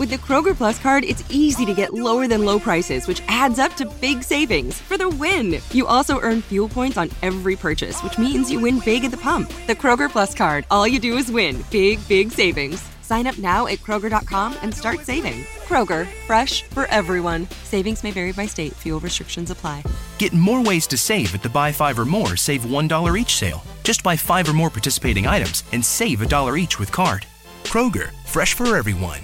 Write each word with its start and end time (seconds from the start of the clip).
With 0.00 0.08
the 0.08 0.16
Kroger 0.16 0.56
Plus 0.56 0.78
card, 0.78 1.04
it's 1.04 1.24
easy 1.28 1.66
to 1.66 1.74
get 1.74 1.92
lower 1.92 2.26
than 2.26 2.42
low 2.42 2.58
prices, 2.58 3.06
which 3.06 3.20
adds 3.28 3.58
up 3.58 3.74
to 3.74 3.84
big 4.00 4.22
savings 4.22 4.80
for 4.80 4.96
the 4.96 5.10
win. 5.10 5.60
You 5.72 5.86
also 5.86 6.18
earn 6.20 6.40
fuel 6.40 6.70
points 6.70 6.96
on 6.96 7.10
every 7.20 7.54
purchase, 7.54 8.02
which 8.02 8.16
means 8.16 8.50
you 8.50 8.60
win 8.60 8.80
big 8.80 9.04
at 9.04 9.10
the 9.10 9.18
pump. 9.18 9.52
The 9.66 9.74
Kroger 9.74 10.08
Plus 10.08 10.34
card, 10.34 10.64
all 10.70 10.88
you 10.88 10.98
do 10.98 11.18
is 11.18 11.30
win 11.30 11.62
big, 11.70 11.98
big 12.08 12.32
savings. 12.32 12.82
Sign 13.02 13.26
up 13.26 13.36
now 13.36 13.66
at 13.66 13.80
Kroger.com 13.80 14.56
and 14.62 14.74
start 14.74 15.00
saving. 15.00 15.42
Kroger, 15.68 16.06
fresh 16.24 16.62
for 16.62 16.86
everyone. 16.86 17.46
Savings 17.64 18.02
may 18.02 18.10
vary 18.10 18.32
by 18.32 18.46
state, 18.46 18.72
fuel 18.72 19.00
restrictions 19.00 19.50
apply. 19.50 19.84
Get 20.16 20.32
more 20.32 20.64
ways 20.64 20.86
to 20.86 20.96
save 20.96 21.34
at 21.34 21.42
the 21.42 21.50
Buy 21.50 21.72
Five 21.72 21.98
or 21.98 22.06
More 22.06 22.36
Save 22.36 22.62
$1 22.62 23.20
each 23.20 23.36
sale. 23.36 23.62
Just 23.82 24.02
buy 24.02 24.16
five 24.16 24.48
or 24.48 24.54
more 24.54 24.70
participating 24.70 25.26
items 25.26 25.62
and 25.74 25.84
save 25.84 26.22
a 26.22 26.26
dollar 26.26 26.56
each 26.56 26.78
with 26.78 26.90
card. 26.90 27.26
Kroger, 27.64 28.12
fresh 28.24 28.54
for 28.54 28.76
everyone. 28.76 29.20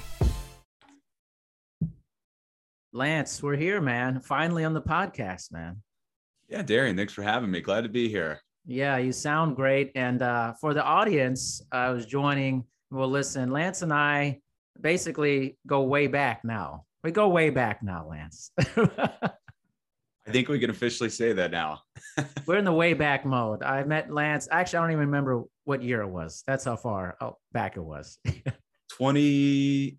Lance, 2.96 3.42
we're 3.42 3.56
here, 3.56 3.82
man. 3.82 4.20
Finally 4.20 4.64
on 4.64 4.72
the 4.72 4.80
podcast, 4.80 5.52
man. 5.52 5.82
Yeah, 6.48 6.62
Darian, 6.62 6.96
thanks 6.96 7.12
for 7.12 7.22
having 7.22 7.50
me. 7.50 7.60
Glad 7.60 7.82
to 7.82 7.90
be 7.90 8.08
here. 8.08 8.40
Yeah, 8.64 8.96
you 8.96 9.12
sound 9.12 9.54
great. 9.54 9.92
And 9.94 10.22
uh, 10.22 10.54
for 10.54 10.72
the 10.72 10.82
audience, 10.82 11.60
I 11.70 11.90
was 11.90 12.06
joining. 12.06 12.64
Well, 12.90 13.08
listen, 13.08 13.50
Lance 13.50 13.82
and 13.82 13.92
I 13.92 14.40
basically 14.80 15.58
go 15.66 15.82
way 15.82 16.06
back 16.06 16.42
now. 16.42 16.86
We 17.04 17.10
go 17.10 17.28
way 17.28 17.50
back 17.50 17.82
now, 17.82 18.06
Lance. 18.08 18.50
I 18.58 20.30
think 20.30 20.48
we 20.48 20.58
can 20.58 20.70
officially 20.70 21.10
say 21.10 21.34
that 21.34 21.50
now. 21.50 21.80
We're 22.46 22.56
in 22.56 22.64
the 22.64 22.72
way 22.72 22.94
back 22.94 23.26
mode. 23.26 23.62
I 23.62 23.84
met 23.84 24.10
Lance. 24.10 24.48
Actually, 24.50 24.78
I 24.78 24.82
don't 24.82 24.92
even 24.92 25.06
remember 25.06 25.44
what 25.64 25.82
year 25.82 26.00
it 26.00 26.08
was. 26.08 26.42
That's 26.46 26.64
how 26.64 26.76
far 26.76 27.18
oh, 27.20 27.36
back 27.52 27.76
it 27.76 27.84
was. 27.84 28.18
20, 28.92 29.98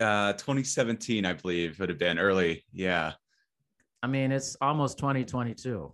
uh, 0.00 0.32
2017, 0.34 1.24
I 1.24 1.32
believe, 1.32 1.78
would 1.78 1.88
have 1.88 1.98
been 1.98 2.18
early. 2.18 2.64
Yeah. 2.72 3.12
I 4.02 4.06
mean, 4.06 4.32
it's 4.32 4.56
almost 4.60 4.98
2022. 4.98 5.92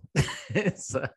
it's, 0.49 0.95
uh... 0.95 1.07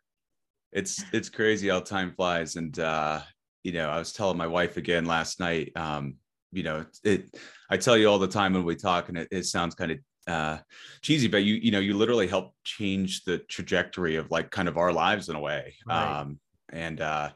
it's, 0.72 1.05
it's 1.12 1.28
crazy 1.28 1.68
how 1.68 1.80
time 1.80 2.12
flies. 2.14 2.56
And, 2.56 2.78
uh, 2.78 3.20
you 3.62 3.72
know, 3.72 3.88
I 3.88 3.98
was 3.98 4.12
telling 4.12 4.36
my 4.36 4.46
wife 4.46 4.77
again 4.77 5.05
last 5.05 5.40
night, 5.40 5.72
um, 5.77 6.16
you 6.52 6.62
know, 6.62 6.84
it, 7.02 7.34
I 7.70 7.77
tell 7.77 7.96
you 7.96 8.08
all 8.08 8.18
the 8.18 8.28
time 8.28 8.52
when 8.52 8.64
we 8.64 8.77
talk 8.77 9.08
and 9.08 9.18
it, 9.18 9.28
it 9.30 9.44
sounds 9.44 9.74
kind 9.74 9.92
of 9.92 9.98
uh 10.27 10.56
cheesy 11.02 11.28
but 11.28 11.44
you 11.44 11.56
you 11.56 11.70
know 11.70 11.80
you 11.80 11.92
literally 11.92 12.27
help 12.27 12.55
change 12.64 13.24
the 13.24 13.36
trajectory 13.50 14.16
of 14.16 14.30
like 14.30 14.50
kind 14.50 14.68
of 14.68 14.78
our 14.78 14.90
lives 14.90 15.28
in 15.28 15.36
a 15.36 15.40
way 15.40 15.74
right. 15.86 16.20
um 16.20 16.38
and 16.72 17.02
uh 17.02 17.28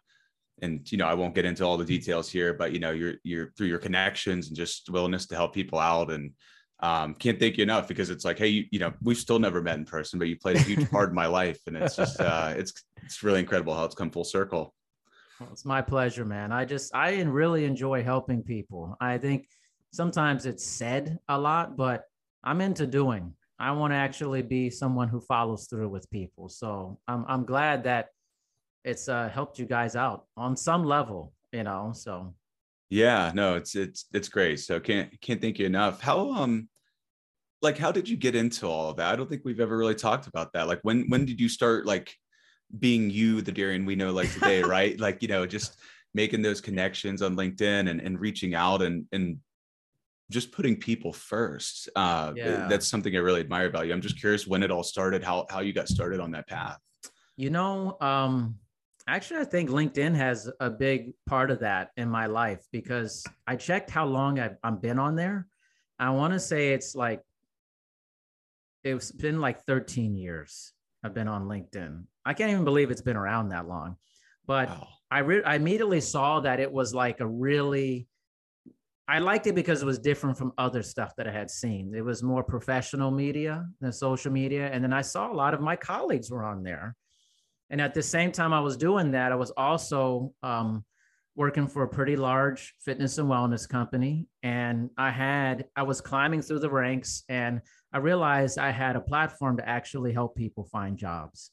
and 0.62 0.90
you 0.90 0.98
know 0.98 1.06
i 1.06 1.14
won't 1.14 1.34
get 1.34 1.44
into 1.44 1.64
all 1.64 1.76
the 1.76 1.84
details 1.84 2.30
here 2.30 2.52
but 2.54 2.72
you 2.72 2.78
know 2.78 2.90
you're 2.90 3.14
you're 3.22 3.52
through 3.56 3.66
your 3.66 3.78
connections 3.78 4.48
and 4.48 4.56
just 4.56 4.88
willingness 4.90 5.26
to 5.26 5.34
help 5.34 5.54
people 5.54 5.78
out 5.78 6.10
and 6.10 6.32
um 6.80 7.14
can't 7.14 7.40
thank 7.40 7.56
you 7.56 7.62
enough 7.62 7.88
because 7.88 8.10
it's 8.10 8.24
like 8.24 8.38
hey 8.38 8.48
you, 8.48 8.64
you 8.70 8.78
know 8.78 8.92
we've 9.02 9.18
still 9.18 9.38
never 9.38 9.60
met 9.60 9.78
in 9.78 9.84
person 9.84 10.18
but 10.18 10.28
you 10.28 10.36
played 10.36 10.56
a 10.56 10.60
huge 10.60 10.88
part 10.90 11.08
in 11.08 11.14
my 11.14 11.26
life 11.26 11.58
and 11.66 11.76
it's 11.76 11.96
just 11.96 12.20
uh 12.20 12.52
it's 12.56 12.72
it's 13.04 13.22
really 13.22 13.40
incredible 13.40 13.74
how 13.74 13.84
it's 13.84 13.94
come 13.94 14.10
full 14.10 14.24
circle 14.24 14.74
well, 15.41 15.48
it's 15.52 15.64
my 15.64 15.82
pleasure 15.82 16.24
man 16.24 16.52
i 16.52 16.64
just 16.64 16.94
i 16.94 17.20
really 17.22 17.64
enjoy 17.64 18.02
helping 18.02 18.42
people 18.42 18.97
i 19.00 19.18
think 19.18 19.48
sometimes 19.92 20.47
it's 20.47 20.64
said 20.64 21.18
a 21.28 21.38
lot 21.38 21.76
but 21.76 22.04
I'm 22.44 22.60
into 22.60 22.86
doing. 22.86 23.34
I 23.58 23.72
want 23.72 23.92
to 23.92 23.97
actually 23.97 24.42
be 24.42 24.70
someone 24.70 25.08
who 25.08 25.20
follows 25.20 25.66
through 25.66 25.88
with 25.88 26.10
people. 26.10 26.48
So 26.48 26.98
I'm 27.08 27.24
I'm 27.28 27.44
glad 27.44 27.84
that 27.84 28.08
it's 28.88 29.09
uh, 29.09 29.28
helped 29.28 29.59
you 29.59 29.66
guys 29.66 29.94
out 29.94 30.25
on 30.37 30.56
some 30.56 30.84
level, 30.84 31.32
you 31.53 31.62
know. 31.62 31.93
So 31.94 32.34
yeah, 32.91 33.31
no, 33.34 33.56
it's 33.56 33.76
it's 33.76 34.06
it's 34.12 34.28
great. 34.28 34.60
So 34.60 34.81
can't 34.81 35.21
can't 35.21 35.41
thank 35.41 35.59
you 35.59 35.66
enough. 35.66 36.00
How 36.00 36.32
um 36.32 36.69
like 37.60 37.77
how 37.77 37.93
did 37.93 38.09
you 38.09 38.16
get 38.16 38.34
into 38.34 38.66
all 38.66 38.91
of 38.91 38.97
that? 38.97 39.12
I 39.12 39.16
don't 39.16 39.28
think 39.28 39.43
we've 39.44 39.60
ever 39.60 39.77
really 39.77 39.94
talked 39.94 40.27
about 40.27 40.53
that. 40.54 40.66
Like 40.66 40.81
when 40.82 41.04
when 41.09 41.27
did 41.27 41.41
you 41.41 41.48
start 41.48 41.84
like 41.84 42.15
being 42.78 43.10
you, 43.10 43.43
the 43.43 43.53
Darian 43.53 43.84
we 43.84 43.94
know 43.94 44.12
like 44.12 44.32
today, 44.32 44.62
right? 44.77 44.98
Like, 44.98 45.22
you 45.22 45.28
know, 45.28 45.47
just 45.47 45.78
making 46.15 46.43
those 46.43 46.60
connections 46.60 47.21
on 47.21 47.37
LinkedIn 47.37 47.91
and, 47.91 48.00
and 48.00 48.19
reaching 48.19 48.54
out 48.54 48.81
and 48.81 49.04
and 49.12 49.38
just 50.31 50.53
putting 50.53 50.77
people 50.77 51.12
first. 51.12 51.91
Uh, 51.94 52.32
yeah. 52.37 52.66
That's 52.69 52.87
something 52.87 53.15
I 53.15 53.19
really 53.19 53.41
admire 53.41 53.66
about 53.66 53.87
you. 53.87 53.93
I'm 53.93 54.03
just 54.03 54.21
curious 54.21 54.47
when 54.47 54.62
it 54.62 54.71
all 54.71 54.82
started, 54.82 55.22
how 55.22 55.47
how 55.50 55.60
you 55.60 55.75
got 55.75 55.88
started 55.88 56.21
on 56.21 56.31
that 56.31 56.48
path. 56.48 56.78
You 57.37 57.50
know, 57.50 57.97
um, 58.00 58.59
actually, 59.08 59.41
I 59.41 59.44
think 59.44 59.70
LinkedIn 59.70 60.14
has 60.14 60.50
a 60.60 60.70
big 60.70 61.12
part 61.26 61.50
of 61.50 61.60
that 61.60 61.91
in 61.96 62.08
my 62.08 62.26
life 62.26 62.64
because 62.70 63.24
I 63.46 63.56
checked 63.56 63.91
how 63.91 64.06
long 64.06 64.38
I've, 64.38 64.56
I've 64.62 64.80
been 64.80 64.98
on 64.98 65.16
there. 65.16 65.46
I 65.98 66.10
want 66.10 66.34
to 66.34 66.38
say 66.41 66.72
it's 66.72 66.94
like 66.94 67.22
it's 68.84 69.10
been 69.10 69.41
like 69.41 69.64
13 69.64 70.14
years. 70.14 70.72
I've 71.02 71.14
been 71.14 71.28
on 71.28 71.47
LinkedIn. 71.47 72.04
I 72.24 72.34
can't 72.34 72.50
even 72.50 72.64
believe 72.64 72.91
it's 72.91 73.02
been 73.02 73.16
around 73.16 73.48
that 73.48 73.66
long. 73.66 73.97
But 74.47 74.68
wow. 74.68 74.88
I 75.10 75.18
re- 75.20 75.42
I 75.42 75.56
immediately 75.56 76.00
saw 76.00 76.41
that 76.41 76.60
it 76.60 76.70
was 76.70 76.94
like 76.94 77.20
a 77.20 77.26
really 77.26 78.08
I 79.10 79.20
liked 79.20 79.47
it 79.47 79.54
because 79.54 79.80
it 79.80 79.86
was 79.86 79.98
different 79.98 80.36
from 80.36 80.52
other 80.58 80.82
stuff 80.82 81.16
that 81.16 81.26
I 81.26 81.32
had 81.32 81.50
seen. 81.50 81.94
It 81.94 82.04
was 82.04 82.22
more 82.22 82.44
professional 82.44 83.10
media 83.10 83.66
than 83.80 83.91
social 83.91 84.30
media. 84.30 84.68
And 84.70 84.84
then 84.84 84.92
I 84.92 85.00
saw 85.00 85.32
a 85.32 85.34
lot 85.34 85.54
of 85.54 85.62
my 85.62 85.76
colleagues 85.76 86.30
were 86.30 86.44
on 86.44 86.62
there. 86.62 86.94
And 87.70 87.80
at 87.80 87.94
the 87.94 88.02
same 88.02 88.32
time 88.32 88.52
I 88.52 88.60
was 88.60 88.76
doing 88.76 89.12
that, 89.12 89.32
I 89.32 89.34
was 89.34 89.50
also 89.50 90.32
um, 90.42 90.84
working 91.36 91.68
for 91.68 91.82
a 91.82 91.88
pretty 91.88 92.16
large 92.16 92.74
fitness 92.80 93.18
and 93.18 93.28
wellness 93.28 93.68
company. 93.68 94.26
And 94.42 94.90
I 94.96 95.10
had, 95.10 95.66
I 95.76 95.82
was 95.82 96.00
climbing 96.00 96.42
through 96.42 96.60
the 96.60 96.70
ranks 96.70 97.24
and 97.28 97.60
I 97.92 97.98
realized 97.98 98.58
I 98.58 98.70
had 98.70 98.96
a 98.96 99.00
platform 99.00 99.56
to 99.58 99.68
actually 99.68 100.12
help 100.12 100.34
people 100.34 100.64
find 100.64 100.98
jobs. 100.98 101.50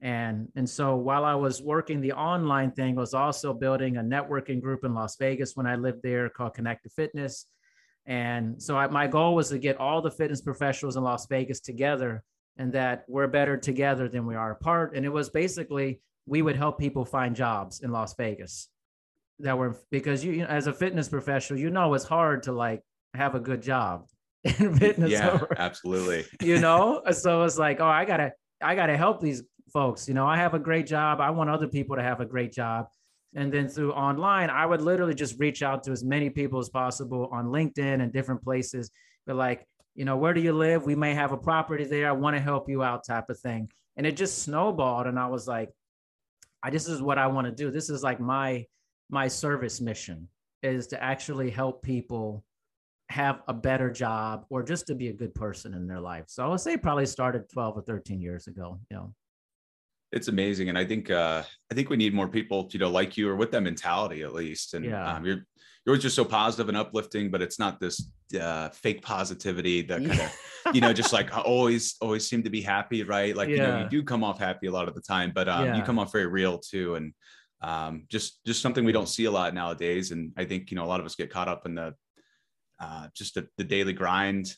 And, 0.00 0.48
and 0.56 0.68
so 0.68 0.96
while 0.96 1.24
I 1.24 1.34
was 1.34 1.62
working 1.62 2.00
the 2.00 2.12
online 2.12 2.72
thing, 2.72 2.96
I 2.96 3.00
was 3.00 3.14
also 3.14 3.52
building 3.52 3.96
a 3.96 4.02
networking 4.02 4.60
group 4.60 4.84
in 4.84 4.94
Las 4.94 5.16
Vegas 5.16 5.54
when 5.54 5.66
I 5.66 5.76
lived 5.76 6.02
there 6.02 6.28
called 6.28 6.54
Connected 6.54 6.90
Fitness. 6.92 7.46
And 8.06 8.60
so 8.60 8.76
I, 8.76 8.88
my 8.88 9.06
goal 9.06 9.34
was 9.34 9.50
to 9.50 9.58
get 9.58 9.76
all 9.76 10.02
the 10.02 10.10
fitness 10.10 10.40
professionals 10.40 10.96
in 10.96 11.04
Las 11.04 11.26
Vegas 11.26 11.60
together 11.60 12.24
and 12.56 12.72
that 12.72 13.04
we're 13.08 13.26
better 13.26 13.56
together 13.56 14.08
than 14.08 14.26
we 14.26 14.34
are 14.34 14.52
apart. 14.52 14.94
And 14.94 15.04
it 15.04 15.08
was 15.08 15.30
basically, 15.30 16.00
we 16.26 16.42
would 16.42 16.56
help 16.56 16.78
people 16.78 17.04
find 17.04 17.34
jobs 17.34 17.80
in 17.80 17.90
Las 17.90 18.14
Vegas 18.14 18.68
that 19.40 19.56
were, 19.56 19.76
because 19.90 20.24
you, 20.24 20.32
you 20.32 20.42
know, 20.42 20.48
as 20.48 20.66
a 20.66 20.72
fitness 20.72 21.08
professional, 21.08 21.58
you 21.58 21.70
know, 21.70 21.94
it's 21.94 22.04
hard 22.04 22.44
to 22.44 22.52
like 22.52 22.82
have 23.14 23.34
a 23.34 23.40
good 23.40 23.62
job 23.62 24.06
in 24.44 24.76
fitness. 24.76 25.10
Yeah, 25.10 25.40
absolutely. 25.56 26.24
you 26.42 26.58
know, 26.58 27.02
so 27.10 27.42
it's 27.42 27.58
like, 27.58 27.80
oh, 27.80 27.86
I 27.86 28.04
gotta, 28.04 28.32
I 28.60 28.74
gotta 28.74 28.96
help 28.96 29.20
these 29.20 29.42
folks. 29.72 30.06
You 30.06 30.14
know, 30.14 30.26
I 30.26 30.36
have 30.36 30.54
a 30.54 30.58
great 30.58 30.86
job. 30.86 31.20
I 31.20 31.30
want 31.30 31.50
other 31.50 31.68
people 31.68 31.96
to 31.96 32.02
have 32.02 32.20
a 32.20 32.26
great 32.26 32.52
job. 32.52 32.86
And 33.34 33.50
then 33.50 33.68
through 33.68 33.92
online, 33.92 34.50
I 34.50 34.66
would 34.66 34.82
literally 34.82 35.14
just 35.14 35.40
reach 35.40 35.62
out 35.62 35.82
to 35.84 35.90
as 35.90 36.04
many 36.04 36.28
people 36.28 36.58
as 36.58 36.68
possible 36.68 37.30
on 37.32 37.46
LinkedIn 37.46 38.02
and 38.02 38.12
different 38.12 38.42
places. 38.42 38.90
But 39.26 39.36
like, 39.36 39.66
you 39.94 40.04
know, 40.04 40.16
where 40.16 40.32
do 40.32 40.40
you 40.40 40.52
live? 40.52 40.84
We 40.84 40.94
may 40.94 41.14
have 41.14 41.32
a 41.32 41.36
property 41.36 41.84
there. 41.84 42.08
I 42.08 42.12
want 42.12 42.36
to 42.36 42.42
help 42.42 42.68
you 42.68 42.82
out, 42.82 43.04
type 43.04 43.28
of 43.28 43.38
thing. 43.38 43.70
And 43.96 44.06
it 44.06 44.16
just 44.16 44.42
snowballed. 44.42 45.06
And 45.06 45.18
I 45.18 45.26
was 45.26 45.46
like, 45.46 45.70
I 46.62 46.70
this 46.70 46.88
is 46.88 47.02
what 47.02 47.18
I 47.18 47.26
want 47.26 47.46
to 47.46 47.52
do. 47.52 47.70
This 47.70 47.90
is 47.90 48.02
like 48.02 48.20
my 48.20 48.64
my 49.10 49.28
service 49.28 49.80
mission 49.80 50.28
is 50.62 50.86
to 50.88 51.02
actually 51.02 51.50
help 51.50 51.82
people 51.82 52.44
have 53.10 53.42
a 53.48 53.52
better 53.52 53.90
job 53.90 54.46
or 54.48 54.62
just 54.62 54.86
to 54.86 54.94
be 54.94 55.08
a 55.08 55.12
good 55.12 55.34
person 55.34 55.74
in 55.74 55.86
their 55.86 56.00
life. 56.00 56.24
So 56.28 56.42
I 56.42 56.48
would 56.48 56.60
say 56.60 56.76
probably 56.78 57.04
started 57.04 57.50
12 57.52 57.78
or 57.78 57.82
13 57.82 58.22
years 58.22 58.46
ago, 58.46 58.78
you 58.90 58.96
know 58.96 59.14
it's 60.12 60.28
amazing 60.28 60.68
and 60.68 60.78
i 60.78 60.84
think 60.84 61.10
uh 61.10 61.42
i 61.70 61.74
think 61.74 61.88
we 61.88 61.96
need 61.96 62.14
more 62.14 62.28
people 62.28 62.68
you 62.70 62.78
know 62.78 62.90
like 62.90 63.16
you 63.16 63.28
or 63.28 63.34
with 63.34 63.50
that 63.50 63.62
mentality 63.62 64.22
at 64.22 64.34
least 64.34 64.74
and 64.74 64.84
yeah. 64.84 65.14
um, 65.16 65.24
you're 65.24 65.46
you're 65.86 65.96
just 65.96 66.16
so 66.16 66.24
positive 66.24 66.68
and 66.68 66.76
uplifting 66.76 67.30
but 67.30 67.42
it's 67.42 67.58
not 67.58 67.80
this 67.80 68.10
uh 68.40 68.68
fake 68.70 69.02
positivity 69.02 69.82
that 69.82 70.04
kind 70.04 70.20
of 70.20 70.74
you 70.74 70.80
know 70.80 70.92
just 70.92 71.12
like 71.12 71.36
always 71.46 71.96
always 72.00 72.26
seem 72.26 72.42
to 72.42 72.50
be 72.50 72.60
happy 72.60 73.02
right 73.02 73.36
like 73.36 73.48
yeah. 73.48 73.54
you 73.54 73.62
know 73.62 73.78
you 73.80 73.88
do 73.88 74.02
come 74.02 74.22
off 74.22 74.38
happy 74.38 74.66
a 74.66 74.72
lot 74.72 74.88
of 74.88 74.94
the 74.94 75.00
time 75.00 75.32
but 75.34 75.48
um 75.48 75.66
yeah. 75.66 75.76
you 75.76 75.82
come 75.82 75.98
off 75.98 76.12
very 76.12 76.26
real 76.26 76.58
too 76.58 76.94
and 76.94 77.12
um 77.62 78.04
just 78.08 78.40
just 78.44 78.62
something 78.62 78.84
we 78.84 78.92
don't 78.92 79.08
see 79.08 79.24
a 79.24 79.30
lot 79.30 79.54
nowadays 79.54 80.10
and 80.10 80.32
i 80.36 80.44
think 80.44 80.70
you 80.70 80.76
know 80.76 80.84
a 80.84 80.86
lot 80.86 81.00
of 81.00 81.06
us 81.06 81.14
get 81.14 81.30
caught 81.30 81.48
up 81.48 81.66
in 81.66 81.74
the 81.74 81.94
uh 82.80 83.08
just 83.14 83.34
the, 83.34 83.46
the 83.58 83.64
daily 83.64 83.92
grind 83.92 84.54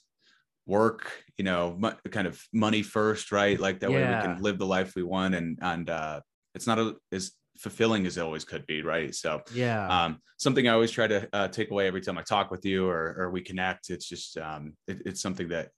work, 0.67 1.13
you 1.37 1.45
know, 1.45 1.79
kind 2.11 2.27
of 2.27 2.43
money 2.53 2.83
first, 2.83 3.33
right? 3.33 3.59
Like 3.59 3.81
that 3.81 3.91
yeah. 3.91 3.97
way 3.97 4.17
we 4.17 4.23
can 4.35 4.43
live 4.43 4.59
the 4.59 4.67
life 4.67 4.95
we 4.97 5.03
want. 5.03 5.35
And, 5.35 5.59
and, 5.61 5.91
uh, 5.91 6.21
it's 6.55 6.67
not 6.67 6.79
a, 6.79 6.97
as 7.13 7.33
fulfilling 7.59 8.07
as 8.07 8.17
it 8.17 8.23
always 8.23 8.45
could 8.45 8.67
be. 8.67 8.83
Right. 8.83 9.15
So, 9.15 9.43
yeah. 9.53 9.87
Um, 9.89 10.21
something 10.39 10.69
I 10.69 10.73
always 10.73 10.91
try 10.91 11.07
to 11.07 11.29
uh, 11.33 11.49
take 11.49 11.71
away 11.71 11.87
every 11.87 12.01
time 12.01 12.19
I 12.19 12.23
talk 12.23 12.51
with 12.51 12.65
you 12.65 12.89
or, 12.89 13.17
or 13.19 13.31
we 13.31 13.41
connect, 13.41 13.91
it's 13.91 14.09
just, 14.09 14.37
um, 14.39 14.75
it, 14.87 15.03
it's 15.07 15.23
something 15.23 15.49
that 15.49 15.71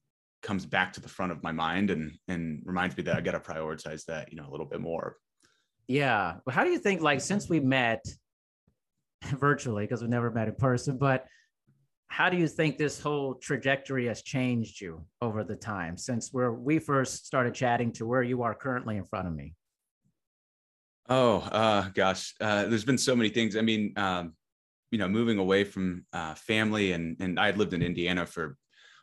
comes 0.43 0.64
back 0.67 0.93
to 0.94 1.00
the 1.00 1.08
front 1.08 1.32
of 1.32 1.43
my 1.43 1.52
mind 1.52 1.90
and, 1.90 2.12
and 2.28 2.62
reminds 2.64 2.96
me 2.96 3.02
that 3.05 3.17
I 3.17 3.20
got 3.20 3.32
to 3.32 3.40
prioritize 3.40 4.05
that, 4.06 4.31
you 4.31 4.37
know, 4.37 4.49
a 4.49 4.50
little 4.50 4.67
bit 4.67 4.81
more. 4.81 5.17
Yeah. 5.88 6.37
Well, 6.44 6.55
how 6.55 6.64
do 6.64 6.70
you 6.70 6.78
think, 6.78 7.00
like, 7.00 7.20
since 7.20 7.49
we 7.49 7.61
met 7.61 8.05
virtually, 9.25 9.84
because 9.84 10.02
we 10.02 10.08
never 10.08 10.31
met 10.31 10.49
in 10.49 10.55
person, 10.55 10.99
but 10.99 11.26
how 12.08 12.31
do 12.31 12.37
you 12.37 12.49
think 12.49 12.78
this 12.78 13.00
whole 13.00 13.34
trajectory 13.34 14.06
has 14.06 14.23
changed 14.23 14.81
you 14.81 15.05
over 15.20 15.44
the 15.44 15.56
time 15.56 15.96
since 15.96 16.32
where 16.32 16.52
we 16.52 16.78
first 16.78 17.26
started 17.26 17.52
chatting 17.52 17.93
to 17.93 18.06
where 18.06 18.23
you 18.23 18.43
are 18.43 18.55
currently 18.55 18.96
in 18.96 19.05
front 19.05 19.26
of 19.26 19.34
me? 19.34 19.55
Oh, 21.08 21.38
uh, 21.38 21.88
gosh, 21.94 22.35
uh, 22.41 22.64
there's 22.67 22.85
been 22.85 22.99
so 22.99 23.14
many 23.14 23.29
things. 23.29 23.56
I 23.56 23.61
mean, 23.61 23.93
um, 23.97 24.35
you 24.91 24.99
know, 24.99 25.08
moving 25.08 25.38
away 25.38 25.64
from 25.64 26.05
uh, 26.12 26.35
family 26.35 26.93
and 26.93 27.17
and 27.20 27.38
I 27.38 27.47
had 27.47 27.58
lived 27.58 27.75
in 27.75 27.82
Indiana 27.82 28.26
for 28.26 28.56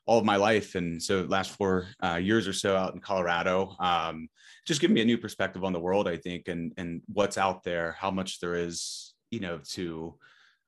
all 0.06 0.20
of 0.20 0.26
my 0.26 0.36
life, 0.36 0.76
and 0.76 1.02
so 1.02 1.22
last 1.22 1.52
four 1.52 1.88
uh, 2.04 2.16
years 2.16 2.48
or 2.48 2.54
so 2.54 2.76
out 2.76 2.94
in 2.94 3.00
Colorado, 3.00 3.76
um, 3.80 4.28
just 4.68 4.82
giving 4.82 4.96
me 4.96 5.02
a 5.02 5.06
new 5.06 5.18
perspective 5.18 5.64
on 5.64 5.72
the 5.72 5.80
world, 5.80 6.08
I 6.08 6.18
think, 6.18 6.48
and 6.50 6.74
and 6.78 7.02
what's 7.08 7.38
out 7.38 7.64
there, 7.64 7.96
how 7.98 8.12
much 8.12 8.40
there 8.40 8.56
is, 8.56 9.14
you 9.32 9.40
know, 9.40 9.60
to 9.72 10.16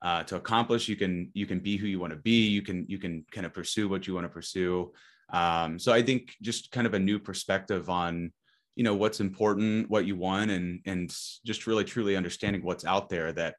uh, 0.02 0.24
to 0.24 0.38
accomplish. 0.38 0.88
You 0.88 0.96
can 0.96 1.32
you 1.34 1.46
can 1.46 1.60
be 1.60 1.76
who 1.76 1.88
you 1.88 2.00
want 2.00 2.14
to 2.14 2.20
be. 2.20 2.48
You 2.48 2.62
can 2.62 2.86
you 2.88 2.98
can 2.98 3.26
kind 3.32 3.46
of 3.46 3.54
pursue 3.54 3.90
what 3.90 4.08
you 4.08 4.14
want 4.14 4.26
to 4.26 4.30
pursue. 4.30 4.94
Um, 5.34 5.80
so 5.80 5.92
I 5.92 6.02
think 6.02 6.34
just 6.42 6.72
kind 6.72 6.88
of 6.88 6.94
a 6.94 7.00
new 7.00 7.20
perspective 7.20 7.90
on 7.90 8.32
you 8.76 8.84
know 8.84 8.96
what's 8.96 9.20
important, 9.20 9.90
what 9.90 10.06
you 10.06 10.16
want, 10.16 10.52
and 10.52 10.82
and 10.86 11.10
just 11.46 11.68
really 11.68 11.84
truly 11.84 12.16
understanding 12.16 12.64
what's 12.64 12.86
out 12.86 13.10
there. 13.10 13.32
That 13.32 13.56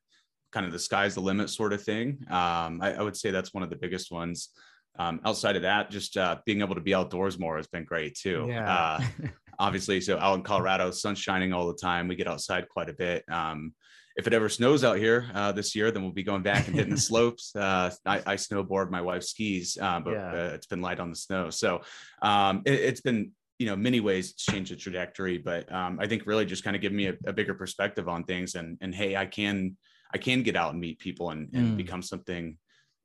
kind 0.52 0.66
of 0.66 0.72
the 0.72 0.78
sky's 0.78 1.14
the 1.14 1.20
limit 1.20 1.50
sort 1.50 1.72
of 1.72 1.82
thing. 1.82 2.18
Um, 2.28 2.80
I, 2.80 2.94
I, 2.98 3.02
would 3.02 3.16
say 3.16 3.30
that's 3.30 3.52
one 3.52 3.62
of 3.62 3.70
the 3.70 3.76
biggest 3.76 4.10
ones. 4.10 4.50
Um, 4.98 5.20
outside 5.24 5.56
of 5.56 5.62
that, 5.62 5.90
just 5.90 6.16
uh, 6.16 6.38
being 6.46 6.60
able 6.60 6.74
to 6.74 6.80
be 6.80 6.94
outdoors 6.94 7.38
more 7.38 7.56
has 7.56 7.66
been 7.66 7.84
great 7.84 8.14
too. 8.14 8.46
Yeah. 8.48 8.72
Uh, 8.72 9.00
obviously, 9.58 10.00
so 10.00 10.18
out 10.18 10.36
in 10.36 10.42
Colorado, 10.42 10.90
sun's 10.90 11.18
shining 11.18 11.52
all 11.52 11.66
the 11.66 11.76
time. 11.76 12.08
We 12.08 12.16
get 12.16 12.28
outside 12.28 12.68
quite 12.68 12.88
a 12.88 12.94
bit. 12.94 13.24
Um, 13.30 13.74
if 14.16 14.26
it 14.26 14.32
ever 14.32 14.48
snows 14.48 14.82
out 14.82 14.96
here 14.96 15.30
uh, 15.34 15.52
this 15.52 15.74
year, 15.74 15.90
then 15.90 16.02
we'll 16.02 16.12
be 16.12 16.22
going 16.22 16.42
back 16.42 16.66
and 16.66 16.74
hitting 16.74 16.94
the 16.94 17.00
slopes. 17.00 17.54
Uh, 17.54 17.90
I, 18.06 18.22
I, 18.24 18.36
snowboard, 18.36 18.90
my 18.90 19.02
wife 19.02 19.22
skis, 19.22 19.76
uh, 19.80 20.00
but 20.00 20.12
yeah. 20.12 20.32
Uh, 20.32 20.50
it's 20.54 20.66
been 20.66 20.80
light 20.80 21.00
on 21.00 21.10
the 21.10 21.16
snow. 21.16 21.50
So 21.50 21.82
um, 22.22 22.62
it, 22.64 22.88
has 22.88 23.00
been, 23.02 23.32
you 23.58 23.66
know, 23.66 23.76
many 23.76 24.00
ways 24.00 24.30
it's 24.32 24.44
changed 24.44 24.72
the 24.72 24.76
trajectory, 24.76 25.38
but 25.38 25.70
um, 25.72 25.98
I 26.00 26.06
think 26.06 26.26
really 26.26 26.44
just 26.44 26.64
kind 26.64 26.76
of 26.76 26.82
give 26.82 26.92
me 26.92 27.06
a, 27.06 27.14
a, 27.26 27.32
bigger 27.32 27.54
perspective 27.54 28.08
on 28.08 28.24
things 28.24 28.54
and, 28.54 28.76
and, 28.80 28.94
Hey, 28.94 29.16
I 29.16 29.26
can, 29.26 29.76
I 30.12 30.18
can 30.18 30.42
get 30.42 30.56
out 30.56 30.72
and 30.72 30.80
meet 30.80 30.98
people 30.98 31.30
and, 31.30 31.48
and 31.54 31.72
mm. 31.72 31.76
become 31.76 32.02
something, 32.02 32.58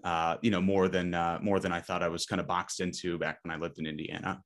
uh, 0.04 0.38
you 0.42 0.52
know, 0.52 0.62
more 0.62 0.90
than, 0.90 1.14
uh, 1.14 1.40
more 1.42 1.60
than 1.60 1.72
I 1.72 1.80
thought 1.80 2.04
I 2.04 2.10
was 2.10 2.26
kind 2.26 2.42
of 2.42 2.48
boxed 2.48 2.82
into 2.82 3.18
back 3.18 3.40
when 3.44 3.54
I 3.54 3.58
lived 3.58 3.80
in 3.80 3.86
Indiana. 3.86 4.42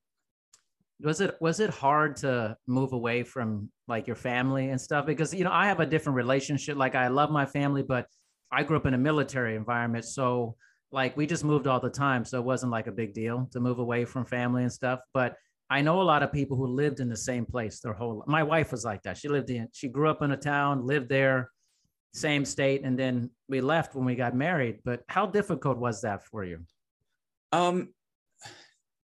Was 1.02 1.20
it 1.20 1.36
was 1.42 1.60
it 1.60 1.72
hard 1.72 2.16
to 2.18 2.56
move 2.68 2.94
away 2.94 3.24
from 3.24 3.70
like 3.86 4.08
your 4.08 4.16
family 4.16 4.70
and 4.70 4.80
stuff? 4.80 5.06
Because 5.06 5.34
you 5.34 5.44
know 5.44 5.52
i 5.52 5.66
have 5.68 5.82
a 5.82 5.86
different 5.86 6.16
relationship. 6.16 6.78
Like 6.78 6.96
i 6.96 7.10
love 7.10 7.30
my 7.32 7.46
family 7.46 7.84
but 7.84 8.08
i 8.50 8.64
grew 8.64 8.78
up 8.78 8.86
in 8.86 8.94
a 8.94 8.98
military 8.98 9.58
environment 9.58 10.06
so 10.06 10.56
like 10.96 11.18
we 11.18 11.28
just 11.28 11.44
moved 11.44 11.68
all 11.68 11.80
the 11.80 11.90
time 11.90 12.24
so 12.24 12.40
it 12.40 12.46
wasn't 12.46 12.72
like 12.72 12.88
a 12.88 12.92
big 12.92 13.14
deal 13.14 13.50
to 13.52 13.60
move 13.60 13.80
away 13.80 14.06
from 14.06 14.26
family 14.26 14.64
and 14.64 14.72
stuff. 14.72 15.02
But 15.14 15.36
i 15.70 15.82
know 15.82 16.02
a 16.02 16.04
lot 16.04 16.24
of 16.24 16.32
people 16.32 16.58
who 16.58 16.68
lived 16.68 17.00
in 17.00 17.10
the 17.10 17.18
same 17.18 17.46
place 17.46 17.80
their 17.80 17.94
whole 17.94 18.24
my 18.28 18.44
wife 18.44 18.72
was 18.72 18.86
like 18.86 19.02
that 19.04 19.18
she 19.18 19.28
lived 19.28 19.50
in 19.50 19.68
she 19.74 19.88
grew 19.88 20.10
up 20.10 20.22
in 20.22 20.32
a 20.32 20.38
town 20.38 20.86
lived 20.86 21.10
there 21.10 21.50
same 22.14 22.46
state 22.46 22.84
and 22.84 22.98
then 22.98 23.30
we 23.50 23.60
left 23.60 23.94
when 23.96 24.06
we 24.06 24.16
got 24.16 24.36
married 24.36 24.80
but 24.86 25.02
how 25.10 25.26
difficult 25.26 25.78
was 25.78 26.02
that 26.02 26.24
for 26.24 26.44
you 26.44 26.60
um 27.52 27.90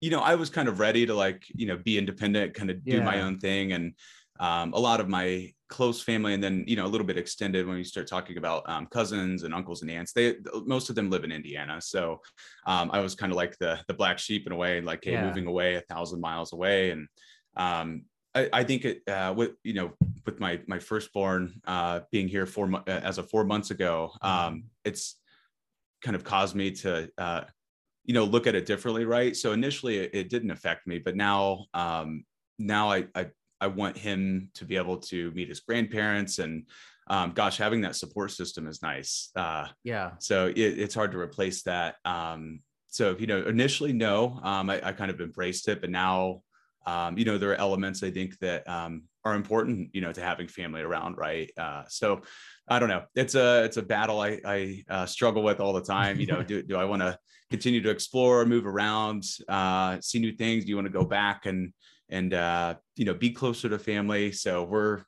you 0.01 0.11
know, 0.11 0.21
I 0.21 0.35
was 0.35 0.51
kind 0.51 0.69
of 0.69 0.79
ready 0.79 1.07
to 1.07 1.15
like, 1.15 1.45
you 1.55 1.67
know, 1.67 1.79
be 1.79 1.99
independent, 1.99 2.55
kind 2.55 2.71
of 2.71 2.85
do 2.85 2.97
yeah. 2.97 3.05
my 3.05 3.23
own 3.23 3.39
thing. 3.39 3.73
And 3.73 3.95
um, 4.41 4.73
a 4.73 4.79
lot 4.79 5.01
of 5.01 5.09
my 5.09 5.53
close 5.69 6.03
family, 6.03 6.35
and 6.35 6.43
then, 6.43 6.65
you 6.67 6.77
know, 6.77 6.87
a 6.87 6.89
little 6.89 7.07
bit 7.07 7.19
extended 7.19 7.67
when 7.67 7.77
we 7.77 7.85
start 7.85 8.07
talking 8.07 8.39
about 8.39 8.69
um, 8.69 8.87
cousins 8.87 9.43
and 9.43 9.55
uncles 9.55 9.83
and 9.83 9.91
aunts, 9.91 10.13
they, 10.13 10.37
most 10.65 10.89
of 10.89 10.95
them 10.95 11.11
live 11.11 11.25
in 11.25 11.33
Indiana. 11.33 11.81
So 11.81 12.21
um, 12.67 12.91
I 12.93 13.01
was 13.01 13.15
kind 13.15 13.33
of 13.33 13.37
like 13.37 13.59
the, 13.59 13.79
the 13.89 13.95
black 13.95 14.19
sheep 14.19 14.47
in 14.47 14.53
a 14.53 14.57
way, 14.57 14.81
like, 14.81 15.05
hey, 15.05 15.13
yeah. 15.13 15.27
moving 15.27 15.47
away 15.47 15.75
a 15.75 15.81
thousand 15.83 16.21
miles 16.21 16.53
away. 16.53 16.91
And 16.91 17.09
um, 17.57 18.05
I, 18.35 18.49
I, 18.53 18.65
think 18.65 18.85
it, 18.85 19.03
uh, 19.09 19.35
with, 19.37 19.53
you 19.65 19.75
know, 19.75 19.93
with 20.25 20.39
my, 20.41 20.61
my 20.67 20.79
firstborn 20.79 21.61
uh, 21.67 22.01
being 22.13 22.29
here 22.29 22.47
four, 22.47 22.73
uh, 22.75 22.83
as 22.87 23.19
of 23.19 23.29
four 23.29 23.45
months 23.45 23.71
ago, 23.71 24.13
um, 24.23 24.65
it's 24.85 25.17
kind 26.03 26.15
of 26.15 26.23
caused 26.23 26.55
me 26.55 26.71
to, 26.73 27.11
uh, 27.19 27.45
you 28.05 28.15
know 28.15 28.23
look 28.23 28.47
at 28.47 28.55
it 28.55 28.67
differently 28.67 29.05
right 29.05 29.35
so 29.35 29.51
initially 29.51 29.99
it, 29.99 30.11
it 30.15 30.31
didn't 30.31 30.53
affect 30.53 30.87
me 30.87 30.97
but 30.97 31.17
now 31.17 31.67
um 31.75 32.25
now 32.57 32.89
I, 32.89 33.07
I 33.17 33.27
i 33.61 33.67
want 33.67 33.97
him 33.97 34.51
to 34.55 34.65
be 34.65 34.77
able 34.77 34.97
to 34.97 35.31
meet 35.33 35.49
his 35.49 35.61
grandparents 35.61 36.39
and 36.39 36.65
um 37.09 37.33
gosh 37.33 37.57
having 37.57 37.81
that 37.81 37.97
support 37.97 38.31
system 38.31 38.67
is 38.67 38.83
nice 38.83 39.31
uh 39.37 39.67
yeah 39.85 40.13
so 40.19 40.47
it, 40.47 40.59
it's 40.59 40.95
hard 40.95 41.13
to 41.13 41.19
replace 41.19 41.63
that 41.63 41.97
um 42.05 42.61
so 42.89 43.17
you 43.19 43.27
know 43.27 43.43
initially 43.47 43.93
no 43.93 44.39
um 44.43 44.71
I, 44.71 44.81
I 44.89 44.93
kind 44.93 45.11
of 45.11 45.21
embraced 45.21 45.69
it 45.69 45.81
but 45.81 45.91
now 45.91 46.43
um 46.87 47.19
you 47.19 47.25
know 47.25 47.39
there 47.39 47.51
are 47.51 47.57
elements 47.57 48.03
i 48.03 48.11
think 48.11 48.39
that 48.39 48.69
um 48.69 49.03
are 49.25 49.35
important 49.35 49.91
you 49.93 50.01
know 50.01 50.13
to 50.13 50.21
having 50.21 50.47
family 50.47 50.83
around 50.83 51.17
right 51.17 51.51
uh 51.59 51.83
so 51.89 52.23
I 52.69 52.79
don't 52.79 52.89
know. 52.89 53.05
It's 53.15 53.35
a 53.35 53.65
it's 53.65 53.77
a 53.77 53.83
battle 53.83 54.21
I 54.21 54.41
I 54.45 54.85
uh, 54.89 55.07
struggle 55.07 55.43
with 55.43 55.61
all 55.61 55.73
the 55.73 55.83
time. 55.83 56.19
You 56.19 56.27
know, 56.27 56.43
do 56.51 56.63
do 56.63 56.77
I 56.77 56.85
want 56.85 57.03
to 57.03 57.19
continue 57.51 57.81
to 57.83 57.91
explore, 57.91 58.45
move 58.45 58.67
around, 58.67 59.25
uh, 59.49 60.01
see 60.01 60.19
new 60.19 60.33
things? 60.33 60.65
Do 60.65 60.71
you 60.71 60.77
want 60.77 60.87
to 60.87 60.93
go 60.93 61.05
back 61.05 61.47
and 61.47 61.73
and 62.09 62.35
uh, 62.35 62.75
you 62.97 63.05
know 63.05 63.15
be 63.15 63.31
closer 63.31 63.69
to 63.69 63.79
family? 63.79 64.33
So 64.33 64.65
we're 64.65 65.03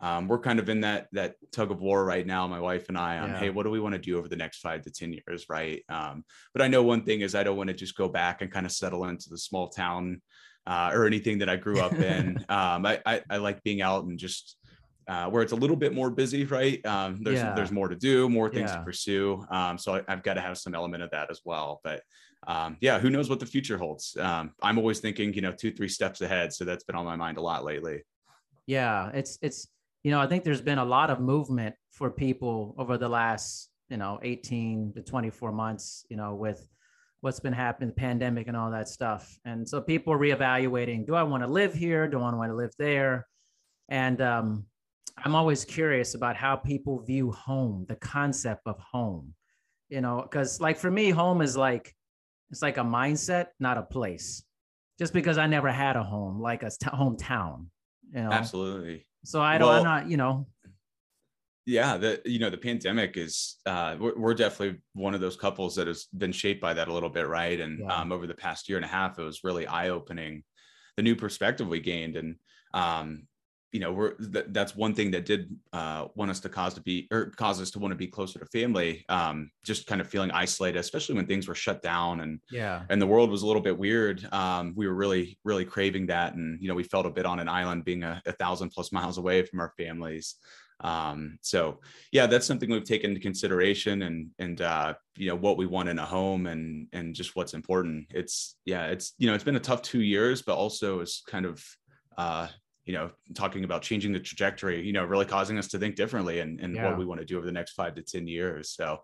um, 0.00 0.28
we're 0.28 0.38
kind 0.38 0.58
of 0.58 0.68
in 0.68 0.80
that 0.82 1.08
that 1.12 1.36
tug 1.52 1.70
of 1.70 1.80
war 1.80 2.04
right 2.04 2.26
now, 2.26 2.46
my 2.46 2.60
wife 2.60 2.88
and 2.88 2.98
I. 2.98 3.18
On 3.18 3.30
yeah. 3.30 3.38
hey, 3.38 3.50
what 3.50 3.62
do 3.62 3.70
we 3.70 3.80
want 3.80 3.94
to 3.94 4.00
do 4.00 4.18
over 4.18 4.28
the 4.28 4.36
next 4.36 4.58
five 4.58 4.82
to 4.82 4.90
ten 4.90 5.12
years, 5.12 5.46
right? 5.48 5.82
Um, 5.88 6.24
but 6.52 6.62
I 6.62 6.68
know 6.68 6.82
one 6.82 7.04
thing 7.04 7.20
is 7.20 7.34
I 7.34 7.42
don't 7.42 7.56
want 7.56 7.68
to 7.68 7.74
just 7.74 7.96
go 7.96 8.08
back 8.08 8.42
and 8.42 8.50
kind 8.50 8.66
of 8.66 8.72
settle 8.72 9.04
into 9.06 9.30
the 9.30 9.38
small 9.38 9.68
town 9.68 10.20
uh, 10.66 10.90
or 10.92 11.06
anything 11.06 11.38
that 11.38 11.48
I 11.48 11.56
grew 11.56 11.80
up 11.80 11.94
in. 11.94 12.38
um, 12.48 12.84
I, 12.86 13.00
I 13.06 13.22
I 13.30 13.36
like 13.38 13.62
being 13.62 13.82
out 13.82 14.04
and 14.04 14.18
just 14.18 14.56
uh, 15.06 15.26
where 15.28 15.42
it's 15.42 15.52
a 15.52 15.56
little 15.56 15.76
bit 15.76 15.94
more 15.94 16.10
busy, 16.10 16.44
right? 16.44 16.84
Um, 16.86 17.22
there's 17.22 17.38
yeah. 17.38 17.54
there's 17.54 17.72
more 17.72 17.88
to 17.88 17.96
do, 17.96 18.28
more 18.28 18.50
things 18.50 18.70
yeah. 18.70 18.78
to 18.78 18.84
pursue. 18.84 19.44
Um, 19.50 19.78
so 19.78 19.94
I, 19.96 20.02
have 20.08 20.22
got 20.22 20.34
to 20.34 20.40
have 20.40 20.58
some 20.58 20.74
element 20.74 21.02
of 21.02 21.10
that 21.10 21.30
as 21.30 21.40
well. 21.44 21.80
But 21.84 22.02
um, 22.46 22.76
yeah, 22.80 22.98
who 22.98 23.10
knows 23.10 23.28
what 23.28 23.40
the 23.40 23.46
future 23.46 23.78
holds? 23.78 24.16
Um, 24.18 24.52
I'm 24.62 24.78
always 24.78 25.00
thinking, 25.00 25.32
you 25.34 25.40
know, 25.40 25.52
two 25.52 25.72
three 25.72 25.88
steps 25.88 26.20
ahead. 26.20 26.52
So 26.52 26.64
that's 26.64 26.84
been 26.84 26.96
on 26.96 27.04
my 27.04 27.16
mind 27.16 27.38
a 27.38 27.40
lot 27.40 27.64
lately. 27.64 28.02
Yeah, 28.66 29.10
it's 29.12 29.38
it's 29.42 29.68
you 30.02 30.10
know 30.10 30.20
I 30.20 30.26
think 30.26 30.44
there's 30.44 30.60
been 30.60 30.78
a 30.78 30.84
lot 30.84 31.10
of 31.10 31.20
movement 31.20 31.74
for 31.92 32.10
people 32.10 32.74
over 32.78 32.98
the 32.98 33.08
last 33.08 33.70
you 33.88 33.96
know 33.96 34.18
18 34.22 34.92
to 34.96 35.02
24 35.02 35.52
months. 35.52 36.06
You 36.08 36.16
know 36.16 36.34
with 36.34 36.66
what's 37.20 37.40
been 37.40 37.52
happening, 37.52 37.88
the 37.88 37.94
pandemic 37.94 38.48
and 38.48 38.56
all 38.56 38.70
that 38.70 38.86
stuff. 38.88 39.38
And 39.46 39.66
so 39.68 39.80
people 39.80 40.12
are 40.12 40.18
reevaluating: 40.18 41.06
Do 41.06 41.14
I 41.14 41.22
want 41.22 41.42
to 41.42 41.48
live 41.48 41.74
here? 41.74 42.08
Do 42.08 42.18
I 42.18 42.34
want 42.34 42.50
to 42.50 42.56
live 42.56 42.72
there? 42.78 43.26
And 43.88 44.20
um, 44.20 44.66
I'm 45.18 45.34
always 45.34 45.64
curious 45.64 46.14
about 46.14 46.36
how 46.36 46.56
people 46.56 47.00
view 47.00 47.30
home, 47.32 47.84
the 47.88 47.96
concept 47.96 48.62
of 48.66 48.78
home, 48.78 49.34
you 49.88 50.00
know, 50.00 50.22
because 50.22 50.60
like 50.60 50.78
for 50.78 50.90
me, 50.90 51.10
home 51.10 51.40
is 51.40 51.56
like, 51.56 51.94
it's 52.50 52.62
like 52.62 52.78
a 52.78 52.82
mindset, 52.82 53.48
not 53.58 53.78
a 53.78 53.82
place. 53.82 54.44
Just 54.98 55.12
because 55.12 55.38
I 55.38 55.46
never 55.46 55.72
had 55.72 55.96
a 55.96 56.02
home, 56.02 56.40
like 56.40 56.62
a 56.62 56.70
t- 56.70 56.86
hometown, 56.86 57.66
you 58.12 58.22
know. 58.22 58.30
Absolutely. 58.30 59.06
So 59.24 59.42
I 59.42 59.58
don't, 59.58 59.68
well, 59.68 59.78
I'm 59.78 59.84
not, 59.84 60.08
you 60.08 60.16
know. 60.16 60.46
Yeah, 61.66 61.96
the 61.96 62.20
you 62.26 62.38
know 62.38 62.50
the 62.50 62.58
pandemic 62.58 63.16
is 63.16 63.56
uh, 63.64 63.96
we're, 63.98 64.18
we're, 64.18 64.34
definitely 64.34 64.80
one 64.92 65.14
of 65.14 65.22
those 65.22 65.34
couples 65.34 65.74
that 65.76 65.86
has 65.86 66.04
been 66.16 66.30
shaped 66.30 66.60
by 66.60 66.74
that 66.74 66.88
a 66.88 66.92
little 66.92 67.08
bit, 67.08 67.26
right? 67.26 67.58
And 67.58 67.80
yeah. 67.80 68.00
um, 68.00 68.12
over 68.12 68.26
the 68.26 68.34
past 68.34 68.68
year 68.68 68.76
and 68.76 68.84
a 68.84 68.88
half, 68.88 69.18
it 69.18 69.22
was 69.22 69.42
really 69.44 69.66
eye 69.66 69.88
opening, 69.88 70.44
the 70.96 71.02
new 71.02 71.16
perspective 71.16 71.66
we 71.66 71.80
gained, 71.80 72.16
and 72.16 72.36
um, 72.74 73.26
you 73.74 73.80
know 73.80 73.92
we're 73.92 74.12
th- 74.14 74.46
that's 74.50 74.76
one 74.76 74.94
thing 74.94 75.10
that 75.10 75.26
did 75.26 75.42
uh, 75.72 76.06
want 76.14 76.30
us 76.30 76.40
to 76.40 76.48
cause 76.48 76.74
to 76.74 76.80
be 76.80 77.08
or 77.10 77.30
cause 77.30 77.60
us 77.60 77.72
to 77.72 77.80
want 77.80 77.90
to 77.92 77.96
be 77.96 78.06
closer 78.06 78.38
to 78.38 78.46
family 78.46 79.04
um, 79.08 79.50
just 79.64 79.88
kind 79.88 80.00
of 80.00 80.08
feeling 80.08 80.30
isolated 80.30 80.78
especially 80.78 81.16
when 81.16 81.26
things 81.26 81.48
were 81.48 81.56
shut 81.56 81.82
down 81.82 82.20
and 82.20 82.40
yeah 82.52 82.84
and 82.88 83.02
the 83.02 83.06
world 83.06 83.30
was 83.30 83.42
a 83.42 83.46
little 83.46 83.60
bit 83.60 83.76
weird 83.76 84.26
um, 84.32 84.72
we 84.76 84.86
were 84.86 84.94
really 84.94 85.36
really 85.42 85.64
craving 85.64 86.06
that 86.06 86.34
and 86.34 86.62
you 86.62 86.68
know 86.68 86.74
we 86.74 86.84
felt 86.84 87.04
a 87.04 87.10
bit 87.10 87.26
on 87.26 87.40
an 87.40 87.48
island 87.48 87.84
being 87.84 88.04
a, 88.04 88.22
a 88.26 88.32
thousand 88.32 88.70
plus 88.70 88.92
miles 88.92 89.18
away 89.18 89.44
from 89.44 89.58
our 89.60 89.72
families 89.76 90.36
Um, 90.80 91.38
so 91.40 91.80
yeah, 92.12 92.26
that's 92.26 92.46
something 92.46 92.68
we've 92.68 92.84
taken 92.84 93.10
into 93.10 93.20
consideration 93.20 94.02
and, 94.02 94.30
and, 94.38 94.60
uh, 94.60 94.94
you 95.16 95.28
know, 95.28 95.36
what 95.36 95.56
we 95.56 95.66
want 95.66 95.88
in 95.88 95.98
a 95.98 96.04
home 96.04 96.46
and, 96.46 96.88
and 96.92 97.14
just 97.14 97.36
what's 97.36 97.54
important. 97.54 98.06
It's, 98.10 98.56
yeah, 98.64 98.86
it's, 98.88 99.14
you 99.18 99.26
know, 99.26 99.34
it's 99.34 99.44
been 99.44 99.56
a 99.56 99.68
tough 99.68 99.82
two 99.82 100.02
years, 100.02 100.42
but 100.42 100.56
also 100.56 101.00
it's 101.00 101.22
kind 101.22 101.46
of, 101.46 101.64
uh, 102.18 102.48
you 102.84 102.92
know, 102.92 103.10
talking 103.34 103.64
about 103.64 103.82
changing 103.82 104.12
the 104.12 104.20
trajectory, 104.20 104.84
you 104.84 104.92
know, 104.92 105.04
really 105.04 105.24
causing 105.24 105.58
us 105.58 105.68
to 105.68 105.78
think 105.78 105.96
differently 105.96 106.40
and, 106.40 106.60
and 106.60 106.74
yeah. 106.74 106.88
what 106.88 106.98
we 106.98 107.04
want 107.04 107.20
to 107.20 107.26
do 107.26 107.36
over 107.36 107.46
the 107.46 107.52
next 107.52 107.72
five 107.72 107.94
to 107.94 108.02
10 108.02 108.26
years. 108.26 108.70
So, 108.70 109.00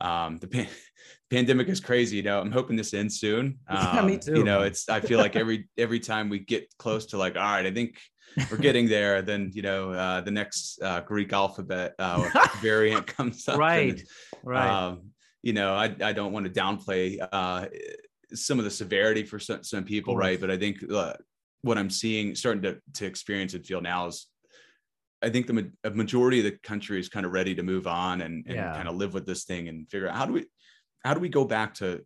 um, 0.00 0.38
the 0.38 0.46
pan- 0.46 0.68
pandemic 1.30 1.68
is 1.68 1.80
crazy. 1.80 2.16
You 2.16 2.22
know, 2.22 2.40
I'm 2.40 2.52
hoping 2.52 2.76
this 2.76 2.92
ends 2.92 3.18
soon. 3.18 3.58
Um, 3.68 3.78
yeah, 3.94 4.02
me 4.02 4.18
too. 4.18 4.36
You 4.36 4.44
know, 4.44 4.62
it's, 4.62 4.88
I 4.88 5.00
feel 5.00 5.18
like 5.18 5.36
every, 5.36 5.68
every 5.78 6.00
time 6.00 6.28
we 6.28 6.40
get 6.40 6.72
close 6.78 7.06
to 7.06 7.18
like, 7.18 7.36
all 7.36 7.42
right, 7.42 7.66
I 7.66 7.70
think 7.70 7.98
we're 8.50 8.58
getting 8.58 8.88
there. 8.88 9.22
Then, 9.22 9.50
you 9.54 9.62
know, 9.62 9.92
uh, 9.92 10.20
the 10.20 10.30
next 10.30 10.82
uh, 10.82 11.00
Greek 11.00 11.32
alphabet 11.32 11.94
uh, 11.98 12.28
variant 12.60 13.06
comes 13.06 13.48
up. 13.48 13.58
Right. 13.58 13.90
And, 13.90 14.04
right. 14.42 14.68
Um, 14.68 15.10
you 15.42 15.52
know, 15.52 15.74
I, 15.74 15.94
I 16.02 16.12
don't 16.12 16.32
want 16.32 16.46
to 16.46 16.60
downplay 16.60 17.18
uh, 17.32 17.66
some 18.32 18.58
of 18.58 18.64
the 18.64 18.70
severity 18.70 19.24
for 19.24 19.38
some, 19.38 19.62
some 19.62 19.84
people, 19.84 20.16
right? 20.16 20.40
But 20.40 20.50
I 20.50 20.56
think 20.56 20.78
uh, 20.90 21.14
what 21.64 21.78
I'm 21.78 21.90
seeing, 21.90 22.34
starting 22.34 22.62
to, 22.62 22.78
to 22.94 23.06
experience 23.06 23.54
and 23.54 23.66
feel 23.66 23.80
now 23.80 24.06
is 24.06 24.26
I 25.22 25.30
think 25.30 25.46
the 25.46 25.54
ma- 25.54 25.90
majority 25.90 26.38
of 26.38 26.44
the 26.44 26.58
country 26.62 27.00
is 27.00 27.08
kind 27.08 27.24
of 27.24 27.32
ready 27.32 27.54
to 27.54 27.62
move 27.62 27.86
on 27.86 28.20
and, 28.20 28.44
and 28.46 28.54
yeah. 28.54 28.74
kind 28.74 28.88
of 28.88 28.96
live 28.96 29.14
with 29.14 29.24
this 29.24 29.44
thing 29.44 29.68
and 29.68 29.88
figure 29.90 30.08
out 30.08 30.16
how 30.16 30.26
do 30.26 30.34
we 30.34 30.44
how 31.02 31.14
do 31.14 31.20
we 31.20 31.30
go 31.30 31.44
back 31.44 31.74
to 31.74 32.04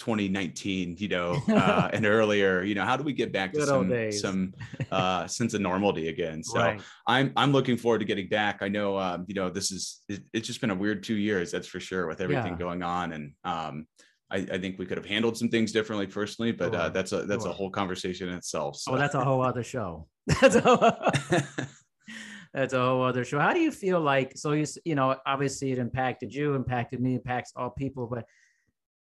2019 0.00 0.96
you 0.98 1.08
know 1.08 1.36
uh, 1.48 1.90
and 1.92 2.06
earlier 2.06 2.62
you 2.62 2.74
know 2.74 2.84
how 2.84 2.96
do 2.96 3.04
we 3.04 3.12
get 3.12 3.32
back 3.32 3.52
Good 3.52 3.60
to 3.60 3.66
some 3.66 4.12
some 4.12 4.54
uh, 4.90 5.26
sense 5.28 5.54
of 5.54 5.60
normality 5.60 6.08
again 6.08 6.42
so 6.42 6.58
right. 6.58 6.80
i'm 7.06 7.32
i'm 7.36 7.52
looking 7.52 7.76
forward 7.76 7.98
to 7.98 8.04
getting 8.04 8.28
back 8.28 8.62
i 8.62 8.68
know 8.68 8.98
um, 8.98 9.26
you 9.28 9.34
know 9.34 9.50
this 9.50 9.70
is 9.70 10.00
it, 10.08 10.22
it's 10.32 10.46
just 10.46 10.60
been 10.60 10.70
a 10.70 10.74
weird 10.74 11.02
two 11.02 11.16
years 11.16 11.52
that's 11.52 11.68
for 11.68 11.80
sure 11.80 12.06
with 12.06 12.20
everything 12.20 12.52
yeah. 12.52 12.58
going 12.58 12.82
on 12.82 13.12
and 13.12 13.32
um, 13.44 13.86
I, 14.30 14.38
I, 14.52 14.58
think 14.58 14.78
we 14.78 14.86
could 14.86 14.96
have 14.96 15.06
handled 15.06 15.36
some 15.36 15.48
things 15.48 15.72
differently 15.72 16.06
personally, 16.06 16.52
but 16.52 16.74
uh, 16.74 16.88
that's 16.90 17.12
a 17.12 17.24
that's 17.24 17.44
sure. 17.44 17.50
a 17.50 17.54
whole 17.54 17.70
conversation 17.70 18.28
in 18.28 18.34
itself. 18.34 18.76
So. 18.76 18.92
Oh, 18.92 18.96
that's 18.96 19.14
a 19.14 19.24
whole 19.24 19.42
other 19.42 19.64
show. 19.64 20.06
that's 20.40 20.54
a 20.54 20.60
whole, 20.60 20.78
that's 22.54 22.74
a 22.74 22.80
whole 22.80 23.02
other 23.02 23.24
show. 23.24 23.38
How 23.38 23.52
do 23.52 23.60
you 23.60 23.72
feel 23.72 24.00
like? 24.00 24.36
So 24.36 24.52
you 24.52 24.66
you 24.84 24.94
know, 24.94 25.16
obviously 25.26 25.72
it 25.72 25.78
impacted 25.78 26.34
you, 26.34 26.54
impacted 26.54 27.00
me, 27.00 27.14
impacts 27.14 27.52
all 27.56 27.70
people. 27.70 28.06
But 28.06 28.24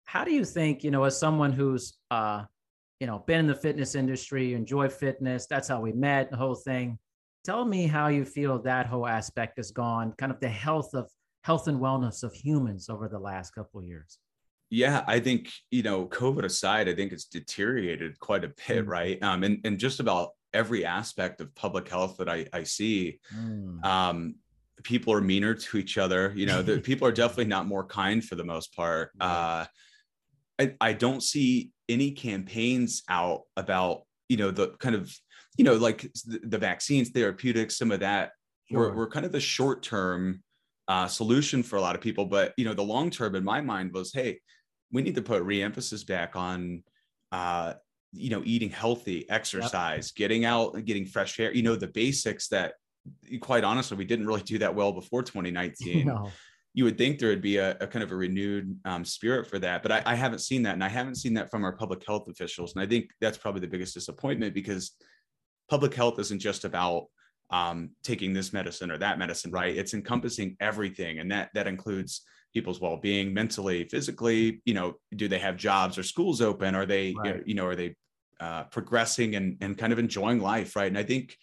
how 0.05 0.25
do 0.25 0.33
you 0.33 0.45
think, 0.45 0.83
you 0.83 0.91
know, 0.91 1.05
as 1.05 1.19
someone 1.19 1.53
who's 1.53 1.95
uh, 2.11 2.45
you 3.03 3.07
know, 3.07 3.19
been 3.27 3.41
in 3.41 3.47
the 3.49 3.55
fitness 3.57 3.97
industry, 3.97 4.55
enjoy 4.55 4.89
fitness, 4.89 5.49
that's 5.49 5.67
how 5.67 5.81
we 5.81 5.91
met, 5.91 6.31
the 6.31 6.37
whole 6.37 6.55
thing. 6.55 6.97
Tell 7.45 7.65
me 7.65 7.89
how 7.89 8.07
you 8.07 8.25
feel 8.25 8.61
that 8.63 8.87
whole 8.87 9.09
aspect 9.09 9.57
has 9.57 9.73
gone, 9.73 10.15
kind 10.19 10.31
of 10.31 10.39
the 10.39 10.49
health 10.49 10.95
of 10.95 11.11
health 11.43 11.67
and 11.67 11.81
wellness 11.81 12.23
of 12.23 12.33
humans 12.33 12.89
over 12.89 13.09
the 13.09 13.19
last 13.19 13.57
couple 13.57 13.81
of 13.81 13.87
years. 13.87 14.19
Yeah, 14.73 15.05
I 15.07 15.21
think, 15.21 15.53
you 15.71 15.83
know, 15.83 16.07
COVID 16.07 16.45
aside, 16.45 16.89
I 16.89 16.95
think 16.95 17.13
it's 17.13 17.27
deteriorated 17.27 18.19
quite 18.21 18.43
a 18.43 18.49
bit, 18.49 18.87
mm. 18.87 18.89
right? 18.89 19.23
Um, 19.23 19.45
and, 19.45 19.61
and 19.65 19.79
just 19.79 20.01
about 20.01 20.31
every 20.55 20.87
aspect 20.87 21.43
of 21.43 21.55
public 21.55 21.87
health 21.91 22.17
that 22.17 22.29
I, 22.31 22.47
I 22.55 22.63
see, 22.63 23.21
mm. 23.37 23.85
um, 23.85 24.37
people 24.83 25.13
are 25.13 25.21
meaner 25.21 25.53
to 25.53 25.77
each 25.77 25.99
other. 25.99 26.33
You 26.35 26.47
know, 26.47 26.63
the 26.63 26.81
people 26.89 27.07
are 27.07 27.13
definitely 27.13 27.45
not 27.45 27.67
more 27.67 27.85
kind 27.85 28.25
for 28.25 28.35
the 28.35 28.45
most 28.45 28.75
part. 28.75 29.11
Uh, 29.21 29.67
I, 30.59 30.75
I 30.81 30.95
don't 30.95 31.23
see 31.23 31.71
any 31.91 32.13
campaigns 32.13 33.03
out 33.11 33.43
about, 33.59 34.05
you 34.31 34.39
know, 34.39 34.51
the 34.51 34.69
kind 34.79 34.95
of, 34.95 35.15
you 35.59 35.67
know, 35.67 35.75
like 35.75 36.11
the, 36.25 36.41
the 36.45 36.59
vaccines, 36.59 37.11
therapeutics, 37.11 37.77
some 37.77 37.91
of 37.91 38.01
that. 38.01 38.31
Sure. 38.71 38.89
We're, 38.89 38.97
we're 38.97 39.11
kind 39.11 39.27
of 39.27 39.33
the 39.33 39.41
short 39.41 39.83
term 39.83 40.43
uh, 40.89 41.09
solution 41.09 41.63
for 41.63 41.77
a 41.77 41.81
lot 41.83 41.95
of 41.95 42.01
people. 42.01 42.25
But, 42.25 42.55
you 42.57 42.65
know, 42.65 42.73
the 42.73 42.81
long 42.81 43.11
term 43.11 43.35
in 43.35 43.45
my 43.45 43.61
mind 43.61 43.93
was, 43.93 44.15
hey, 44.15 44.39
we 44.93 45.03
need 45.03 45.15
to 45.15 45.23
put 45.23 45.43
re-emphasis 45.43 46.05
back 46.05 46.37
on 46.37 46.83
uh, 47.33 47.75
you 48.13 48.31
know 48.31 48.43
eating 48.45 48.71
healthy 48.71 49.29
exercise 49.31 50.13
yep. 50.13 50.17
getting 50.17 50.45
out 50.45 50.75
and 50.75 50.85
getting 50.85 51.07
fresh 51.07 51.41
air 51.41 51.53
you 51.53 51.63
know 51.63 51.75
the 51.75 51.89
basics 51.89 52.49
that 52.49 52.75
quite 53.41 53.65
honestly 53.65 53.97
we 53.97 54.05
didn't 54.05 54.27
really 54.27 54.43
do 54.43 54.59
that 54.59 54.75
well 54.75 54.93
before 54.93 55.23
2019 55.23 56.07
no. 56.07 56.31
you 56.75 56.85
would 56.85 56.99
think 56.99 57.19
there 57.19 57.31
would 57.31 57.43
be 57.43 57.57
a, 57.57 57.77
a 57.81 57.87
kind 57.87 58.03
of 58.03 58.13
a 58.13 58.17
renewed 58.17 58.79
um, 58.85 59.05
spirit 59.05 59.47
for 59.47 59.59
that 59.59 59.83
but 59.83 59.91
I, 59.91 60.03
I, 60.05 60.15
haven't 60.15 60.41
seen 60.41 60.63
that 60.65 60.75
and 60.75 60.85
i 60.85 60.89
haven't 60.89 61.17
seen 61.17 61.35
that 61.35 61.51
from 61.51 61.65
our 61.65 61.73
public 61.73 62.07
health 62.07 62.29
officials 62.29 62.75
and 62.75 62.83
i 62.83 62.87
think 62.87 63.11
that's 63.21 63.39
probably 63.39 63.63
the 63.63 63.67
biggest 63.67 63.95
disappointment 63.95 64.55
because 64.55 64.93
public 65.71 65.95
health 65.95 66.19
isn't 66.19 66.39
just 66.39 66.65
about 66.65 67.07
um, 67.51 67.91
taking 68.03 68.33
this 68.33 68.53
medicine 68.53 68.91
or 68.91 68.99
that 68.99 69.19
medicine 69.19 69.51
right 69.51 69.77
it's 69.77 69.95
encompassing 69.95 70.57
everything 70.61 71.19
and 71.19 71.31
that 71.33 71.49
that 71.55 71.67
includes 71.67 72.23
people's 72.53 72.81
well-being 72.81 73.33
mentally 73.33 73.85
physically 73.85 74.61
you 74.65 74.75
know 74.75 74.95
do 75.17 75.29
they 75.29 75.39
have 75.39 75.57
jobs 75.57 75.99
or 75.99 76.03
schools 76.03 76.41
open? 76.41 76.75
Are 76.75 76.87
they 76.87 77.15
right. 77.17 77.47
you 77.47 77.55
know 77.55 77.67
are 77.67 77.77
they 77.77 77.95
uh, 78.41 78.65
progressing 78.65 79.37
and, 79.37 79.57
and 79.61 79.79
kind 79.79 79.93
of 79.93 79.99
enjoying 79.99 80.41
life 80.41 80.77
right? 80.77 80.89
And 80.89 80.99
i 80.99 81.05
think 81.05 81.37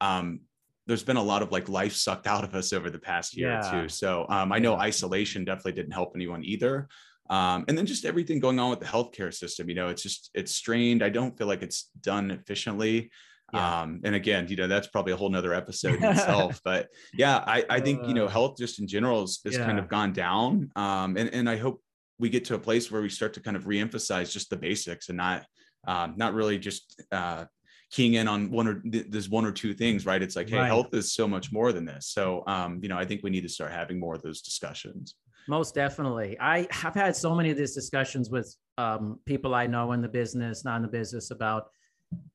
um, 0.00 0.40
there's 0.86 1.04
been 1.04 1.16
a 1.16 1.22
lot 1.22 1.42
of 1.42 1.52
like 1.52 1.68
life 1.68 1.94
sucked 1.94 2.26
out 2.26 2.44
of 2.44 2.54
us 2.54 2.72
over 2.72 2.90
the 2.90 2.98
past 2.98 3.36
year 3.36 3.50
yeah. 3.50 3.68
or 3.68 3.82
two. 3.82 3.88
So 3.88 4.26
um, 4.28 4.52
i 4.52 4.58
know 4.58 4.74
isolation 4.76 5.44
definitely 5.44 5.72
didn't 5.72 5.92
help 5.92 6.12
anyone 6.14 6.44
either. 6.44 6.88
Um, 7.30 7.64
and 7.68 7.78
then 7.78 7.86
just 7.86 8.04
everything 8.04 8.40
going 8.40 8.58
on 8.58 8.70
with 8.70 8.80
the 8.80 8.86
healthcare 8.86 9.32
system 9.32 9.68
you 9.68 9.74
know 9.74 9.88
it's 9.88 10.02
just 10.02 10.30
it's 10.34 10.52
strained. 10.52 11.02
I 11.02 11.08
don't 11.08 11.36
feel 11.36 11.46
like 11.46 11.62
it's 11.62 11.90
done 12.00 12.30
efficiently 12.30 13.10
yeah. 13.52 13.82
Um, 13.82 14.00
and 14.04 14.14
again, 14.14 14.46
you 14.48 14.56
know, 14.56 14.66
that's 14.66 14.88
probably 14.88 15.12
a 15.12 15.16
whole 15.16 15.28
nother 15.28 15.52
episode 15.52 15.96
in 15.96 16.04
itself. 16.12 16.60
But 16.64 16.88
yeah, 17.12 17.44
I, 17.46 17.64
I 17.68 17.80
think, 17.80 18.06
you 18.06 18.14
know, 18.14 18.26
uh. 18.26 18.28
health 18.28 18.56
just 18.56 18.80
in 18.80 18.86
general 18.86 19.20
has, 19.20 19.40
has 19.44 19.56
yeah. 19.56 19.64
kind 19.64 19.78
of 19.78 19.88
gone 19.88 20.12
down. 20.12 20.70
Um, 20.76 21.16
and, 21.16 21.32
and 21.34 21.48
I 21.48 21.56
hope 21.56 21.82
we 22.18 22.30
get 22.30 22.44
to 22.46 22.54
a 22.54 22.58
place 22.58 22.90
where 22.90 23.02
we 23.02 23.08
start 23.08 23.34
to 23.34 23.40
kind 23.40 23.56
of 23.56 23.64
reemphasize 23.64 24.32
just 24.32 24.48
the 24.50 24.56
basics 24.56 25.08
and 25.08 25.18
not, 25.18 25.44
um, 25.86 26.14
not 26.16 26.34
really 26.34 26.58
just 26.58 27.02
uh, 27.10 27.44
keying 27.90 28.14
in 28.14 28.26
on 28.26 28.50
one 28.50 28.66
or 28.66 28.80
th- 28.80 29.06
there's 29.10 29.28
one 29.28 29.44
or 29.44 29.52
two 29.52 29.74
things, 29.74 30.06
right? 30.06 30.22
It's 30.22 30.34
like, 30.34 30.48
hey, 30.48 30.56
right. 30.56 30.66
health 30.66 30.94
is 30.94 31.12
so 31.12 31.28
much 31.28 31.52
more 31.52 31.72
than 31.72 31.84
this. 31.84 32.08
So, 32.08 32.42
um, 32.46 32.80
you 32.82 32.88
know, 32.88 32.96
I 32.96 33.04
think 33.04 33.22
we 33.22 33.30
need 33.30 33.42
to 33.42 33.48
start 33.48 33.70
having 33.70 34.00
more 34.00 34.14
of 34.14 34.22
those 34.22 34.40
discussions. 34.40 35.16
Most 35.46 35.74
definitely. 35.74 36.38
I 36.40 36.66
have 36.70 36.94
had 36.94 37.16
so 37.16 37.34
many 37.34 37.50
of 37.50 37.56
these 37.56 37.74
discussions 37.74 38.30
with 38.30 38.56
um, 38.78 39.18
people 39.26 39.54
I 39.54 39.66
know 39.66 39.92
in 39.92 40.00
the 40.00 40.08
business, 40.08 40.64
not 40.64 40.76
in 40.76 40.82
the 40.82 40.88
business, 40.88 41.30
about 41.30 41.64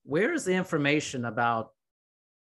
where 0.03 0.34
is 0.34 0.46
the 0.46 0.53
information 0.53 1.25
about 1.25 1.69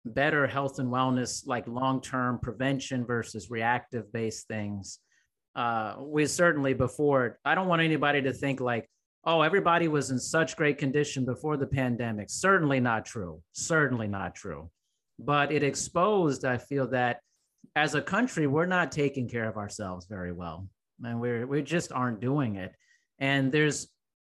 better 0.04 0.46
health 0.46 0.78
and 0.78 0.88
wellness, 0.88 1.46
like 1.46 1.66
long 1.66 2.00
term 2.00 2.38
prevention 2.38 3.04
versus 3.04 3.50
reactive 3.50 4.12
based 4.12 4.46
things? 4.48 4.98
Uh, 5.56 5.96
we 5.98 6.24
certainly 6.26 6.72
before, 6.72 7.38
I 7.44 7.54
don't 7.54 7.66
want 7.66 7.82
anybody 7.82 8.22
to 8.22 8.32
think 8.32 8.60
like, 8.60 8.88
oh, 9.24 9.42
everybody 9.42 9.88
was 9.88 10.10
in 10.10 10.18
such 10.18 10.56
great 10.56 10.78
condition 10.78 11.24
before 11.24 11.56
the 11.56 11.66
pandemic. 11.66 12.30
Certainly 12.30 12.80
not 12.80 13.04
true. 13.04 13.42
Certainly 13.52 14.08
not 14.08 14.34
true. 14.34 14.70
But 15.18 15.50
it 15.50 15.64
exposed, 15.64 16.44
I 16.44 16.58
feel 16.58 16.86
that 16.88 17.20
as 17.74 17.94
a 17.94 18.02
country, 18.02 18.46
we're 18.46 18.66
not 18.66 18.92
taking 18.92 19.28
care 19.28 19.48
of 19.48 19.56
ourselves 19.56 20.06
very 20.06 20.32
well. 20.32 20.68
And 21.02 21.20
we're, 21.20 21.46
we 21.46 21.62
just 21.62 21.92
aren't 21.92 22.20
doing 22.20 22.56
it. 22.56 22.72
And 23.18 23.50
there's 23.50 23.88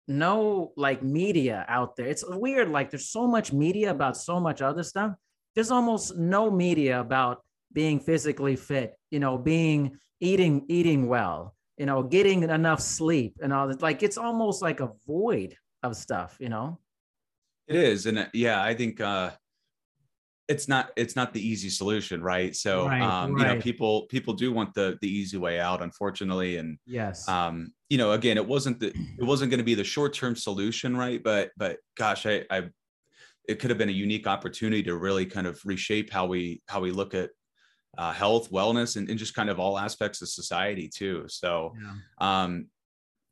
no 0.08 0.72
like 0.76 1.02
media 1.02 1.64
out 1.68 1.96
there. 1.96 2.06
It's 2.06 2.24
weird. 2.26 2.70
Like 2.70 2.90
there's 2.90 3.08
so 3.08 3.26
much 3.26 3.52
media 3.52 3.90
about 3.90 4.16
so 4.16 4.40
much 4.40 4.62
other 4.62 4.82
stuff. 4.82 5.14
There's 5.54 5.70
almost 5.70 6.16
no 6.16 6.50
media 6.50 7.00
about 7.00 7.42
being 7.72 8.00
physically 8.00 8.56
fit, 8.56 8.94
you 9.10 9.20
know, 9.20 9.38
being 9.38 9.96
eating, 10.20 10.64
eating 10.68 11.08
well, 11.08 11.54
you 11.76 11.86
know, 11.86 12.02
getting 12.02 12.42
enough 12.42 12.80
sleep 12.80 13.36
and 13.42 13.52
all 13.52 13.68
that. 13.68 13.82
Like 13.82 14.02
it's 14.02 14.18
almost 14.18 14.62
like 14.62 14.80
a 14.80 14.90
void 15.06 15.56
of 15.82 15.96
stuff, 15.96 16.36
you 16.40 16.48
know? 16.48 16.78
It 17.68 17.76
is. 17.76 18.06
And 18.06 18.18
uh, 18.18 18.26
yeah, 18.34 18.62
I 18.62 18.74
think 18.74 19.00
uh 19.00 19.30
it's 20.50 20.66
not 20.66 20.90
it's 20.96 21.14
not 21.14 21.32
the 21.32 21.40
easy 21.40 21.70
solution 21.70 22.20
right 22.20 22.56
so 22.56 22.88
right, 22.88 23.00
um 23.00 23.34
right. 23.34 23.40
you 23.40 23.54
know 23.54 23.60
people 23.60 24.06
people 24.06 24.34
do 24.34 24.52
want 24.52 24.74
the 24.74 24.98
the 25.00 25.08
easy 25.08 25.36
way 25.38 25.60
out 25.60 25.80
unfortunately 25.80 26.56
and 26.56 26.76
yes 26.86 27.28
um 27.28 27.72
you 27.90 27.98
know 27.98 28.12
again 28.12 28.38
it 28.38 28.46
wasn't 28.46 28.80
the 28.80 28.88
it 29.18 29.24
wasn't 29.24 29.50
going 29.50 29.58
to 29.58 29.64
be 29.64 29.74
the 29.74 29.84
short 29.84 30.14
term 30.14 30.34
solution 30.34 30.96
right 30.96 31.22
but 31.22 31.50
but 31.56 31.76
gosh 31.96 32.24
i 32.24 32.42
i 32.50 32.62
it 33.48 33.58
could 33.58 33.68
have 33.68 33.78
been 33.78 33.88
a 33.88 33.92
unique 33.92 34.26
opportunity 34.26 34.82
to 34.82 34.96
really 34.96 35.26
kind 35.26 35.46
of 35.46 35.60
reshape 35.64 36.10
how 36.10 36.24
we 36.24 36.62
how 36.68 36.80
we 36.80 36.90
look 36.90 37.14
at 37.14 37.30
uh, 37.98 38.12
health 38.12 38.52
wellness 38.52 38.96
and, 38.96 39.10
and 39.10 39.18
just 39.18 39.34
kind 39.34 39.50
of 39.50 39.58
all 39.58 39.76
aspects 39.76 40.22
of 40.22 40.28
society 40.28 40.88
too 40.88 41.24
so 41.28 41.74
yeah. 41.82 42.44
um 42.44 42.66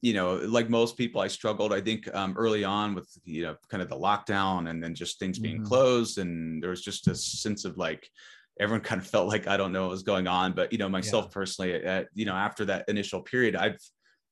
you 0.01 0.13
know, 0.13 0.37
like 0.37 0.71
most 0.71 0.97
people, 0.97 1.21
I 1.21 1.27
struggled. 1.27 1.73
I 1.73 1.81
think 1.81 2.13
um, 2.15 2.35
early 2.37 2.63
on 2.63 2.95
with 2.95 3.11
you 3.25 3.43
know 3.43 3.57
kind 3.69 3.83
of 3.83 3.89
the 3.89 3.97
lockdown 3.97 4.71
and 4.71 4.83
then 4.83 4.95
just 4.95 5.19
things 5.19 5.39
being 5.39 5.57
mm-hmm. 5.57 5.67
closed, 5.67 6.19
and 6.19 6.63
there 6.63 6.71
was 6.71 6.83
just 6.83 7.09
a 7.09 7.15
sense 7.15 7.65
of 7.65 7.77
like 7.79 8.09
everyone 8.61 8.81
kind 8.85 9.01
of 9.01 9.09
felt 9.09 9.29
like 9.29 9.49
I 9.49 9.57
don't 9.57 9.73
know 9.73 9.83
what 9.83 9.91
was 9.91 10.05
going 10.05 10.29
on. 10.29 10.53
But 10.53 10.73
you 10.73 10.79
know, 10.79 10.89
myself 10.89 11.27
yeah. 11.27 11.35
personally, 11.35 11.75
at, 11.75 12.09
you 12.15 12.27
know, 12.27 12.35
after 12.35 12.65
that 12.67 12.89
initial 12.89 13.23
period, 13.23 13.57
I've 13.57 13.79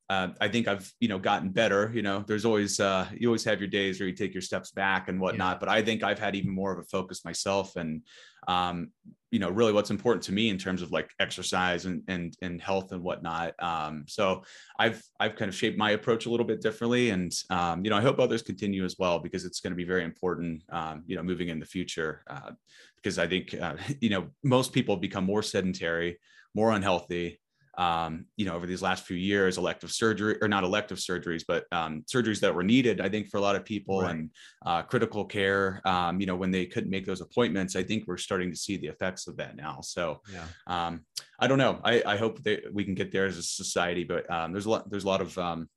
uh, 0.09 0.29
I 0.41 0.49
think 0.49 0.69
I've 0.69 0.93
you 1.01 1.09
know 1.09 1.19
gotten 1.19 1.51
better. 1.51 1.91
You 1.93 2.03
know, 2.03 2.25
there's 2.27 2.45
always 2.45 2.79
uh, 2.79 3.09
you 3.17 3.29
always 3.29 3.45
have 3.45 3.61
your 3.61 3.69
days 3.69 3.99
where 3.99 4.09
you 4.09 4.15
take 4.15 4.35
your 4.35 4.43
steps 4.43 4.71
back 4.71 5.09
and 5.09 5.21
whatnot. 5.21 5.57
Yeah. 5.57 5.59
But 5.59 5.69
I 5.69 5.83
think 5.83 6.05
I've 6.05 6.19
had 6.19 6.37
even 6.37 6.51
more 6.51 6.73
of 6.73 6.79
a 6.79 6.85
focus 6.85 7.25
myself, 7.25 7.75
and 7.75 8.03
um, 8.47 8.93
you 9.33 9.41
know, 9.41 9.51
really 9.51 9.73
what's 9.73 9.91
important 9.91 10.23
to 10.25 10.33
me 10.33 10.49
in 10.49 10.59
terms 10.59 10.81
of 10.81 10.93
like 10.93 11.11
exercise 11.19 11.87
and 11.87 12.03
and 12.07 12.35
and 12.41 12.61
health 12.61 12.93
and 12.93 13.03
whatnot. 13.03 13.55
Um, 13.59 14.05
so 14.07 14.45
I've 14.79 15.03
I've 15.19 15.35
kind 15.35 15.49
of 15.49 15.57
shaped 15.57 15.77
my 15.77 15.91
approach 15.91 16.27
a 16.27 16.31
little 16.31 16.47
bit 16.47 16.61
differently, 16.61 17.11
and 17.11 17.33
um, 17.51 17.85
you 17.85 17.91
know, 17.91 17.97
I 17.97 18.03
hope 18.03 18.21
others 18.21 18.43
continue 18.43 18.85
as 18.85 18.95
well 19.01 19.19
because 19.19 19.45
it's 19.45 19.59
going 19.59 19.73
to 19.73 19.77
be 19.77 19.85
very 19.85 20.05
important. 20.05 20.63
Um, 20.71 21.03
you 21.07 21.17
know, 21.17 21.23
moving 21.25 21.49
in 21.49 21.59
the 21.59 21.67
future, 21.67 22.23
uh, 22.29 22.53
because 22.95 23.19
I 23.19 23.27
think 23.27 23.55
uh, 23.61 23.75
you 24.01 24.11
know 24.11 24.29
most 24.45 24.73
people 24.73 24.97
become 24.97 25.25
more 25.25 25.43
sedentary, 25.43 26.21
more 26.55 26.71
unhealthy 26.71 27.41
um, 27.77 28.27
you 28.37 28.47
know, 28.47 28.55
over 28.55 28.67
these 28.67 28.83
last 28.83 29.05
few 29.05 29.17
years, 29.17 29.59
elective 29.59 29.91
surgery 29.91 30.39
or 30.41 30.49
not 30.49 30.65
elective 30.65 30.99
surgeries, 30.99 31.45
but 31.47 31.65
um, 31.73 32.05
surgeries 32.13 32.41
that 32.41 32.55
were 32.55 32.63
needed, 32.63 33.01
I 33.01 33.09
think, 33.09 33.29
for 33.29 33.37
a 33.37 33.41
lot 33.41 33.57
of 33.57 33.65
people 33.65 34.03
right. 34.03 34.11
and 34.13 34.31
uh, 34.65 34.83
critical 34.83 35.25
care, 35.25 35.83
um, 35.85 36.19
you 36.21 36.27
know, 36.27 36.37
when 36.37 36.51
they 36.51 36.67
couldn't 36.67 36.91
make 36.91 37.05
those 37.05 37.21
appointments, 37.21 37.77
I 37.77 37.83
think 37.83 38.05
we're 38.07 38.17
starting 38.17 38.51
to 38.51 38.57
see 38.57 38.77
the 38.77 38.87
effects 38.87 39.27
of 39.27 39.37
that 39.37 39.57
now. 39.57 39.81
So, 39.83 40.23
yeah. 40.33 40.47
Um, 40.67 41.05
I 41.39 41.47
don't 41.47 41.59
know. 41.59 41.81
I, 41.85 42.03
I 42.07 42.17
hope 42.17 42.43
that 42.45 42.73
we 42.73 42.85
can 42.85 42.95
get 42.95 43.13
there 43.13 43.27
as 43.27 43.37
a 43.37 43.43
society, 43.43 44.05
but 44.05 44.31
um, 44.31 44.53
there's 44.53 44.67
a 44.67 44.71
lot, 44.71 44.89
there's 44.91 45.05
a 45.05 45.09
lot 45.09 45.21
of, 45.21 45.37
um, 45.37 45.69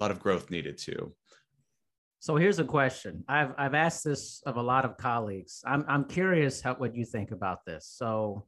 a 0.00 0.04
lot 0.04 0.10
of 0.10 0.20
growth 0.20 0.50
needed 0.50 0.76
too. 0.76 1.14
So 2.20 2.36
here's 2.36 2.58
a 2.58 2.64
question. 2.64 3.24
I've, 3.28 3.54
I've 3.58 3.74
asked 3.74 4.04
this 4.04 4.42
of 4.44 4.56
a 4.56 4.62
lot 4.62 4.84
of 4.84 4.96
colleagues. 4.96 5.62
I'm, 5.66 5.84
I'm 5.88 6.04
curious 6.04 6.60
how, 6.60 6.74
what 6.74 6.94
you 6.94 7.04
think 7.04 7.30
about 7.32 7.64
this. 7.64 7.86
So, 7.86 8.46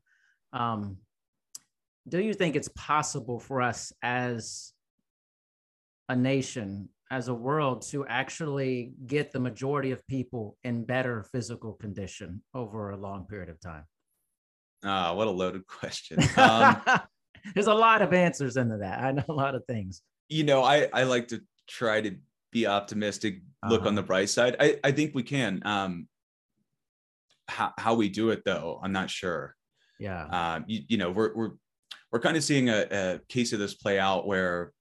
um, 0.53 0.99
do 2.09 2.21
you 2.21 2.35
think 2.35 2.57
it's 2.57 2.69
possible 2.77 3.39
for 3.41 3.61
us 3.61 3.93
as 4.03 4.73
a 6.09 6.15
nation, 6.15 6.89
as 7.11 7.29
a 7.29 7.35
world, 7.35 7.83
to 7.91 8.07
actually 8.07 8.93
get 9.07 9.33
the 9.33 9.41
majority 9.41 9.91
of 9.91 10.07
people 10.07 10.57
in 10.63 10.85
better 10.85 11.25
physical 11.33 11.73
condition 11.73 12.43
over 12.55 12.91
a 12.91 12.97
long 12.97 13.27
period 13.27 13.49
of 13.49 13.61
time? 13.61 13.85
Ah, 14.85 15.11
oh, 15.11 15.15
what 15.15 15.27
a 15.27 15.31
loaded 15.31 15.67
question. 15.67 16.19
Um, 16.37 16.77
There's 17.55 17.69
a 17.69 17.75
lot 17.75 18.03
of 18.03 18.13
answers 18.13 18.57
into 18.57 18.79
that. 18.79 19.01
I 19.01 19.13
know 19.13 19.25
a 19.29 19.33
lot 19.33 19.55
of 19.55 19.65
things. 19.67 20.03
You 20.29 20.43
know, 20.43 20.65
I, 20.65 20.89
I 20.93 21.05
like 21.05 21.29
to 21.29 21.41
try 21.69 22.01
to 22.01 22.17
be 22.51 22.67
optimistic, 22.67 23.41
look 23.69 23.81
uh-huh. 23.81 23.89
on 23.89 23.95
the 23.95 24.03
bright 24.03 24.31
side. 24.31 24.57
I, 24.59 24.81
I 24.83 24.91
think 24.91 25.15
we 25.15 25.23
can. 25.23 25.63
Um, 25.65 26.09
how, 27.47 27.73
how 27.79 27.95
we 27.95 28.09
do 28.09 28.31
it 28.31 28.43
though, 28.45 28.81
I'm 28.83 28.91
not 28.91 29.11
sure. 29.11 29.55
Yeah. 30.01 30.25
Um, 30.27 30.65
you, 30.67 30.81
you 30.89 30.97
know, 30.97 31.13
we're, 31.13 31.35
we're 31.37 31.51
we're 32.17 32.21
kind 32.21 32.37
of 32.39 32.43
seeing 32.43 32.71
a, 32.71 32.87
a 32.91 33.21
case 33.29 33.53
of 33.53 33.59
this 33.59 33.75
play 33.75 33.99
out 33.99 34.27
where 34.27 34.73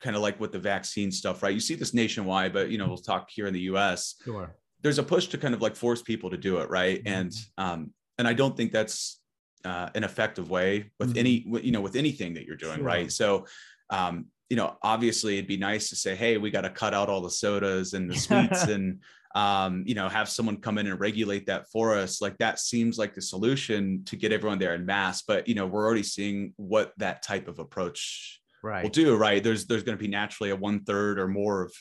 kind 0.00 0.16
of 0.16 0.22
like 0.22 0.40
with 0.40 0.50
the 0.50 0.58
vaccine 0.58 1.12
stuff, 1.12 1.40
right? 1.40 1.54
You 1.54 1.60
see 1.60 1.76
this 1.76 1.94
nationwide, 1.94 2.52
but 2.52 2.70
you 2.70 2.78
know, 2.78 2.88
we'll 2.88 2.96
talk 2.96 3.30
here 3.30 3.46
in 3.46 3.54
the 3.54 3.60
US. 3.72 4.16
Sure. 4.24 4.56
There's 4.80 4.98
a 4.98 5.04
push 5.04 5.28
to 5.28 5.38
kind 5.38 5.54
of 5.54 5.62
like 5.62 5.76
force 5.76 6.02
people 6.02 6.28
to 6.30 6.36
do 6.36 6.56
it, 6.56 6.68
right? 6.70 6.98
Mm-hmm. 6.98 7.14
And 7.14 7.32
um, 7.56 7.90
and 8.18 8.26
I 8.26 8.32
don't 8.32 8.56
think 8.56 8.72
that's 8.72 9.20
uh, 9.64 9.90
an 9.94 10.02
effective 10.02 10.50
way 10.50 10.90
with 10.98 11.10
mm-hmm. 11.10 11.18
any 11.20 11.62
you 11.62 11.70
know 11.70 11.80
with 11.80 11.94
anything 11.94 12.34
that 12.34 12.46
you're 12.46 12.56
doing, 12.56 12.78
sure. 12.78 12.84
right? 12.84 13.12
So 13.12 13.46
um, 13.90 14.26
you 14.48 14.56
know, 14.56 14.76
obviously 14.82 15.38
it'd 15.38 15.48
be 15.48 15.56
nice 15.56 15.88
to 15.90 15.96
say, 15.96 16.14
hey, 16.14 16.36
we 16.36 16.50
got 16.50 16.62
to 16.62 16.70
cut 16.70 16.94
out 16.94 17.08
all 17.08 17.20
the 17.20 17.30
sodas 17.30 17.94
and 17.94 18.10
the 18.10 18.16
sweets 18.18 18.64
and 18.64 19.00
um, 19.34 19.84
you 19.86 19.94
know, 19.94 20.08
have 20.08 20.28
someone 20.28 20.58
come 20.58 20.78
in 20.78 20.86
and 20.86 21.00
regulate 21.00 21.46
that 21.46 21.70
for 21.70 21.96
us. 21.96 22.20
Like 22.20 22.36
that 22.38 22.58
seems 22.58 22.98
like 22.98 23.14
the 23.14 23.22
solution 23.22 24.04
to 24.04 24.16
get 24.16 24.32
everyone 24.32 24.58
there 24.58 24.74
in 24.74 24.84
mass. 24.84 25.22
But 25.22 25.48
you 25.48 25.54
know, 25.54 25.66
we're 25.66 25.86
already 25.86 26.02
seeing 26.02 26.52
what 26.56 26.92
that 26.98 27.22
type 27.22 27.48
of 27.48 27.58
approach 27.58 28.40
right. 28.62 28.82
will 28.82 28.90
do. 28.90 29.16
Right? 29.16 29.42
There's 29.42 29.66
there's 29.66 29.84
going 29.84 29.96
to 29.96 30.02
be 30.02 30.10
naturally 30.10 30.50
a 30.50 30.56
one 30.56 30.84
third 30.84 31.18
or 31.18 31.28
more 31.28 31.62
of 31.62 31.72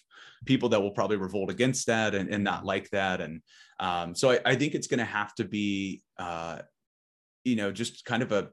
people 0.45 0.69
that 0.69 0.81
will 0.81 0.91
probably 0.91 1.17
revolt 1.17 1.49
against 1.49 1.87
that 1.87 2.15
and, 2.15 2.29
and 2.29 2.43
not 2.43 2.65
like 2.65 2.89
that. 2.91 3.21
And 3.21 3.41
um, 3.79 4.15
so 4.15 4.31
I, 4.31 4.39
I 4.45 4.55
think 4.55 4.73
it's 4.73 4.87
going 4.87 4.99
to 4.99 5.05
have 5.05 5.35
to 5.35 5.43
be, 5.43 6.01
uh, 6.17 6.59
you 7.43 7.55
know, 7.55 7.71
just 7.71 8.05
kind 8.05 8.23
of 8.23 8.31
a 8.31 8.49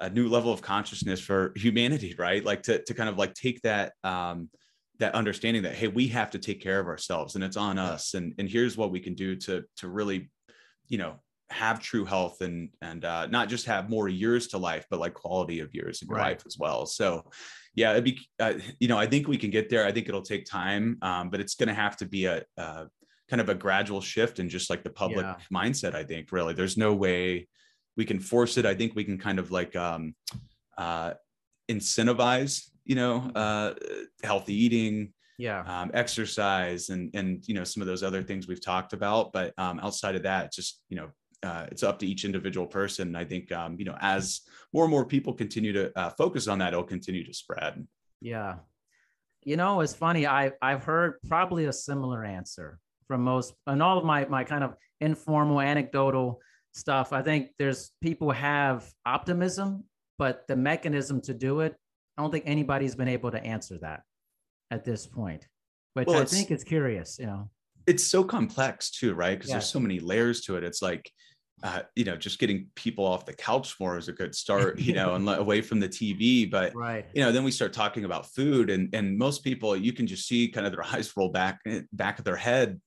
a 0.00 0.10
new 0.10 0.28
level 0.28 0.52
of 0.52 0.60
consciousness 0.62 1.20
for 1.20 1.52
humanity, 1.56 2.14
right? 2.18 2.44
Like 2.44 2.62
to 2.64 2.82
to 2.82 2.94
kind 2.94 3.08
of 3.08 3.16
like 3.16 3.34
take 3.34 3.60
that 3.62 3.92
um, 4.02 4.50
that 4.98 5.14
understanding 5.14 5.62
that 5.62 5.74
hey 5.74 5.88
we 5.88 6.08
have 6.08 6.30
to 6.30 6.38
take 6.38 6.60
care 6.60 6.78
of 6.78 6.86
ourselves 6.86 7.34
and 7.34 7.44
it's 7.44 7.56
on 7.56 7.78
us 7.78 8.14
and 8.14 8.34
and 8.38 8.48
here's 8.48 8.76
what 8.76 8.90
we 8.90 9.00
can 9.00 9.14
do 9.14 9.34
to 9.34 9.64
to 9.76 9.88
really 9.88 10.30
you 10.88 10.98
know 10.98 11.16
have 11.50 11.80
true 11.80 12.04
health 12.04 12.40
and 12.40 12.70
and 12.80 13.04
uh, 13.04 13.26
not 13.26 13.48
just 13.48 13.66
have 13.66 13.90
more 13.90 14.08
years 14.08 14.48
to 14.48 14.58
life 14.58 14.86
but 14.90 15.00
like 15.00 15.14
quality 15.14 15.60
of 15.60 15.74
years 15.74 16.00
in 16.02 16.08
your 16.08 16.18
right. 16.18 16.36
life 16.36 16.42
as 16.46 16.58
well 16.58 16.86
so 16.86 17.24
yeah 17.74 17.90
it'd 17.90 18.04
be 18.04 18.18
uh, 18.40 18.54
you 18.78 18.88
know 18.88 18.98
i 18.98 19.06
think 19.06 19.28
we 19.28 19.36
can 19.36 19.50
get 19.50 19.68
there 19.68 19.84
i 19.84 19.92
think 19.92 20.08
it'll 20.08 20.22
take 20.22 20.46
time 20.46 20.96
um, 21.02 21.28
but 21.28 21.40
it's 21.40 21.54
going 21.54 21.68
to 21.68 21.74
have 21.74 21.96
to 21.96 22.06
be 22.06 22.26
a, 22.26 22.42
a, 22.56 22.86
kind 23.28 23.40
of 23.40 23.48
a 23.48 23.54
gradual 23.54 24.00
shift 24.00 24.38
in 24.38 24.48
just 24.48 24.70
like 24.70 24.84
the 24.84 24.90
public 24.90 25.26
yeah. 25.26 25.36
mindset 25.52 25.94
i 25.94 26.04
think 26.04 26.30
really 26.32 26.54
there's 26.54 26.76
no 26.76 26.92
way 26.94 27.46
we 27.96 28.04
can 28.04 28.18
force 28.18 28.56
it 28.56 28.66
i 28.66 28.74
think 28.74 28.94
we 28.94 29.04
can 29.04 29.18
kind 29.18 29.38
of 29.38 29.50
like 29.50 29.74
um, 29.76 30.14
uh, 30.78 31.12
incentivize 31.70 32.68
you 32.84 32.94
know, 32.94 33.30
uh, 33.34 33.74
healthy 34.22 34.54
eating, 34.54 35.12
yeah, 35.38 35.64
um, 35.66 35.90
exercise, 35.94 36.90
and 36.90 37.10
and 37.14 37.46
you 37.48 37.54
know 37.54 37.64
some 37.64 37.80
of 37.80 37.86
those 37.86 38.02
other 38.02 38.22
things 38.22 38.46
we've 38.46 38.64
talked 38.64 38.92
about. 38.92 39.32
But 39.32 39.54
um, 39.58 39.80
outside 39.80 40.14
of 40.14 40.22
that, 40.24 40.52
just 40.52 40.82
you 40.88 40.96
know, 40.96 41.08
uh, 41.42 41.66
it's 41.70 41.82
up 41.82 41.98
to 42.00 42.06
each 42.06 42.24
individual 42.24 42.66
person. 42.66 43.16
I 43.16 43.24
think 43.24 43.50
um, 43.52 43.76
you 43.78 43.84
know, 43.84 43.96
as 44.00 44.42
more 44.72 44.84
and 44.84 44.90
more 44.90 45.04
people 45.04 45.32
continue 45.32 45.72
to 45.72 45.98
uh, 45.98 46.10
focus 46.10 46.46
on 46.46 46.58
that, 46.58 46.72
it'll 46.72 46.84
continue 46.84 47.24
to 47.24 47.34
spread. 47.34 47.86
Yeah, 48.20 48.56
you 49.42 49.56
know, 49.56 49.80
it's 49.80 49.94
funny. 49.94 50.26
I 50.26 50.52
I've 50.60 50.84
heard 50.84 51.14
probably 51.26 51.64
a 51.64 51.72
similar 51.72 52.24
answer 52.24 52.78
from 53.08 53.22
most, 53.22 53.54
and 53.66 53.82
all 53.82 53.98
of 53.98 54.04
my 54.04 54.26
my 54.26 54.44
kind 54.44 54.62
of 54.62 54.74
informal, 55.00 55.60
anecdotal 55.60 56.40
stuff. 56.74 57.12
I 57.12 57.22
think 57.22 57.50
there's 57.58 57.92
people 58.00 58.30
have 58.30 58.88
optimism, 59.06 59.84
but 60.18 60.46
the 60.48 60.56
mechanism 60.56 61.20
to 61.22 61.34
do 61.34 61.60
it 61.60 61.76
I 62.16 62.22
don't 62.22 62.30
think 62.30 62.44
anybody's 62.46 62.94
been 62.94 63.08
able 63.08 63.30
to 63.32 63.44
answer 63.44 63.78
that 63.78 64.02
at 64.70 64.84
this 64.84 65.06
point, 65.06 65.46
which 65.94 66.06
well, 66.06 66.22
I 66.22 66.24
think 66.24 66.50
is 66.50 66.62
curious, 66.62 67.18
you 67.18 67.26
know. 67.26 67.50
It's 67.86 68.04
so 68.04 68.24
complex 68.24 68.90
too, 68.90 69.14
right? 69.14 69.36
Because 69.36 69.50
there's 69.50 69.68
so 69.68 69.80
many 69.80 70.00
layers 70.00 70.42
to 70.42 70.56
it. 70.56 70.64
It's 70.64 70.80
like, 70.80 71.10
uh, 71.62 71.82
you 71.96 72.04
know, 72.04 72.16
just 72.16 72.38
getting 72.38 72.66
people 72.74 73.04
off 73.04 73.26
the 73.26 73.32
couch 73.32 73.74
more 73.80 73.98
is 73.98 74.08
a 74.08 74.12
good 74.12 74.34
start, 74.34 74.78
you 74.78 74.94
know, 74.94 75.14
and 75.16 75.28
away 75.28 75.60
from 75.60 75.80
the 75.80 75.88
TV. 75.88 76.50
But 76.50 76.74
right, 76.74 77.06
you 77.14 77.22
know, 77.22 77.32
then 77.32 77.44
we 77.44 77.50
start 77.50 77.72
talking 77.72 78.04
about 78.04 78.26
food, 78.26 78.70
and 78.70 78.94
and 78.94 79.18
most 79.18 79.42
people, 79.42 79.76
you 79.76 79.92
can 79.92 80.06
just 80.06 80.26
see 80.26 80.48
kind 80.48 80.66
of 80.66 80.72
their 80.72 80.84
eyes 80.94 81.12
roll 81.16 81.30
back 81.30 81.60
eh, 81.66 81.80
back 81.92 82.18
of 82.18 82.24
their 82.24 82.36
head 82.36 82.80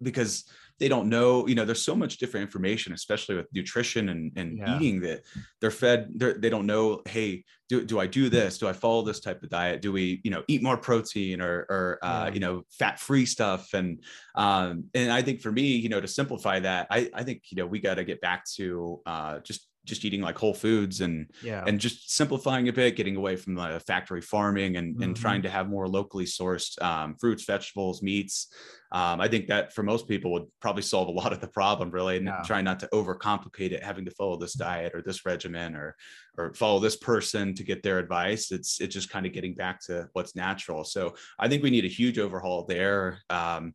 because 0.00 0.44
they 0.78 0.88
don't 0.88 1.08
know 1.08 1.46
you 1.46 1.54
know 1.54 1.64
there's 1.64 1.82
so 1.82 1.94
much 1.94 2.18
different 2.18 2.42
information 2.42 2.92
especially 2.92 3.34
with 3.34 3.46
nutrition 3.52 4.08
and, 4.10 4.32
and 4.36 4.58
yeah. 4.58 4.76
eating 4.76 5.00
that 5.00 5.22
they're 5.60 5.70
fed 5.70 6.08
they're, 6.16 6.34
they 6.34 6.50
don't 6.50 6.66
know 6.66 7.02
hey 7.06 7.44
do, 7.68 7.84
do 7.84 7.98
i 7.98 8.06
do 8.06 8.28
this 8.28 8.58
do 8.58 8.68
i 8.68 8.72
follow 8.72 9.02
this 9.02 9.20
type 9.20 9.42
of 9.42 9.48
diet 9.48 9.82
do 9.82 9.92
we 9.92 10.20
you 10.24 10.30
know 10.30 10.42
eat 10.48 10.62
more 10.62 10.76
protein 10.76 11.40
or 11.40 11.66
or 11.68 11.98
uh, 12.02 12.24
yeah. 12.26 12.34
you 12.34 12.40
know 12.40 12.62
fat 12.70 12.98
free 12.98 13.26
stuff 13.26 13.74
and 13.74 14.02
um 14.34 14.84
and 14.94 15.12
i 15.12 15.20
think 15.22 15.40
for 15.40 15.52
me 15.52 15.62
you 15.62 15.88
know 15.88 16.00
to 16.00 16.08
simplify 16.08 16.58
that 16.60 16.86
i 16.90 17.10
i 17.14 17.22
think 17.22 17.42
you 17.50 17.56
know 17.56 17.66
we 17.66 17.80
got 17.80 17.94
to 17.94 18.04
get 18.04 18.20
back 18.20 18.44
to 18.44 19.00
uh 19.06 19.38
just 19.40 19.68
just 19.88 20.04
eating 20.04 20.20
like 20.20 20.38
whole 20.38 20.54
foods 20.54 21.00
and 21.00 21.30
yeah. 21.42 21.64
and 21.66 21.80
just 21.80 22.14
simplifying 22.14 22.68
a 22.68 22.72
bit, 22.72 22.96
getting 22.96 23.16
away 23.16 23.36
from 23.36 23.54
the 23.54 23.82
factory 23.86 24.20
farming 24.20 24.76
and, 24.76 24.94
mm-hmm. 24.94 25.02
and 25.02 25.16
trying 25.16 25.42
to 25.42 25.50
have 25.50 25.68
more 25.68 25.88
locally 25.88 26.26
sourced 26.26 26.80
um, 26.82 27.16
fruits, 27.16 27.44
vegetables, 27.44 28.02
meats. 28.02 28.52
Um, 28.92 29.20
I 29.20 29.28
think 29.28 29.48
that 29.48 29.74
for 29.74 29.82
most 29.82 30.08
people 30.08 30.32
would 30.32 30.46
probably 30.60 30.82
solve 30.82 31.08
a 31.08 31.12
lot 31.12 31.32
of 31.32 31.40
the 31.40 31.48
problem 31.48 31.90
really 31.90 32.16
and 32.16 32.26
yeah. 32.26 32.42
trying 32.44 32.64
not 32.64 32.80
to 32.80 32.88
overcomplicate 32.92 33.72
it, 33.72 33.82
having 33.82 34.04
to 34.04 34.10
follow 34.12 34.36
this 34.36 34.54
diet 34.54 34.92
or 34.94 35.02
this 35.02 35.26
regimen 35.26 35.74
or 35.74 35.96
or 36.36 36.54
follow 36.54 36.78
this 36.78 36.96
person 36.96 37.54
to 37.54 37.64
get 37.64 37.82
their 37.82 37.98
advice. 37.98 38.52
It's 38.52 38.80
it's 38.80 38.94
just 38.94 39.10
kind 39.10 39.26
of 39.26 39.32
getting 39.32 39.54
back 39.54 39.80
to 39.86 40.08
what's 40.12 40.36
natural. 40.36 40.84
So 40.84 41.14
I 41.38 41.48
think 41.48 41.62
we 41.62 41.70
need 41.70 41.84
a 41.84 41.88
huge 41.88 42.18
overhaul 42.18 42.64
there. 42.64 43.18
Um, 43.28 43.74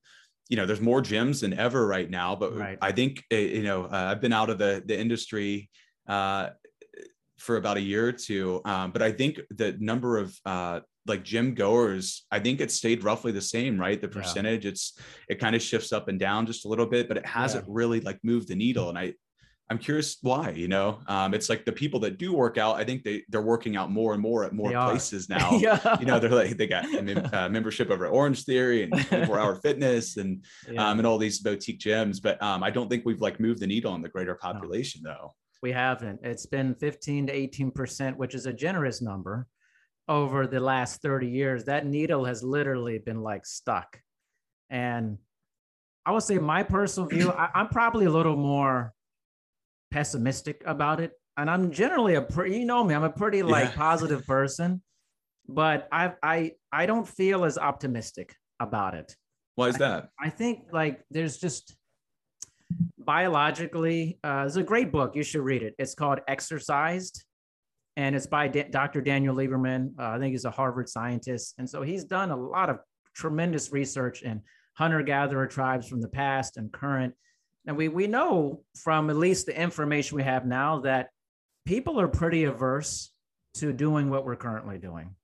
you 0.49 0.58
know, 0.58 0.65
there's 0.65 0.82
more 0.82 1.02
gyms 1.02 1.41
than 1.41 1.54
ever 1.54 1.86
right 1.88 2.10
now, 2.10 2.36
but 2.36 2.56
right. 2.58 2.78
I 2.82 2.91
think 2.91 3.23
eh, 3.32 3.39
you 3.39 3.63
know 3.63 3.86
uh, 3.86 4.10
I've 4.12 4.21
been 4.21 4.34
out 4.34 4.49
of 4.49 4.58
the 4.58 4.84
the 4.86 4.97
industry 4.97 5.69
uh, 6.08 6.50
for 7.38 7.58
about 7.58 7.78
a 7.78 7.82
year 7.82 8.08
or 8.08 8.12
two. 8.12 8.62
Um, 8.66 8.92
but 8.92 9.02
I 9.02 9.12
think 9.12 9.39
the 9.50 9.76
number 9.80 10.18
of 10.18 10.38
uh, 10.46 10.80
like 11.06 11.24
gym 11.24 11.54
goers, 11.54 12.26
I 12.32 12.39
think 12.39 12.62
it 12.62 12.72
stayed 12.72 13.04
roughly 13.04 13.32
the 13.32 13.42
same, 13.42 13.78
right? 13.80 14.00
The 14.00 14.08
percentage, 14.08 14.66
yeah. 14.66 14.72
it's 14.72 14.98
it 15.28 15.39
kind 15.39 15.56
of 15.56 15.62
shifts 15.62 15.92
up 15.92 16.08
and 16.08 16.20
down 16.20 16.46
just 16.46 16.66
a 16.66 16.68
little 16.68 16.86
bit, 16.86 17.08
but 17.08 17.18
it 17.18 17.26
hasn't 17.26 17.66
yeah. 17.66 17.74
really 17.74 18.00
like 18.00 18.20
moved 18.24 18.48
the 18.48 18.56
needle. 18.56 18.89
And 18.89 18.98
I 18.98 19.13
I'm 19.70 19.78
curious 19.78 20.18
why, 20.22 20.52
you 20.52 20.68
know, 20.68 21.00
um, 21.08 21.34
it's 21.34 21.50
like 21.50 21.66
the 21.66 21.72
people 21.72 22.00
that 22.02 22.18
do 22.18 22.34
work 22.34 22.58
out, 22.58 22.76
I 22.76 22.84
think 22.84 23.04
they 23.04 23.24
they're 23.30 23.42
working 23.42 23.76
out 23.76 23.92
more 23.92 24.13
and 24.13 24.22
more 24.22 24.44
at 24.44 24.54
more 24.54 24.70
they 24.70 24.76
places 24.76 25.30
are. 25.30 25.38
now. 25.39 25.52
yeah. 25.58 26.00
You 26.00 26.06
know, 26.06 26.20
they're 26.20 26.30
like, 26.30 26.58
they 26.58 26.68
got 26.68 26.86
uh, 27.34 27.50
membership 27.50 27.89
over 27.89 28.08
Orangetheory 28.08 28.84
and 28.84 29.08
24 29.08 29.39
hour 29.39 29.56
fitness 29.63 30.18
and, 30.18 30.44
yeah. 30.70 30.89
um, 30.89 31.00
and 31.00 31.08
all 31.08 31.18
these 31.18 31.39
boutique 31.39 31.80
gyms. 31.80 32.22
But 32.22 32.42
um, 32.42 32.62
I 32.62 32.70
don't 32.70 32.89
think 32.89 33.06
we've 33.06 33.22
like 33.22 33.39
moved 33.39 33.62
the 33.62 33.68
needle 33.68 33.92
on 33.92 34.02
the 34.02 34.10
greater 34.10 34.36
population 34.36 35.02
no. 35.04 35.10
though. 35.10 35.32
We 35.63 35.71
haven't. 35.71 36.19
It's 36.23 36.45
been 36.45 36.76
15 36.76 37.28
to 37.28 37.34
18%, 37.34 38.17
which 38.17 38.36
is 38.36 38.45
a 38.45 38.54
generous 38.54 39.02
number. 39.02 39.47
over 40.10 40.45
the 40.47 40.60
last 40.60 41.02
30 41.02 41.28
years, 41.30 41.63
that 41.63 41.86
needle 41.86 42.26
has 42.26 42.43
literally 42.43 42.97
been 42.99 43.21
like 43.21 43.45
stuck. 43.45 44.02
And 44.69 45.17
I 46.06 46.12
would 46.12 46.23
say 46.23 46.38
my 46.39 46.62
personal 46.63 47.08
view, 47.08 47.32
I, 47.32 47.47
I'm 47.56 47.69
probably 47.69 48.06
a 48.06 48.10
little 48.12 48.36
more 48.36 48.93
pessimistic 49.91 50.62
about 50.65 50.99
it. 50.99 51.13
And 51.38 51.49
I'm 51.49 51.71
generally 51.71 52.15
a 52.15 52.21
pretty, 52.21 52.58
you 52.60 52.65
know 52.65 52.84
me, 52.84 52.93
I'm 52.93 53.06
a 53.06 53.10
pretty 53.10 53.43
like 53.43 53.69
Yeah. 53.69 53.76
positive 53.78 54.28
person, 54.28 54.84
but 55.47 55.88
I 55.89 56.13
I 56.21 56.52
I 56.73 56.86
don't 56.86 57.08
feel 57.08 57.45
as 57.45 57.58
optimistic 57.58 58.36
about 58.60 58.93
it. 58.95 59.15
Why 59.56 59.69
is 59.69 59.78
that? 59.78 60.10
I 60.19 60.30
think 60.30 60.67
like 60.73 61.06
there's 61.12 61.38
just 61.38 61.78
biologically, 63.06 64.20
uh, 64.24 64.44
it's 64.46 64.56
a 64.56 64.63
great 64.63 64.92
book. 64.92 65.16
You 65.16 65.24
should 65.24 65.42
read 65.42 65.63
it. 65.63 65.76
It's 65.78 65.96
called 65.96 66.20
Exercised, 66.28 67.24
and 67.96 68.16
it's 68.16 68.28
by 68.28 68.48
Da- 68.48 68.70
Dr. 68.70 69.02
Daniel 69.02 69.36
Lieberman. 69.36 69.92
Uh, 70.00 70.10
I 70.10 70.20
think 70.20 70.32
he's 70.32 70.46
a 70.46 70.52
Harvard 70.52 70.89
scientist, 70.89 71.56
and 71.58 71.70
so 71.70 71.82
he's 71.82 72.06
done 72.06 72.32
a 72.32 72.36
lot 72.36 72.70
of 72.70 72.80
tremendous 73.16 73.72
research 73.72 74.22
in 74.22 74.42
hunter-gatherer 74.76 75.48
tribes 75.48 75.88
from 75.88 76.02
the 76.02 76.08
past 76.08 76.58
and 76.58 76.72
current. 76.72 77.13
And 77.68 77.78
we 77.78 77.88
we 77.88 78.08
know 78.08 78.63
from 78.76 79.10
at 79.10 79.16
least 79.16 79.46
the 79.46 79.60
information 79.60 80.18
we 80.18 80.24
have 80.24 80.46
now 80.46 80.80
that 80.82 81.10
people 81.66 82.00
are 82.00 82.08
pretty 82.08 82.44
averse 82.44 83.12
to 83.56 83.72
doing 83.72 84.10
what 84.10 84.26
we're 84.26 84.36
currently 84.36 84.78
doing, 84.78 85.16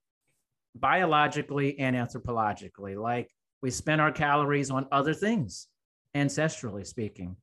biologically 0.76 1.80
and 1.80 1.96
anthropologically. 1.96 2.96
Like 2.96 3.30
we 3.62 3.72
spend 3.72 4.00
our 4.00 4.12
calories 4.12 4.72
on 4.72 4.88
other 4.92 5.14
things 5.14 5.68
ancestrally 6.16 6.86
speaking 6.86 7.36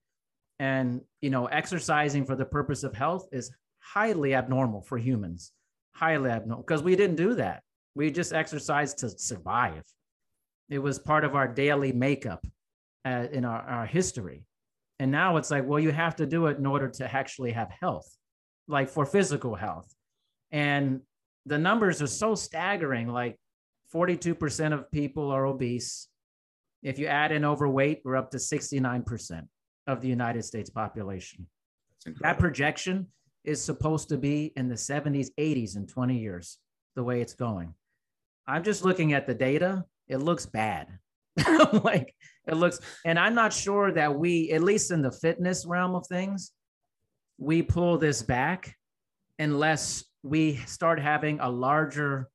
and 0.59 1.01
you 1.21 1.31
know 1.31 1.47
exercising 1.47 2.25
for 2.25 2.37
the 2.37 2.45
purpose 2.45 2.83
of 2.83 2.95
health 2.95 3.29
is 3.33 3.51
highly 3.81 4.35
abnormal 4.35 4.83
for 4.83 4.99
humans. 4.99 5.53
Highly 5.95 6.31
abnormal 6.31 6.65
because 6.65 6.83
we 6.83 6.97
didn't 6.97 7.17
do 7.17 7.35
that. 7.35 7.63
We 7.95 8.11
just 8.11 8.33
exercised 8.33 8.99
to 8.99 9.11
survive. 9.11 9.83
It 10.69 10.79
was 10.79 10.99
part 10.99 11.25
of 11.25 11.35
our 11.35 11.49
daily 11.49 11.93
makeup 11.93 12.45
uh, 13.05 13.27
in 13.31 13.45
our, 13.45 13.61
our 13.63 13.87
history. 13.87 14.45
And 14.99 15.11
now 15.11 15.37
it's 15.37 15.51
like 15.51 15.67
well 15.67 15.81
you 15.81 15.93
have 15.93 16.17
to 16.17 16.27
do 16.27 16.47
it 16.47 16.59
in 16.59 16.67
order 16.67 16.89
to 16.89 17.15
actually 17.15 17.53
have 17.53 17.71
health 17.71 18.09
like 18.69 18.89
for 18.89 19.07
physical 19.07 19.55
health. 19.55 19.93
And 20.51 21.01
the 21.45 21.59
numbers 21.59 22.03
are 22.03 22.09
so 22.09 22.35
staggering 22.35 23.09
like 23.09 23.39
42% 23.95 24.73
of 24.73 24.91
people 24.91 25.31
are 25.31 25.47
obese. 25.47 26.09
If 26.83 26.99
you 26.99 27.07
add 27.07 27.33
in 27.33 27.45
overweight, 27.45 28.03
we're 28.05 28.17
up 28.17 28.33
to 28.33 28.39
69% 28.39 29.47
of 29.87 30.01
the 30.01 30.09
United 30.09 30.45
States 30.45 30.71
population. 30.71 31.47
That 32.21 32.39
projection 32.39 33.09
is 33.45 33.63
supposed 33.63 34.09
to 34.09 34.19
be 34.19 34.53
in 34.57 34.69
the 34.69 34.75
70s, 34.75 35.29
80s 35.39 35.77
in 35.77 35.87
20 35.87 36.19
years, 36.19 36.59
the 36.95 37.03
way 37.03 37.21
it's 37.21 37.35
going. 37.35 37.75
I'm 38.47 38.65
just 38.65 38.85
looking 38.85 39.13
at 39.13 39.27
the 39.27 39.35
data. 39.35 39.85
It 40.09 40.19
looks 40.19 40.47
bad. 40.47 40.99
like 41.85 42.15
it 42.47 42.55
looks, 42.55 42.81
and 43.05 43.19
I'm 43.19 43.35
not 43.35 43.53
sure 43.53 43.93
that 43.93 44.15
we, 44.15 44.51
at 44.53 44.63
least 44.63 44.91
in 44.91 45.03
the 45.03 45.13
fitness 45.13 45.67
realm 45.67 45.95
of 45.95 46.07
things, 46.07 46.53
we 47.39 47.63
pull 47.63 47.99
this 47.99 48.23
back 48.23 48.75
unless 49.39 50.05
we 50.23 50.57
start 50.67 51.01
having 51.01 51.41
a 51.41 51.49
larger 51.49 52.29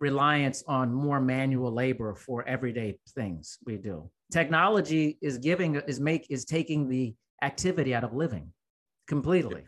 reliance 0.00 0.62
on 0.68 0.92
more 0.92 1.20
manual 1.20 1.72
labor 1.72 2.14
for 2.14 2.46
everyday 2.46 2.98
things 3.14 3.58
we 3.64 3.76
do. 3.76 4.10
Technology 4.30 5.18
is 5.22 5.38
giving 5.38 5.76
is 5.86 6.00
make 6.00 6.26
is 6.30 6.44
taking 6.44 6.88
the 6.88 7.14
activity 7.42 7.94
out 7.94 8.04
of 8.04 8.12
living 8.14 8.52
completely. 9.06 9.64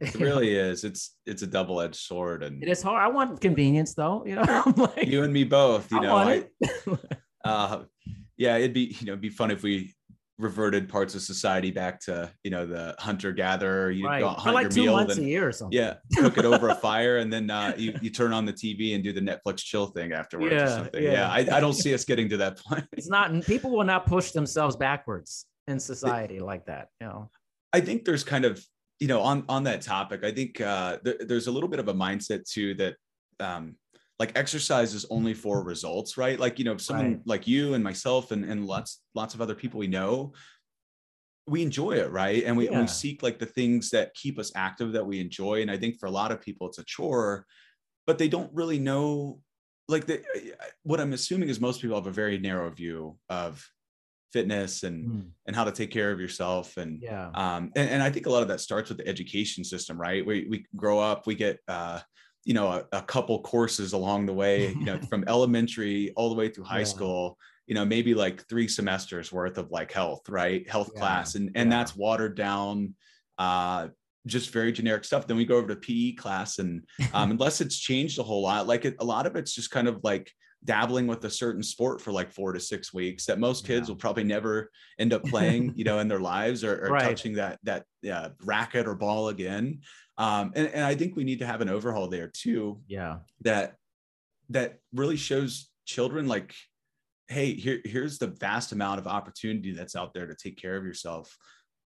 It 0.00 0.14
really 0.18 0.54
is. 0.54 0.84
It's 0.84 1.16
it's 1.26 1.42
a 1.42 1.46
double 1.46 1.80
edged 1.80 1.96
sword, 1.96 2.42
and 2.42 2.62
It 2.62 2.68
is 2.68 2.82
hard. 2.82 3.00
I 3.00 3.08
want 3.08 3.40
convenience 3.40 3.94
though, 3.94 4.24
you 4.26 4.34
know. 4.36 4.64
Like, 4.76 5.06
you 5.06 5.22
and 5.22 5.32
me 5.32 5.44
both. 5.44 5.90
You 5.92 5.98
I 5.98 6.02
know, 6.02 6.16
I, 6.16 6.44
uh, 7.44 7.82
yeah, 8.36 8.56
it'd 8.56 8.72
be 8.72 8.96
you 8.98 9.06
know 9.06 9.12
it'd 9.12 9.20
be 9.20 9.30
fun 9.30 9.50
if 9.50 9.62
we 9.62 9.94
reverted 10.42 10.88
parts 10.88 11.14
of 11.14 11.22
society 11.22 11.70
back 11.70 12.00
to 12.00 12.30
you 12.44 12.50
know 12.50 12.66
the 12.66 12.94
hunter 12.98 13.32
gatherer. 13.32 13.90
You 13.90 14.06
right. 14.06 14.20
go 14.20 14.34
For 14.34 14.40
hunt 14.40 14.54
like 14.54 14.62
your 14.64 14.70
two 14.70 14.82
meal, 14.82 14.92
months 14.94 15.14
then 15.16 15.24
a 15.24 15.28
year 15.28 15.48
or 15.48 15.52
something. 15.52 15.78
yeah, 15.78 15.94
cook 16.16 16.36
it 16.38 16.44
over 16.44 16.68
a 16.68 16.74
fire, 16.88 17.18
and 17.18 17.32
then 17.32 17.50
uh, 17.50 17.74
you 17.76 17.94
you 18.02 18.10
turn 18.10 18.32
on 18.32 18.44
the 18.44 18.52
TV 18.52 18.94
and 18.94 19.02
do 19.04 19.12
the 19.12 19.20
Netflix 19.20 19.58
chill 19.58 19.86
thing 19.86 20.12
afterwards 20.12 20.52
Yeah, 20.54 20.64
or 20.64 20.68
something. 20.68 21.02
yeah. 21.02 21.12
Yeah, 21.12 21.28
I, 21.30 21.56
I 21.56 21.60
don't 21.60 21.72
see 21.84 21.94
us 21.94 22.04
getting 22.04 22.28
to 22.30 22.36
that 22.38 22.58
point. 22.58 22.84
It's 22.92 23.08
not 23.08 23.30
people 23.44 23.70
will 23.70 23.84
not 23.84 24.06
push 24.06 24.32
themselves 24.32 24.76
backwards 24.76 25.46
in 25.68 25.78
society 25.78 26.40
like 26.40 26.66
that, 26.66 26.88
you 27.00 27.06
know. 27.06 27.30
I 27.72 27.80
think 27.80 28.04
there's 28.04 28.24
kind 28.24 28.44
of 28.44 28.62
you 29.00 29.08
know 29.08 29.20
on 29.22 29.44
on 29.48 29.64
that 29.64 29.82
topic. 29.82 30.24
I 30.24 30.32
think 30.32 30.60
uh, 30.60 30.98
there, 31.02 31.16
there's 31.20 31.46
a 31.46 31.52
little 31.52 31.68
bit 31.68 31.78
of 31.80 31.88
a 31.88 31.94
mindset 31.94 32.48
too 32.48 32.74
that 32.74 32.96
um, 33.40 33.76
like 34.22 34.38
exercise 34.38 34.94
is 34.94 35.04
only 35.10 35.34
for 35.34 35.64
results, 35.64 36.16
right? 36.16 36.38
Like 36.38 36.56
you 36.60 36.64
know, 36.64 36.76
someone 36.76 37.10
Right. 37.14 37.20
like 37.24 37.48
you 37.48 37.74
and 37.74 37.82
myself 37.82 38.30
and 38.30 38.44
and 38.44 38.64
lots 38.72 39.00
lots 39.16 39.34
of 39.34 39.40
other 39.40 39.56
people 39.56 39.80
we 39.80 39.88
know, 39.88 40.32
we 41.48 41.60
enjoy 41.62 41.94
it, 42.04 42.12
right? 42.12 42.44
And 42.44 42.56
we, 42.56 42.68
Yeah. 42.70 42.80
we 42.82 42.86
seek 42.86 43.20
like 43.26 43.40
the 43.40 43.46
things 43.58 43.90
that 43.90 44.14
keep 44.14 44.38
us 44.38 44.52
active 44.54 44.92
that 44.92 45.04
we 45.04 45.18
enjoy. 45.18 45.60
And 45.62 45.70
I 45.72 45.76
think 45.76 45.98
for 45.98 46.06
a 46.06 46.10
lot 46.20 46.30
of 46.30 46.40
people, 46.40 46.68
it's 46.68 46.78
a 46.78 46.84
chore, 46.84 47.46
but 48.06 48.16
they 48.18 48.28
don't 48.28 48.52
really 48.54 48.78
know. 48.78 49.40
Like 49.88 50.06
the, 50.06 50.22
what 50.84 51.00
I'm 51.00 51.12
assuming 51.12 51.48
is 51.48 51.60
most 51.60 51.82
people 51.82 51.96
have 51.96 52.06
a 52.06 52.12
very 52.12 52.38
narrow 52.38 52.70
view 52.70 53.18
of 53.28 53.68
fitness 54.32 54.84
and 54.84 55.04
Mm, 55.08 55.30
and 55.46 55.56
how 55.56 55.64
to 55.64 55.72
take 55.72 55.90
care 55.90 56.12
of 56.12 56.20
yourself 56.20 56.76
and 56.76 57.02
Yeah. 57.02 57.30
um, 57.34 57.62
and, 57.74 57.90
and 57.94 58.02
I 58.06 58.10
think 58.12 58.26
a 58.26 58.30
lot 58.30 58.42
of 58.42 58.48
that 58.48 58.60
starts 58.60 58.88
with 58.88 58.98
the 58.98 59.08
education 59.08 59.64
system, 59.64 60.00
right? 60.00 60.24
We 60.24 60.46
we 60.52 60.58
grow 60.76 61.00
up, 61.10 61.26
we 61.26 61.34
get 61.34 61.58
uh, 61.66 61.98
you 62.44 62.54
know 62.54 62.68
a, 62.68 62.84
a 62.92 63.02
couple 63.02 63.40
courses 63.42 63.92
along 63.92 64.26
the 64.26 64.32
way, 64.32 64.68
you 64.72 64.84
know, 64.84 64.98
from 65.10 65.24
elementary 65.28 66.12
all 66.16 66.28
the 66.28 66.34
way 66.34 66.48
through 66.48 66.64
high 66.64 66.78
Yeah. 66.80 66.84
school. 66.84 67.38
You 67.66 67.76
know, 67.76 67.84
maybe 67.84 68.12
like 68.14 68.46
three 68.48 68.66
semesters 68.66 69.30
worth 69.32 69.56
of 69.56 69.70
like 69.70 69.92
health, 69.92 70.28
right? 70.28 70.68
Health 70.68 70.90
Yeah, 70.94 71.00
class, 71.00 71.36
and 71.36 71.50
and 71.54 71.70
yeah. 71.70 71.78
that's 71.78 71.94
watered 71.96 72.36
down, 72.36 72.94
uh, 73.38 73.88
just 74.26 74.50
very 74.50 74.72
generic 74.72 75.04
stuff. 75.04 75.26
Then 75.26 75.36
we 75.36 75.44
go 75.44 75.56
over 75.56 75.68
to 75.68 75.76
PE 75.76 76.12
class, 76.14 76.58
and 76.58 76.84
um, 77.14 77.30
unless 77.30 77.60
it's 77.60 77.78
changed 77.78 78.18
a 78.18 78.24
whole 78.24 78.42
lot, 78.42 78.66
like 78.66 78.84
it, 78.84 78.96
a 78.98 79.04
lot 79.04 79.26
of 79.26 79.36
it's 79.36 79.54
just 79.54 79.70
kind 79.70 79.86
of 79.88 80.00
like 80.02 80.30
dabbling 80.64 81.06
with 81.06 81.24
a 81.24 81.30
certain 81.30 81.62
sport 81.62 82.00
for 82.00 82.12
like 82.12 82.30
four 82.30 82.52
to 82.52 82.60
six 82.60 82.94
weeks 82.94 83.26
that 83.26 83.38
most 83.38 83.66
kids 83.66 83.88
Yeah. 83.88 83.92
will 83.92 83.98
probably 83.98 84.24
never 84.24 84.70
end 84.98 85.12
up 85.12 85.24
playing, 85.26 85.72
you 85.74 85.84
know, 85.84 85.98
in 85.98 86.08
their 86.08 86.20
lives 86.20 86.62
or, 86.64 86.86
or 86.86 86.90
Right. 86.90 87.02
touching 87.02 87.34
that 87.34 87.58
that 87.64 87.84
uh, 88.10 88.30
racket 88.44 88.86
or 88.86 88.94
ball 88.94 89.28
again. 89.28 89.80
Um, 90.18 90.52
and, 90.54 90.68
and 90.68 90.84
I 90.84 90.94
think 90.94 91.16
we 91.16 91.24
need 91.24 91.40
to 91.40 91.46
have 91.46 91.60
an 91.62 91.68
overhaul 91.68 92.08
there 92.08 92.28
too 92.28 92.80
Yeah. 92.86 93.18
that 93.40 93.76
that 94.50 94.78
really 94.92 95.16
shows 95.16 95.70
children 95.84 96.28
like, 96.28 96.54
hey, 97.28 97.54
here 97.54 97.80
here's 97.84 98.18
the 98.18 98.26
vast 98.28 98.72
amount 98.72 99.00
of 99.00 99.06
opportunity 99.06 99.72
that's 99.72 99.96
out 99.96 100.12
there 100.14 100.26
to 100.26 100.34
take 100.34 100.56
care 100.56 100.76
of 100.76 100.84
yourself. 100.84 101.36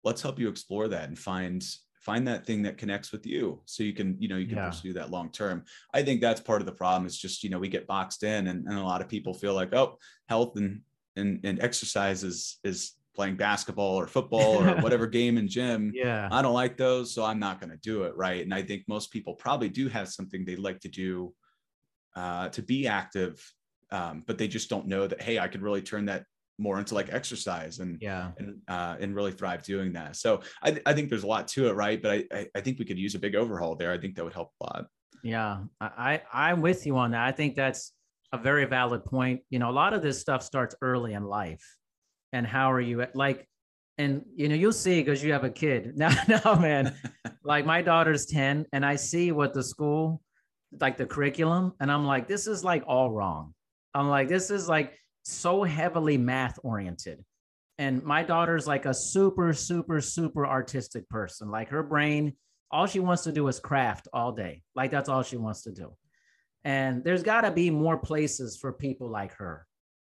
Let's 0.04 0.20
help 0.22 0.38
you 0.38 0.48
explore 0.48 0.88
that 0.88 1.08
and 1.08 1.18
find 1.18 1.64
find 2.06 2.26
that 2.28 2.46
thing 2.46 2.62
that 2.62 2.78
connects 2.78 3.10
with 3.12 3.24
you 3.26 3.60
so 3.72 3.82
you 3.82 3.92
can 3.92 4.16
you 4.22 4.28
know 4.28 4.36
you 4.42 4.46
can 4.46 4.58
Yeah. 4.58 4.68
pursue 4.70 4.92
that 4.94 5.10
long 5.10 5.28
term 5.40 5.64
i 5.92 6.00
think 6.04 6.20
that's 6.20 6.40
part 6.40 6.62
of 6.62 6.66
the 6.66 6.78
problem 6.82 7.04
is 7.04 7.18
just 7.18 7.42
you 7.42 7.50
know 7.50 7.58
we 7.58 7.68
get 7.68 7.86
boxed 7.96 8.22
in 8.22 8.46
and, 8.46 8.58
and 8.68 8.78
a 8.78 8.88
lot 8.92 9.00
of 9.02 9.08
people 9.08 9.34
feel 9.34 9.54
like 9.60 9.74
oh 9.74 9.98
health 10.28 10.52
and 10.56 10.82
and, 11.16 11.30
and 11.48 11.60
exercise 11.68 12.22
is 12.30 12.38
is 12.62 12.92
playing 13.16 13.36
basketball 13.36 13.96
or 14.00 14.06
football 14.06 14.52
or 14.60 14.66
whatever 14.84 15.06
game 15.20 15.36
and 15.40 15.48
gym 15.48 15.90
Yeah. 15.94 16.28
I 16.30 16.42
don't 16.42 16.60
like 16.62 16.76
those, 16.76 17.06
so 17.14 17.24
I'm 17.24 17.40
not 17.46 17.58
going 17.60 17.70
to 17.76 17.78
do 17.90 17.96
it. 18.06 18.12
Right. 18.14 18.42
And 18.44 18.52
I 18.52 18.62
think 18.68 18.80
most 18.86 19.10
people 19.10 19.34
probably 19.34 19.70
do 19.80 19.88
have 19.88 20.08
something 20.16 20.44
they 20.44 20.56
like 20.68 20.80
to 20.80 20.88
do 20.88 21.32
uh, 22.14 22.50
to 22.56 22.62
be 22.72 22.86
active, 22.86 23.34
um, 23.90 24.22
but 24.26 24.36
they 24.38 24.48
just 24.56 24.68
don't 24.68 24.86
know 24.86 25.06
that, 25.06 25.22
hey, 25.22 25.38
I 25.38 25.48
could 25.48 25.62
really 25.62 25.80
turn 25.82 26.04
that 26.06 26.24
more 26.58 26.78
into 26.78 26.94
like 26.94 27.12
exercise 27.12 27.78
and 27.80 27.98
Yeah. 28.00 28.30
and 28.38 28.56
uh, 28.68 28.96
and 28.98 29.14
really 29.14 29.32
thrive 29.32 29.62
doing 29.62 29.92
that. 29.94 30.16
So 30.16 30.40
I, 30.62 30.80
I 30.86 30.92
think 30.94 31.10
there's 31.10 31.22
a 31.24 31.26
lot 31.26 31.48
to 31.48 31.68
it, 31.68 31.72
right? 31.74 32.00
But 32.00 32.10
I, 32.12 32.24
I 32.38 32.46
I 32.56 32.60
think 32.60 32.78
we 32.78 32.84
could 32.84 32.98
use 32.98 33.14
a 33.14 33.18
big 33.18 33.34
overhaul 33.34 33.76
there. 33.76 33.92
I 33.92 33.98
think 33.98 34.14
that 34.16 34.24
would 34.24 34.32
help 34.34 34.52
a 34.60 34.64
lot. 34.64 34.86
Yeah, 35.22 35.64
I, 35.80 36.20
I 36.34 36.50
I'm 36.50 36.60
with 36.62 36.86
you 36.86 36.96
on 36.96 37.10
that. 37.12 37.26
I 37.26 37.32
think 37.32 37.54
that's 37.56 37.92
a 38.32 38.38
very 38.38 38.64
valid 38.64 39.04
point. 39.04 39.40
You 39.50 39.58
know, 39.58 39.70
a 39.70 39.72
lot 39.82 39.92
of 39.92 40.02
this 40.02 40.20
stuff 40.20 40.42
starts 40.42 40.74
early 40.82 41.12
in 41.14 41.24
life, 41.24 41.64
and 42.32 42.46
how 42.46 42.72
are 42.72 42.80
you 42.80 43.02
at, 43.02 43.14
like, 43.16 43.46
and 43.98 44.22
you 44.34 44.48
know, 44.48 44.54
you'll 44.54 44.72
see 44.72 45.00
because 45.00 45.22
you 45.22 45.32
have 45.32 45.44
a 45.44 45.50
kid 45.50 45.92
now. 45.96 46.14
Now, 46.28 46.54
man, 46.58 46.94
like 47.44 47.66
my 47.66 47.82
daughter's 47.82 48.26
ten, 48.26 48.66
and 48.72 48.84
I 48.84 48.96
see 48.96 49.32
what 49.32 49.52
the 49.52 49.62
school, 49.62 50.22
like 50.80 50.96
the 50.96 51.06
curriculum, 51.06 51.72
and 51.80 51.90
I'm 51.92 52.06
like, 52.06 52.28
this 52.28 52.46
is 52.46 52.64
like 52.64 52.84
all 52.86 53.10
wrong. 53.10 53.52
I'm 53.94 54.08
like, 54.08 54.28
this 54.28 54.50
is 54.50 54.68
like 54.68 54.92
so 55.26 55.62
heavily 55.62 56.16
math 56.16 56.58
oriented. 56.62 57.24
And 57.78 58.02
my 58.02 58.22
daughter's 58.22 58.66
like 58.66 58.86
a 58.86 58.94
super, 58.94 59.52
super, 59.52 60.00
super 60.00 60.46
artistic 60.46 61.08
person. 61.08 61.50
Like 61.50 61.68
her 61.70 61.82
brain 61.82 62.34
all 62.70 62.86
she 62.86 62.98
wants 62.98 63.22
to 63.22 63.32
do 63.32 63.46
is 63.46 63.60
craft 63.60 64.08
all 64.12 64.32
day. 64.32 64.62
Like 64.74 64.90
that's 64.90 65.08
all 65.08 65.22
she 65.22 65.36
wants 65.36 65.62
to 65.62 65.72
do. 65.72 65.94
And 66.64 67.04
there's 67.04 67.22
got 67.22 67.42
to 67.42 67.52
be 67.52 67.70
more 67.70 67.96
places 67.96 68.56
for 68.56 68.72
people 68.72 69.08
like 69.08 69.32
her 69.34 69.64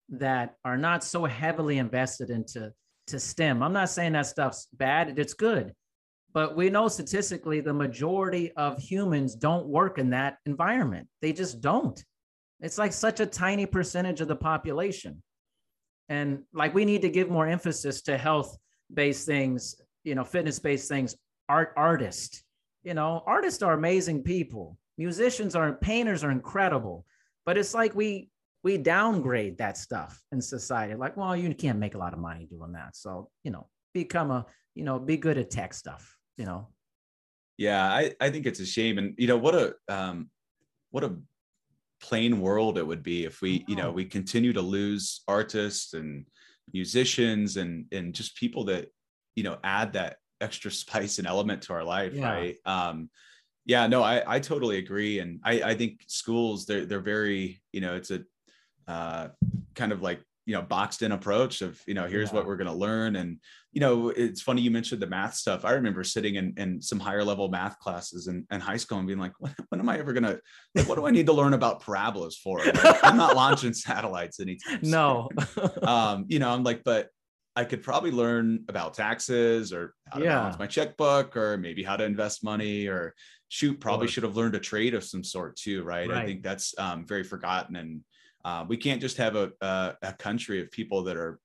that 0.10 0.56
are 0.64 0.78
not 0.78 1.04
so 1.04 1.26
heavily 1.26 1.80
invested 1.80 2.30
into 2.30 2.72
to 3.08 3.20
STEM. 3.20 3.62
I'm 3.62 3.74
not 3.74 3.90
saying 3.90 4.14
that 4.14 4.28
stuff's 4.28 4.68
bad, 4.74 5.20
it's 5.20 5.34
good. 5.34 5.74
but 6.36 6.56
we 6.56 6.70
know 6.70 6.90
statistically 6.90 7.62
the 7.62 7.74
majority 7.74 8.52
of 8.54 8.78
humans 8.78 9.36
don't 9.36 9.68
work 9.68 9.98
in 9.98 10.10
that 10.10 10.38
environment. 10.46 11.08
They 11.22 11.32
just 11.32 11.62
don't. 11.62 12.04
It's 12.62 12.78
like 12.78 12.94
such 12.94 13.20
a 13.20 13.26
tiny 13.26 13.66
percentage 13.66 14.22
of 14.22 14.28
the 14.28 14.36
population. 14.36 15.22
And 16.10 16.44
like 16.54 16.74
we 16.74 16.86
need 16.86 17.02
to 17.02 17.10
give 17.10 17.30
more 17.30 17.48
emphasis 17.48 18.02
to 18.04 18.18
health 18.18 18.58
based 18.94 19.26
things, 19.26 19.76
you 20.04 20.16
know, 20.16 20.24
fitness 20.24 20.60
based 20.60 20.88
things, 20.88 21.16
art 21.50 21.74
artists. 21.76 22.44
You 22.84 22.94
know, 22.94 23.24
artists 23.26 23.64
are 23.64 23.74
amazing 23.74 24.24
people. 24.24 24.78
Musicians 24.98 25.56
are 25.56 25.74
painters 25.74 26.24
are 26.24 26.32
incredible. 26.32 27.06
But 27.46 27.58
it's 27.58 27.74
like 27.74 27.96
we 27.96 28.30
we 28.64 28.78
downgrade 28.78 29.60
that 29.60 29.78
stuff 29.78 30.20
in 30.32 30.42
society. 30.42 30.96
Like, 30.96 31.16
well, 31.16 31.36
you 31.36 31.54
can't 31.54 31.78
make 31.78 31.94
a 31.94 32.00
lot 32.00 32.14
of 32.14 32.20
money 32.20 32.48
doing 32.50 32.72
that. 32.72 32.96
So, 32.96 33.30
you 33.44 33.52
know, 33.52 33.68
become 33.94 34.32
a, 34.32 34.46
you 34.74 34.84
know, 34.84 34.98
be 34.98 35.18
good 35.18 35.38
at 35.38 35.52
tech 35.52 35.72
stuff, 35.74 36.18
you 36.38 36.46
know. 36.46 36.70
Yeah, 37.58 37.84
I, 37.84 38.14
I 38.20 38.32
think 38.32 38.48
it's 38.48 38.60
a 38.60 38.66
shame. 38.66 38.98
And 38.98 39.14
you 39.18 39.28
know, 39.28 39.38
what 39.38 39.56
a 39.56 39.76
um 39.88 40.30
what 40.92 41.04
a 41.04 41.16
plain 42.02 42.40
world 42.40 42.78
it 42.78 42.86
would 42.86 43.04
be 43.04 43.26
if 43.26 43.42
we, 43.42 43.66
you 43.68 43.76
know, 43.76 43.92
we 43.92 44.06
continue 44.06 44.54
to 44.54 44.62
lose 44.62 45.22
artists 45.28 45.94
and 45.94 46.26
musicians 46.74 47.58
and 47.58 47.86
and 47.92 48.14
just 48.14 48.36
people 48.36 48.66
that, 48.66 48.92
you 49.36 49.44
know, 49.44 49.58
add 49.64 49.94
that 49.94 50.18
extra 50.42 50.72
spice 50.84 51.20
and 51.20 51.28
element 51.28 51.62
to 51.64 51.74
our 51.74 51.84
life, 51.84 52.14
yeah. 52.14 52.32
right? 52.32 52.58
Um 52.66 53.10
yeah, 53.66 53.88
no, 53.88 54.04
I, 54.04 54.36
I 54.36 54.40
totally 54.40 54.78
agree. 54.78 55.20
And 55.20 55.40
I, 55.44 55.62
I 55.64 55.74
think 55.74 56.02
schools, 56.06 56.68
they're, 56.68 56.86
they're 56.86 57.00
very, 57.00 57.64
you 57.74 57.82
know, 57.82 57.96
it's 57.96 58.12
a 58.12 58.22
uh, 58.88 59.30
kind 59.74 59.92
of 59.92 60.04
like 60.04 60.22
you 60.46 60.54
know 60.54 60.62
boxed 60.62 61.02
in 61.02 61.12
approach 61.12 61.62
of 61.62 61.82
you 61.88 61.94
know 61.94 62.06
here's 62.06 62.30
yeah. 62.30 62.36
what 62.36 62.46
we're 62.46 62.58
going 62.58 62.70
to 62.70 62.74
learn. 62.74 63.16
And 63.16 63.40
you 63.72 63.82
know 63.82 64.10
it's 64.10 64.42
funny 64.42 64.62
you 64.62 64.72
mentioned 64.72 65.02
the 65.02 65.08
math 65.08 65.36
stuff. 65.36 65.66
I 65.66 65.72
remember 65.72 66.04
sitting 66.04 66.36
in, 66.36 66.54
in 66.58 66.82
some 66.82 67.00
higher 67.00 67.24
level 67.24 67.50
math 67.50 67.80
classes 67.80 68.28
in, 68.28 68.46
in 68.52 68.62
high 68.62 68.78
school 68.78 69.00
and 69.00 69.08
being 69.08 69.20
like 69.20 69.34
when, 69.40 69.56
when 69.70 69.80
am 69.82 69.90
i 69.90 69.98
ever 69.98 70.14
going 70.14 70.24
to 70.24 70.40
like, 70.76 70.88
what 70.88 70.96
do 70.96 71.06
i 71.06 71.12
need 71.12 71.26
to 71.26 71.34
learn 71.34 71.54
about 71.54 71.82
parabolas 71.82 72.38
for? 72.38 72.60
Like, 72.64 73.04
i'm 73.04 73.18
not 73.18 73.36
launching 73.36 73.74
satellites 73.88 74.40
anytime 74.40 74.80
no. 74.82 75.30
um 75.82 76.26
you 76.28 76.40
know 76.40 76.50
i'm 76.50 76.64
like 76.64 76.84
but 76.84 77.10
i 77.56 77.66
could 77.66 77.84
probably 77.84 78.12
learn 78.12 78.64
about 78.70 78.94
taxes 78.94 79.74
or 79.74 79.94
how 80.10 80.20
to 80.20 80.26
yeah. 80.26 80.36
balance 80.36 80.60
my 80.60 80.68
checkbook 80.68 81.36
or 81.36 81.58
maybe 81.58 81.84
how 81.84 81.98
to 81.98 82.04
invest 82.04 82.44
money 82.44 82.88
or 82.88 83.14
shoot 83.50 83.80
probably 83.80 84.08
should 84.08 84.24
have 84.24 84.38
learned 84.38 84.56
a 84.56 84.60
trade 84.60 84.94
of 84.94 85.04
some 85.04 85.24
sort 85.24 85.56
too 85.56 85.84
right, 85.84 86.10
right. 86.10 86.18
i 86.18 86.26
think 86.26 86.44
that's 86.44 86.78
um, 86.78 87.06
very 87.06 87.24
forgotten 87.24 87.76
and 87.76 88.02
uh, 88.46 88.64
we 88.68 88.78
can't 88.78 89.02
just 89.02 89.18
have 89.18 89.36
a, 89.36 89.52
a, 89.60 89.96
a, 90.04 90.14
country 90.14 90.62
of 90.62 90.70
people 90.70 91.04
that 91.04 91.18
are, 91.18 91.40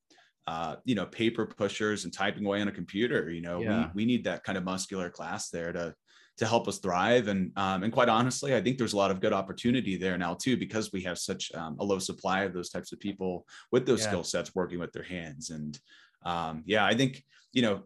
uh, 0.47 0.77
you 0.85 0.95
know, 0.95 1.07
paper 1.07 1.47
pushers 1.47 2.05
and 2.05 2.13
typing 2.13 2.45
away 2.45 2.61
on 2.61 2.69
a 2.69 2.73
computer. 2.73 3.31
You 3.31 3.41
know, 3.41 3.63
yeah. 3.63 3.87
we, 3.95 4.03
we 4.03 4.05
need 4.05 4.25
that 4.25 4.45
kind 4.45 4.59
of 4.59 4.65
muscular 4.65 5.09
class 5.09 5.49
there 5.49 5.73
to 5.73 5.95
to 6.37 6.47
help 6.47 6.69
us 6.69 6.79
thrive. 6.79 7.29
And 7.29 7.53
um, 7.57 7.85
and 7.85 7.93
quite 7.93 8.11
honestly, 8.11 8.55
I 8.55 8.61
think 8.61 8.77
there's 8.77 8.93
a 8.93 8.99
lot 8.99 9.11
of 9.11 9.21
good 9.21 9.33
opportunity 9.33 9.97
there 9.97 10.19
now 10.19 10.35
too 10.35 10.59
because 10.59 10.93
we 10.93 11.03
have 11.05 11.19
such 11.19 11.51
um, 11.55 11.79
a 11.81 11.85
low 11.85 11.99
supply 11.99 12.43
of 12.43 12.53
those 12.53 12.69
types 12.69 12.93
of 12.93 13.01
people 13.01 13.47
with 13.73 13.87
those 13.87 14.03
yeah. 14.03 14.09
skill 14.09 14.25
sets 14.25 14.55
working 14.55 14.79
with 14.79 14.93
their 14.93 15.03
hands. 15.03 15.49
And 15.49 15.79
um, 16.27 16.63
yeah, 16.67 16.85
I 16.85 16.95
think 16.95 17.25
you 17.53 17.63
know, 17.63 17.85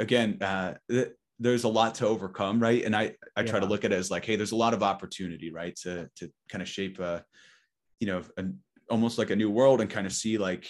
again. 0.00 0.42
Uh, 0.42 0.74
th- 0.90 1.12
there's 1.40 1.64
a 1.64 1.68
lot 1.68 1.96
to 1.96 2.06
overcome 2.06 2.60
right 2.60 2.84
and 2.84 2.94
i 2.94 3.12
i 3.34 3.42
try 3.42 3.58
to 3.58 3.66
look 3.66 3.84
at 3.84 3.90
it 3.90 3.96
as 3.96 4.08
like 4.08 4.24
hey 4.24 4.36
there's 4.36 4.52
a 4.52 4.56
lot 4.56 4.72
of 4.72 4.84
opportunity 4.84 5.50
right 5.50 5.74
to 5.74 6.08
to 6.14 6.30
kind 6.48 6.62
of 6.62 6.68
shape 6.68 7.00
a 7.00 7.24
you 8.00 8.06
know 8.06 8.22
a, 8.36 8.44
almost 8.90 9.18
like 9.18 9.30
a 9.30 9.36
new 9.36 9.50
world 9.50 9.80
and 9.80 9.90
kind 9.90 10.06
of 10.06 10.12
see 10.12 10.38
like 10.38 10.68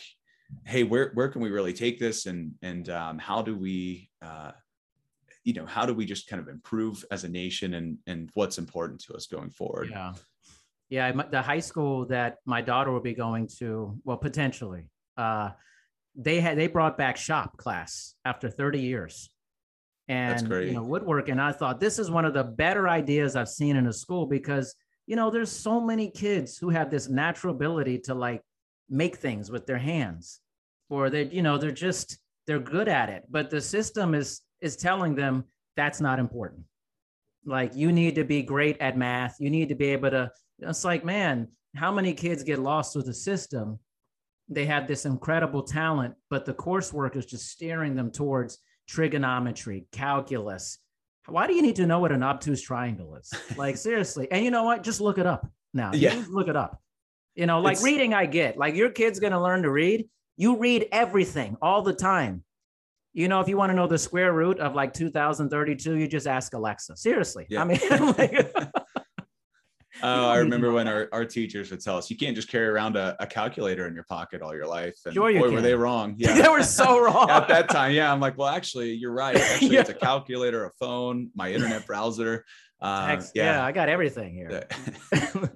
hey 0.64 0.84
where 0.84 1.10
where 1.14 1.28
can 1.28 1.40
we 1.40 1.50
really 1.50 1.72
take 1.72 1.98
this? 1.98 2.26
And 2.26 2.52
and 2.62 2.88
um, 2.88 3.18
how 3.18 3.42
do 3.42 3.56
we 3.56 4.10
uh, 4.22 4.52
you 5.44 5.52
know 5.52 5.66
how 5.66 5.86
do 5.86 5.94
we 5.94 6.04
just 6.04 6.28
kind 6.28 6.40
of 6.40 6.48
improve 6.48 7.04
as 7.10 7.24
a 7.24 7.28
nation 7.28 7.74
and 7.74 7.98
and 8.06 8.30
what's 8.34 8.58
important 8.58 9.00
to 9.04 9.14
us 9.14 9.26
going 9.26 9.50
forward? 9.50 9.88
Yeah. 9.90 10.12
Yeah 10.88 11.12
the 11.30 11.42
high 11.42 11.60
school 11.60 12.06
that 12.06 12.38
my 12.44 12.60
daughter 12.60 12.92
will 12.92 13.00
be 13.00 13.14
going 13.14 13.48
to 13.58 13.98
well 14.04 14.18
potentially 14.18 14.84
uh 15.16 15.50
they 16.14 16.40
had 16.40 16.56
they 16.56 16.68
brought 16.68 16.96
back 16.96 17.16
shop 17.16 17.56
class 17.56 18.14
after 18.24 18.48
30 18.48 18.80
years. 18.80 19.30
And 20.06 20.48
you 20.50 20.74
know 20.74 20.82
woodworking 20.82 21.32
and 21.32 21.40
i 21.40 21.50
thought 21.50 21.80
this 21.80 21.98
is 21.98 22.10
one 22.10 22.26
of 22.26 22.34
the 22.34 22.44
better 22.44 22.90
ideas 22.90 23.36
i've 23.36 23.48
seen 23.48 23.74
in 23.76 23.86
a 23.86 23.92
school 23.92 24.26
because 24.26 24.74
you 25.06 25.16
know, 25.16 25.30
there's 25.30 25.50
so 25.50 25.80
many 25.80 26.10
kids 26.10 26.56
who 26.56 26.70
have 26.70 26.90
this 26.90 27.08
natural 27.08 27.54
ability 27.54 27.98
to 28.00 28.14
like 28.14 28.42
make 28.88 29.16
things 29.16 29.50
with 29.50 29.66
their 29.66 29.78
hands, 29.78 30.40
or 30.88 31.10
they, 31.10 31.24
you 31.24 31.42
know, 31.42 31.58
they're 31.58 31.70
just 31.70 32.18
they're 32.46 32.58
good 32.58 32.88
at 32.88 33.08
it. 33.08 33.24
But 33.30 33.50
the 33.50 33.60
system 33.60 34.14
is 34.14 34.40
is 34.60 34.76
telling 34.76 35.14
them 35.14 35.44
that's 35.76 36.00
not 36.00 36.18
important. 36.18 36.64
Like 37.44 37.74
you 37.74 37.92
need 37.92 38.14
to 38.14 38.24
be 38.24 38.42
great 38.42 38.80
at 38.80 38.96
math. 38.96 39.36
You 39.38 39.50
need 39.50 39.68
to 39.68 39.74
be 39.74 39.86
able 39.86 40.10
to. 40.10 40.30
It's 40.60 40.84
like, 40.84 41.04
man, 41.04 41.48
how 41.76 41.92
many 41.92 42.14
kids 42.14 42.42
get 42.42 42.58
lost 42.58 42.96
with 42.96 43.06
the 43.06 43.14
system? 43.14 43.78
They 44.48 44.66
have 44.66 44.86
this 44.86 45.06
incredible 45.06 45.62
talent, 45.62 46.14
but 46.30 46.44
the 46.44 46.54
coursework 46.54 47.16
is 47.16 47.26
just 47.26 47.48
steering 47.48 47.94
them 47.94 48.10
towards 48.10 48.58
trigonometry, 48.88 49.86
calculus, 49.90 50.78
why 51.26 51.46
do 51.46 51.54
you 51.54 51.62
need 51.62 51.76
to 51.76 51.86
know 51.86 52.00
what 52.00 52.12
an 52.12 52.22
obtuse 52.22 52.60
triangle 52.60 53.16
is? 53.16 53.32
Like 53.56 53.76
seriously. 53.76 54.28
And 54.30 54.44
you 54.44 54.50
know 54.50 54.64
what? 54.64 54.82
Just 54.82 55.00
look 55.00 55.18
it 55.18 55.26
up 55.26 55.48
now. 55.72 55.92
Yeah. 55.94 56.14
Just 56.14 56.30
look 56.30 56.48
it 56.48 56.56
up. 56.56 56.80
You 57.34 57.46
know, 57.46 57.60
like 57.60 57.74
it's... 57.74 57.84
reading, 57.84 58.14
I 58.14 58.26
get. 58.26 58.56
Like 58.56 58.74
your 58.74 58.90
kid's 58.90 59.20
gonna 59.20 59.42
learn 59.42 59.62
to 59.62 59.70
read. 59.70 60.08
You 60.36 60.56
read 60.56 60.88
everything 60.92 61.56
all 61.62 61.82
the 61.82 61.94
time. 61.94 62.44
You 63.12 63.28
know, 63.28 63.40
if 63.40 63.48
you 63.48 63.56
want 63.56 63.70
to 63.70 63.76
know 63.76 63.86
the 63.86 63.98
square 63.98 64.32
root 64.32 64.58
of 64.58 64.74
like 64.74 64.92
2032, 64.92 65.96
you 65.96 66.08
just 66.08 66.26
ask 66.26 66.52
Alexa. 66.52 66.96
Seriously. 66.96 67.46
Yeah. 67.48 67.62
I 67.62 67.64
mean, 67.64 67.78
like, 68.18 68.52
Oh, 70.02 70.28
I 70.28 70.38
remember 70.38 70.72
when 70.72 70.88
our, 70.94 71.08
our 71.12 71.24
teachers 71.24 71.70
would 71.70 71.80
tell 71.80 71.96
us 71.96 72.10
you 72.10 72.16
can't 72.16 72.34
just 72.34 72.48
carry 72.48 72.66
around 72.66 72.96
a, 72.96 73.16
a 73.20 73.26
calculator 73.26 73.86
in 73.86 73.94
your 73.94 74.04
pocket 74.04 74.42
all 74.42 74.54
your 74.54 74.66
life. 74.66 74.96
And 75.04 75.14
sure 75.14 75.30
you 75.30 75.40
boy, 75.40 75.46
can. 75.46 75.54
were 75.54 75.60
they 75.60 75.74
wrong. 75.74 76.14
Yeah. 76.18 76.34
they 76.42 76.48
were 76.48 76.62
so 76.62 77.00
wrong. 77.02 77.30
At 77.30 77.48
that 77.48 77.68
time. 77.68 77.92
Yeah. 77.92 78.12
I'm 78.12 78.20
like, 78.20 78.36
well, 78.36 78.48
actually, 78.48 78.92
you're 78.92 79.12
right. 79.12 79.36
Actually, 79.54 79.74
yeah. 79.74 79.80
it's 79.80 79.90
a 79.90 79.94
calculator, 79.94 80.64
a 80.64 80.70
phone, 80.78 81.30
my 81.34 81.52
internet 81.52 81.86
browser. 81.86 82.44
Uh, 82.80 83.22
yeah. 83.34 83.56
yeah, 83.56 83.64
I 83.64 83.72
got 83.72 83.88
everything 83.88 84.34
here. 84.34 84.66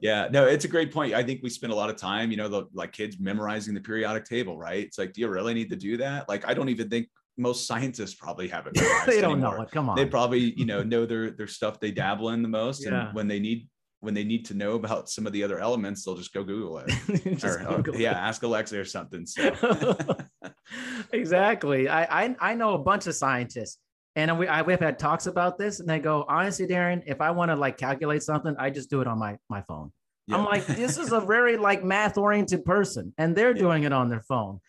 yeah, 0.00 0.28
no, 0.30 0.46
it's 0.46 0.64
a 0.64 0.68
great 0.68 0.92
point. 0.92 1.12
I 1.12 1.22
think 1.22 1.42
we 1.42 1.50
spend 1.50 1.72
a 1.72 1.76
lot 1.76 1.90
of 1.90 1.96
time, 1.96 2.30
you 2.30 2.36
know, 2.36 2.48
the, 2.48 2.64
like 2.72 2.92
kids 2.92 3.18
memorizing 3.18 3.74
the 3.74 3.80
periodic 3.80 4.24
table, 4.24 4.56
right? 4.56 4.86
It's 4.86 4.98
like, 4.98 5.12
do 5.12 5.20
you 5.20 5.28
really 5.28 5.52
need 5.52 5.68
to 5.70 5.76
do 5.76 5.98
that? 5.98 6.28
Like, 6.28 6.48
I 6.48 6.54
don't 6.54 6.70
even 6.70 6.88
think 6.88 7.08
most 7.36 7.66
scientists 7.66 8.14
probably 8.14 8.48
haven't. 8.48 8.76
they 9.06 9.20
don't 9.20 9.32
anymore. 9.32 9.58
know 9.58 9.62
it. 9.62 9.70
Come 9.70 9.88
on. 9.88 9.96
They 9.96 10.06
probably, 10.06 10.54
you 10.56 10.66
know, 10.66 10.82
know 10.82 11.06
their 11.06 11.30
their 11.30 11.46
stuff 11.46 11.80
they 11.80 11.90
dabble 11.90 12.30
in 12.30 12.42
the 12.42 12.48
most, 12.48 12.84
yeah. 12.84 13.06
and 13.06 13.14
when 13.14 13.28
they 13.28 13.38
need 13.38 13.68
when 14.00 14.14
they 14.14 14.24
need 14.24 14.44
to 14.46 14.54
know 14.54 14.72
about 14.72 15.08
some 15.08 15.26
of 15.26 15.32
the 15.32 15.42
other 15.42 15.58
elements, 15.58 16.04
they'll 16.04 16.16
just 16.16 16.32
go 16.32 16.44
Google 16.44 16.78
it. 16.78 17.44
or, 17.44 17.58
Google 17.76 17.96
or, 17.96 17.98
yeah, 17.98 18.12
ask 18.12 18.42
Alexa 18.42 18.78
or 18.78 18.84
something. 18.84 19.26
So. 19.26 19.56
exactly. 21.12 21.88
I, 21.88 22.24
I, 22.24 22.36
I 22.40 22.54
know 22.54 22.74
a 22.74 22.78
bunch 22.78 23.06
of 23.06 23.14
scientists, 23.14 23.78
and 24.14 24.38
we 24.38 24.46
I, 24.46 24.62
we've 24.62 24.78
had 24.78 24.98
talks 24.98 25.26
about 25.26 25.58
this, 25.58 25.80
and 25.80 25.88
they 25.88 25.98
go, 25.98 26.24
honestly, 26.28 26.66
Darren, 26.66 27.02
if 27.06 27.20
I 27.20 27.32
want 27.32 27.50
to 27.50 27.56
like 27.56 27.76
calculate 27.76 28.22
something, 28.22 28.54
I 28.58 28.70
just 28.70 28.88
do 28.88 29.00
it 29.00 29.06
on 29.08 29.18
my 29.18 29.36
my 29.48 29.62
phone. 29.62 29.92
Yeah. 30.26 30.36
I'm 30.36 30.44
like, 30.44 30.66
this 30.66 30.98
is 30.98 31.12
a 31.12 31.20
very 31.34 31.56
like 31.56 31.82
math 31.82 32.18
oriented 32.18 32.64
person, 32.64 33.12
and 33.18 33.34
they're 33.34 33.54
yeah. 33.54 33.62
doing 33.62 33.82
it 33.82 33.92
on 33.92 34.08
their 34.08 34.22
phone. 34.22 34.60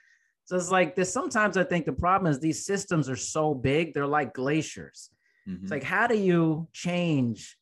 So 0.46 0.56
it's 0.56 0.72
like 0.72 0.96
this. 0.96 1.13
Sometimes 1.13 1.56
I 1.56 1.63
think 1.63 1.86
the 1.86 1.94
problem 1.94 2.32
is 2.32 2.39
these 2.39 2.65
systems 2.65 3.08
are 3.10 3.15
so 3.15 3.54
big, 3.54 3.94
they're 3.94 4.08
like 4.08 4.34
glaciers. 4.34 5.12
Mm-hmm. 5.48 5.63
It's 5.63 5.72
like, 5.72 5.84
how 5.84 6.08
do 6.08 6.18
you 6.18 6.68
change 6.74 7.59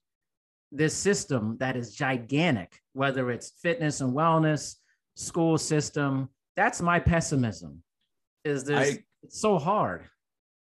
this 0.72 0.94
system 0.96 1.58
that 1.60 1.76
is 1.76 1.94
gigantic, 1.94 2.80
whether 2.94 3.32
it's 3.32 3.52
fitness 3.62 4.02
and 4.02 4.14
wellness, 4.14 4.76
school 5.16 5.58
system. 5.58 6.30
That's 6.56 6.82
my 6.82 7.00
pessimism. 7.00 7.84
Is 8.44 8.64
this 8.64 8.96
I, 8.96 9.04
it's 9.24 9.40
so 9.40 9.58
hard. 9.58 10.06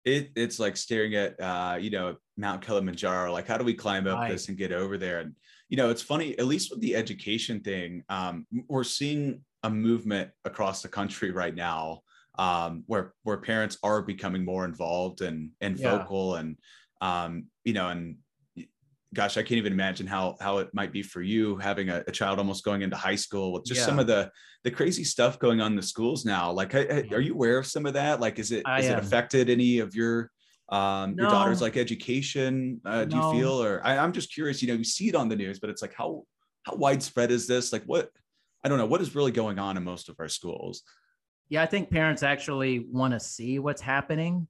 It 0.05 0.31
it's 0.37 0.59
like 0.59 0.77
staring 0.77 1.15
at 1.15 1.41
uh, 1.41 1.79
you 1.81 1.91
know, 1.91 2.17
Mount 2.37 2.63
Kilimanjaro. 2.63 3.33
Like, 3.33 3.47
how 3.47 3.59
do 3.59 3.65
we 3.65 3.75
climb 3.75 4.07
up 4.07 4.19
right. 4.19 4.31
this 4.31 4.49
and 4.49 4.57
get 4.57 4.73
over 4.73 4.99
there? 4.99 5.21
And 5.21 5.35
you 5.69 5.77
know, 5.77 5.91
it's 5.91 6.03
funny, 6.03 6.39
at 6.39 6.47
least 6.47 6.71
with 6.71 6.81
the 6.81 6.95
education 6.95 7.61
thing, 7.61 8.05
um, 8.09 8.47
we're 8.69 8.85
seeing 8.85 9.41
a 9.63 9.71
movement 9.71 10.31
across 10.45 10.81
the 10.81 10.89
country 10.89 11.33
right 11.33 11.55
now 11.55 12.03
um, 12.39 12.85
where 12.87 13.15
where 13.23 13.39
parents 13.39 13.79
are 13.83 14.03
becoming 14.03 14.45
more 14.45 14.65
involved 14.65 15.23
and 15.23 15.51
and 15.61 15.79
yeah. 15.79 15.99
vocal 15.99 16.37
and 16.37 16.57
um, 17.01 17.47
you 17.65 17.73
know, 17.73 17.89
and 17.89 18.17
gosh, 19.17 19.39
I 19.39 19.43
can't 19.43 19.59
even 19.59 19.73
imagine 19.73 20.07
how 20.07 20.37
how 20.41 20.59
it 20.59 20.69
might 20.75 20.93
be 20.93 21.03
for 21.03 21.23
you 21.23 21.57
having 21.57 21.89
a, 21.89 22.05
a 22.07 22.13
child 22.13 22.39
almost 22.39 22.65
going 22.65 22.83
into 22.83 22.97
high 22.97 23.17
school 23.17 23.53
with 23.53 23.65
just 23.65 23.81
yeah. 23.81 23.87
some 23.87 23.99
of 23.99 24.07
the 24.07 24.31
the 24.63 24.71
crazy 24.71 25.05
stuff 25.05 25.39
going 25.39 25.61
on 25.61 25.73
in 25.73 25.77
the 25.77 25.83
schools 25.83 26.25
now. 26.25 26.53
Like, 26.53 26.75
are 26.75 27.21
you 27.21 27.33
aware 27.33 27.59
of 27.59 27.67
some 27.67 27.87
of 27.87 27.95
that? 27.95 28.21
Like, 28.21 28.39
is 28.39 28.53
it 28.53 28.63
I 28.67 28.81
is 28.81 28.87
am. 28.87 28.99
it 28.99 29.05
affected 29.05 29.49
any 29.49 29.79
of 29.79 29.95
your 29.95 30.31
um 30.69 31.17
no. 31.17 31.23
your 31.23 31.31
daughter's 31.31 31.63
like 31.63 31.79
education? 31.79 32.81
Uh, 32.85 33.07
do 33.07 33.17
no. 33.17 33.33
you 33.33 33.41
feel 33.41 33.63
or 33.63 33.81
I, 33.83 33.97
I'm 33.97 34.13
just 34.13 34.33
curious. 34.33 34.61
You 34.61 34.69
know, 34.69 34.75
you 34.75 34.85
see 34.85 35.09
it 35.09 35.15
on 35.15 35.29
the 35.31 35.37
news, 35.37 35.59
but 35.59 35.71
it's 35.71 35.81
like 35.81 35.95
how 35.95 36.25
how 36.65 36.77
widespread 36.77 37.31
is 37.31 37.47
this? 37.47 37.73
Like, 37.73 37.85
what 37.87 38.11
I 38.63 38.69
don't 38.69 38.79
know 38.79 38.87
what 38.87 39.01
is 39.01 39.15
really 39.15 39.33
going 39.33 39.59
on 39.59 39.79
in 39.79 39.83
most 39.83 40.11
of 40.11 40.17
our 40.21 40.29
schools. 40.29 40.83
Yeah, 41.49 41.63
I 41.63 41.67
think 41.67 41.91
parents 41.91 42.23
actually 42.23 42.81
want 42.91 43.15
to 43.15 43.21
see 43.21 43.59
what's 43.59 43.81
happening 43.81 44.47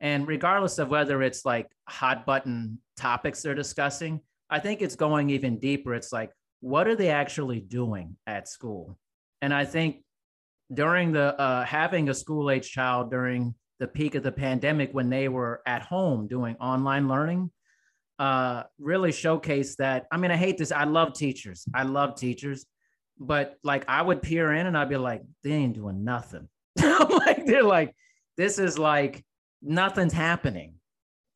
And 0.00 0.26
regardless 0.26 0.78
of 0.78 0.88
whether 0.88 1.22
it's 1.22 1.44
like 1.44 1.68
hot 1.88 2.24
button 2.24 2.78
topics 2.96 3.42
they're 3.42 3.54
discussing, 3.54 4.20
I 4.48 4.58
think 4.58 4.82
it's 4.82 4.96
going 4.96 5.30
even 5.30 5.58
deeper. 5.58 5.94
It's 5.94 6.12
like, 6.12 6.32
what 6.60 6.86
are 6.88 6.96
they 6.96 7.10
actually 7.10 7.60
doing 7.60 8.16
at 8.26 8.48
school? 8.48 8.98
And 9.42 9.52
I 9.52 9.64
think 9.64 10.02
during 10.72 11.12
the 11.12 11.38
uh, 11.40 11.64
having 11.64 12.08
a 12.08 12.14
school 12.14 12.50
age 12.50 12.70
child 12.70 13.10
during 13.10 13.54
the 13.78 13.88
peak 13.88 14.14
of 14.14 14.22
the 14.22 14.32
pandemic 14.32 14.90
when 14.92 15.10
they 15.10 15.28
were 15.28 15.62
at 15.66 15.82
home 15.82 16.28
doing 16.28 16.56
online 16.56 17.08
learning 17.08 17.50
uh, 18.20 18.64
really 18.78 19.10
showcased 19.10 19.76
that. 19.76 20.06
I 20.12 20.18
mean, 20.18 20.30
I 20.30 20.36
hate 20.36 20.58
this. 20.58 20.70
I 20.70 20.84
love 20.84 21.14
teachers. 21.14 21.64
I 21.74 21.84
love 21.84 22.16
teachers, 22.16 22.66
but 23.18 23.56
like 23.64 23.86
I 23.88 24.02
would 24.02 24.20
peer 24.20 24.52
in 24.52 24.66
and 24.66 24.76
I'd 24.76 24.90
be 24.90 24.98
like, 24.98 25.22
they 25.42 25.52
ain't 25.52 25.74
doing 25.74 26.04
nothing. 26.04 26.46
like 26.78 27.46
they're 27.46 27.62
like, 27.62 27.96
this 28.36 28.58
is 28.58 28.78
like 28.78 29.24
nothing's 29.62 30.12
happening, 30.12 30.74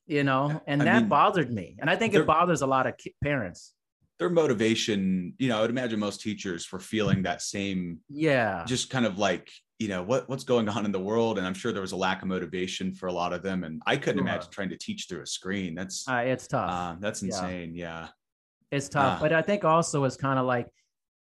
you 0.07 0.25
know, 0.25 0.61
and 0.67 0.83
I 0.83 0.85
that 0.87 1.01
mean, 1.01 1.09
bothered 1.09 1.53
me. 1.53 1.77
And 1.79 1.89
I 1.91 1.97
think 1.97 2.15
it 2.15 2.27
bothers 2.27 2.63
a 2.63 2.67
lot 2.67 2.87
of 2.87 2.95
parents. 3.23 3.75
Their 4.19 4.31
motivation, 4.31 5.35
you 5.39 5.49
know, 5.49 5.59
I 5.59 5.61
would 5.63 5.71
imagine 5.71 5.99
most 5.99 6.21
teachers 6.21 6.71
were 6.71 6.79
feeling 6.79 7.23
that 7.25 7.43
same, 7.43 7.99
yeah, 8.09 8.65
just 8.67 8.89
kind 8.91 9.07
of 9.07 9.19
like, 9.19 9.51
you 9.81 9.89
know, 9.89 10.03
what 10.03 10.29
what's 10.29 10.45
going 10.45 10.69
on 10.69 10.85
in 10.85 10.93
the 10.93 11.01
world. 11.01 11.37
And 11.37 11.47
I'm 11.47 11.55
sure 11.55 11.73
there 11.73 11.83
was 11.83 11.93
a 11.93 11.97
lack 11.97 12.23
of 12.23 12.29
motivation 12.29 12.95
for 12.95 13.09
a 13.09 13.13
lot 13.13 13.33
of 13.33 13.43
them. 13.43 13.65
And 13.65 13.83
I 13.87 13.97
couldn't 13.97 14.19
sure. 14.19 14.29
imagine 14.29 14.51
trying 14.51 14.69
to 14.71 14.79
teach 14.79 15.07
through 15.09 15.23
a 15.23 15.27
screen. 15.27 15.75
That's 15.75 16.07
uh, 16.09 16.23
it's 16.25 16.47
tough. 16.47 16.71
Uh, 16.71 16.97
that's 17.01 17.23
insane. 17.23 17.75
Yeah. 17.75 18.03
yeah. 18.03 18.09
It's 18.71 18.89
tough. 18.89 19.19
Uh, 19.19 19.23
but 19.23 19.33
I 19.33 19.43
think 19.43 19.65
also 19.65 20.05
it's 20.05 20.17
kind 20.17 20.39
of 20.39 20.47
like 20.47 20.69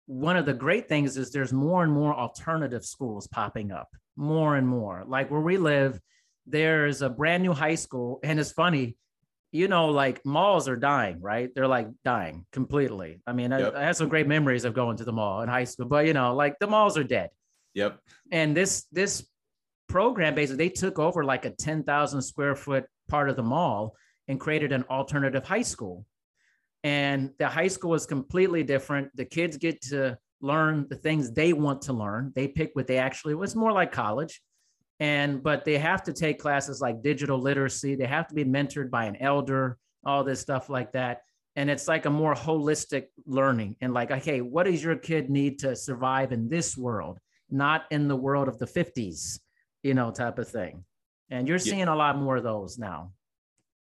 one 0.06 0.36
of 0.36 0.46
the 0.46 0.54
great 0.54 0.88
things 0.88 1.16
is 1.16 1.32
there's 1.32 1.52
more 1.52 1.82
and 1.82 1.92
more 1.92 2.14
alternative 2.14 2.84
schools 2.84 3.26
popping 3.26 3.72
up, 3.72 3.88
more 4.16 4.56
and 4.56 4.66
more. 4.66 5.04
Like 5.06 5.30
where 5.30 5.40
we 5.40 5.56
live, 5.58 6.00
there's 6.46 7.02
a 7.02 7.10
brand 7.10 7.42
new 7.42 7.52
high 7.52 7.74
school, 7.74 8.20
and 8.22 8.38
it's 8.38 8.52
funny, 8.52 8.96
you 9.52 9.68
know, 9.68 9.88
like 9.88 10.24
malls 10.24 10.68
are 10.68 10.76
dying, 10.76 11.20
right? 11.20 11.50
They're 11.54 11.66
like 11.66 11.88
dying 12.04 12.46
completely. 12.52 13.20
I 13.26 13.32
mean, 13.32 13.50
yep. 13.50 13.74
I, 13.74 13.80
I 13.80 13.84
have 13.84 13.96
some 13.96 14.08
great 14.08 14.26
memories 14.26 14.64
of 14.64 14.74
going 14.74 14.96
to 14.98 15.04
the 15.04 15.12
mall 15.12 15.42
in 15.42 15.48
high 15.48 15.64
school, 15.64 15.86
but 15.86 16.06
you 16.06 16.12
know, 16.12 16.34
like 16.34 16.58
the 16.58 16.66
malls 16.66 16.96
are 16.96 17.04
dead. 17.04 17.30
Yep. 17.74 18.00
And 18.30 18.56
this 18.56 18.86
this 18.92 19.26
program 19.88 20.34
basically 20.34 20.64
they 20.64 20.70
took 20.70 20.98
over 20.98 21.24
like 21.24 21.44
a 21.44 21.50
10,000 21.50 22.22
square 22.22 22.56
foot 22.56 22.86
part 23.08 23.28
of 23.30 23.36
the 23.36 23.42
mall 23.42 23.94
and 24.28 24.40
created 24.40 24.72
an 24.72 24.84
alternative 24.90 25.44
high 25.44 25.62
school. 25.62 26.04
And 26.82 27.30
the 27.38 27.48
high 27.48 27.68
school 27.68 27.94
is 27.94 28.06
completely 28.06 28.62
different. 28.62 29.14
The 29.14 29.24
kids 29.24 29.56
get 29.56 29.80
to 29.82 30.18
learn 30.40 30.86
the 30.88 30.96
things 30.96 31.32
they 31.32 31.52
want 31.52 31.82
to 31.82 31.92
learn. 31.92 32.32
They 32.34 32.48
pick 32.48 32.70
what 32.74 32.86
they 32.86 32.98
actually 32.98 33.34
it's 33.42 33.54
more 33.54 33.72
like 33.72 33.92
college 33.92 34.40
and 35.00 35.42
but 35.42 35.64
they 35.64 35.78
have 35.78 36.02
to 36.04 36.12
take 36.12 36.38
classes 36.38 36.80
like 36.80 37.02
digital 37.02 37.38
literacy. 37.38 37.94
They 37.94 38.06
have 38.06 38.28
to 38.28 38.34
be 38.34 38.44
mentored 38.44 38.90
by 38.90 39.04
an 39.04 39.16
elder 39.16 39.78
all 40.04 40.22
this 40.22 40.40
stuff 40.40 40.70
like 40.70 40.92
that. 40.92 41.22
And 41.56 41.68
it's 41.68 41.88
like 41.88 42.06
a 42.06 42.10
more 42.10 42.34
holistic 42.34 43.06
learning 43.26 43.76
and 43.80 43.94
like 43.94 44.10
okay 44.10 44.40
what 44.40 44.64
does 44.64 44.82
your 44.84 44.96
kid 44.96 45.30
need 45.30 45.58
to 45.60 45.74
survive 45.74 46.32
in 46.32 46.48
this 46.48 46.76
world 46.76 47.18
not 47.50 47.84
in 47.90 48.08
the 48.08 48.16
world 48.16 48.48
of 48.48 48.58
the 48.58 48.66
50s 48.66 49.40
you 49.82 49.94
know 49.94 50.10
type 50.10 50.38
of 50.38 50.48
thing. 50.48 50.84
And 51.30 51.48
you're 51.48 51.58
seeing 51.58 51.88
a 51.88 51.96
lot 51.96 52.18
more 52.18 52.36
of 52.36 52.44
those 52.44 52.78
now 52.78 53.12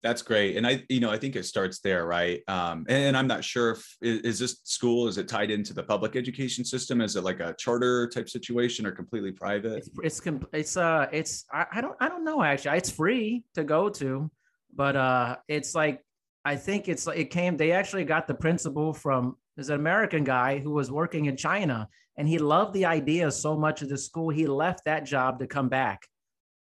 that's 0.08 0.22
great. 0.22 0.56
And 0.56 0.66
I, 0.66 0.82
you 0.88 1.00
know, 1.00 1.10
I 1.10 1.18
think 1.18 1.36
it 1.36 1.44
starts 1.44 1.80
there, 1.80 2.06
right? 2.06 2.40
Um, 2.48 2.86
and, 2.88 3.08
and, 3.08 3.16
I'm 3.16 3.26
not 3.26 3.44
sure 3.44 3.72
if 3.72 3.96
is 4.00 4.38
this 4.38 4.60
school 4.64 5.06
is 5.06 5.18
it 5.18 5.28
tied 5.28 5.50
into 5.50 5.74
the 5.74 5.82
public 5.82 6.16
education 6.16 6.64
system? 6.64 7.02
Is 7.02 7.14
it 7.14 7.24
like 7.24 7.40
a 7.40 7.54
charter 7.58 8.08
type 8.08 8.30
situation 8.30 8.86
or 8.86 8.92
completely 8.92 9.32
private? 9.32 9.84
It's 9.84 9.90
it's 10.02 10.20
it's 10.52 10.76
uh 10.78 11.08
it's 11.12 11.44
I, 11.52 11.66
I 11.72 11.80
don't 11.82 11.96
I 12.00 12.08
don't 12.08 12.24
know 12.24 12.42
actually. 12.42 12.78
It's 12.78 12.90
free 12.90 13.44
to 13.54 13.64
go 13.64 13.90
to, 13.90 14.30
but 14.74 14.96
uh 14.96 15.36
it's 15.46 15.74
like 15.74 16.02
I 16.44 16.56
think 16.56 16.88
it's 16.88 17.06
it 17.06 17.30
came 17.30 17.58
they 17.58 17.72
actually 17.72 18.04
got 18.04 18.26
the 18.26 18.34
principal 18.34 18.94
from 18.94 19.36
there's 19.56 19.68
an 19.68 19.76
American 19.76 20.24
guy 20.24 20.58
who 20.58 20.70
was 20.70 20.90
working 20.90 21.26
in 21.26 21.36
China 21.36 21.86
and 22.16 22.26
he 22.26 22.38
loved 22.38 22.72
the 22.72 22.86
idea 22.86 23.30
so 23.30 23.58
much 23.58 23.82
of 23.82 23.90
the 23.90 23.98
school 23.98 24.30
he 24.30 24.46
left 24.46 24.86
that 24.86 25.04
job 25.04 25.38
to 25.40 25.46
come 25.46 25.68
back 25.68 26.06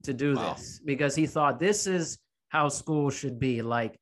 to 0.03 0.13
do 0.13 0.35
wow. 0.35 0.53
this 0.53 0.81
because 0.83 1.15
he 1.15 1.27
thought 1.27 1.59
this 1.59 1.85
is 1.85 2.17
how 2.55 2.69
school 2.69 3.09
should 3.09 3.37
be. 3.37 3.61
Like 3.61 3.99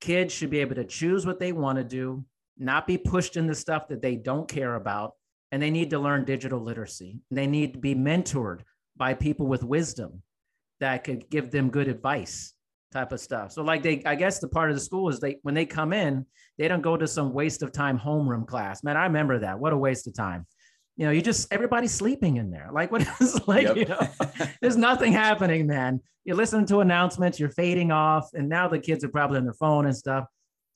kids 0.00 0.32
should 0.32 0.50
be 0.50 0.60
able 0.60 0.76
to 0.76 0.84
choose 0.84 1.26
what 1.26 1.40
they 1.40 1.50
want 1.50 1.78
to 1.78 1.84
do, 1.84 2.24
not 2.56 2.86
be 2.86 2.96
pushed 2.96 3.36
into 3.36 3.54
stuff 3.54 3.88
that 3.88 4.00
they 4.00 4.14
don't 4.14 4.48
care 4.48 4.76
about. 4.76 5.14
And 5.50 5.60
they 5.60 5.70
need 5.70 5.90
to 5.90 5.98
learn 5.98 6.24
digital 6.24 6.60
literacy. 6.60 7.20
They 7.30 7.46
need 7.46 7.74
to 7.74 7.78
be 7.80 7.94
mentored 7.94 8.60
by 8.96 9.14
people 9.14 9.46
with 9.46 9.64
wisdom 9.64 10.22
that 10.80 11.04
could 11.04 11.28
give 11.30 11.50
them 11.50 11.70
good 11.70 11.88
advice 11.88 12.54
type 12.92 13.10
of 13.12 13.20
stuff. 13.20 13.52
So 13.52 13.62
like 13.62 13.82
they 13.82 14.02
I 14.04 14.14
guess 14.14 14.38
the 14.38 14.48
part 14.48 14.70
of 14.70 14.76
the 14.76 14.82
school 14.82 15.08
is 15.08 15.18
they 15.18 15.38
when 15.42 15.54
they 15.54 15.66
come 15.66 15.92
in, 15.92 16.26
they 16.58 16.68
don't 16.68 16.82
go 16.82 16.96
to 16.96 17.08
some 17.08 17.32
waste 17.32 17.62
of 17.62 17.72
time 17.72 17.98
homeroom 17.98 18.46
class. 18.46 18.84
Man, 18.84 18.96
I 18.96 19.04
remember 19.04 19.40
that. 19.40 19.58
What 19.58 19.72
a 19.72 19.76
waste 19.76 20.06
of 20.06 20.14
time 20.14 20.46
you 20.96 21.04
know, 21.04 21.12
you 21.12 21.20
just 21.20 21.52
everybody's 21.52 21.92
sleeping 21.92 22.36
in 22.36 22.50
there. 22.50 22.70
Like 22.72 22.90
what 22.90 23.06
is 23.20 23.40
like, 23.46 23.64
yep. 23.64 23.76
you 23.76 23.84
know, 23.84 24.00
there's 24.60 24.76
nothing 24.76 25.12
happening, 25.12 25.66
man. 25.66 26.00
You're 26.24 26.36
listening 26.36 26.66
to 26.66 26.80
announcements, 26.80 27.38
you're 27.38 27.50
fading 27.50 27.92
off, 27.92 28.30
and 28.34 28.48
now 28.48 28.66
the 28.66 28.78
kids 28.78 29.04
are 29.04 29.08
probably 29.08 29.38
on 29.38 29.44
their 29.44 29.54
phone 29.54 29.86
and 29.86 29.96
stuff. 29.96 30.24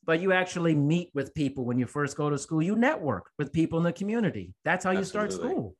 But 0.04 0.20
you 0.20 0.32
actually 0.32 0.74
meet 0.74 1.10
with 1.14 1.34
people 1.34 1.64
when 1.64 1.78
you 1.78 1.86
first 1.86 2.16
go 2.16 2.30
to 2.30 2.38
school. 2.38 2.62
You 2.62 2.76
network 2.76 3.30
with 3.38 3.52
people 3.52 3.78
in 3.78 3.84
the 3.84 3.92
community. 3.92 4.54
That's 4.64 4.84
how 4.84 4.92
you 4.92 4.98
Absolutely. 4.98 5.30
start 5.32 5.50
school. 5.50 5.74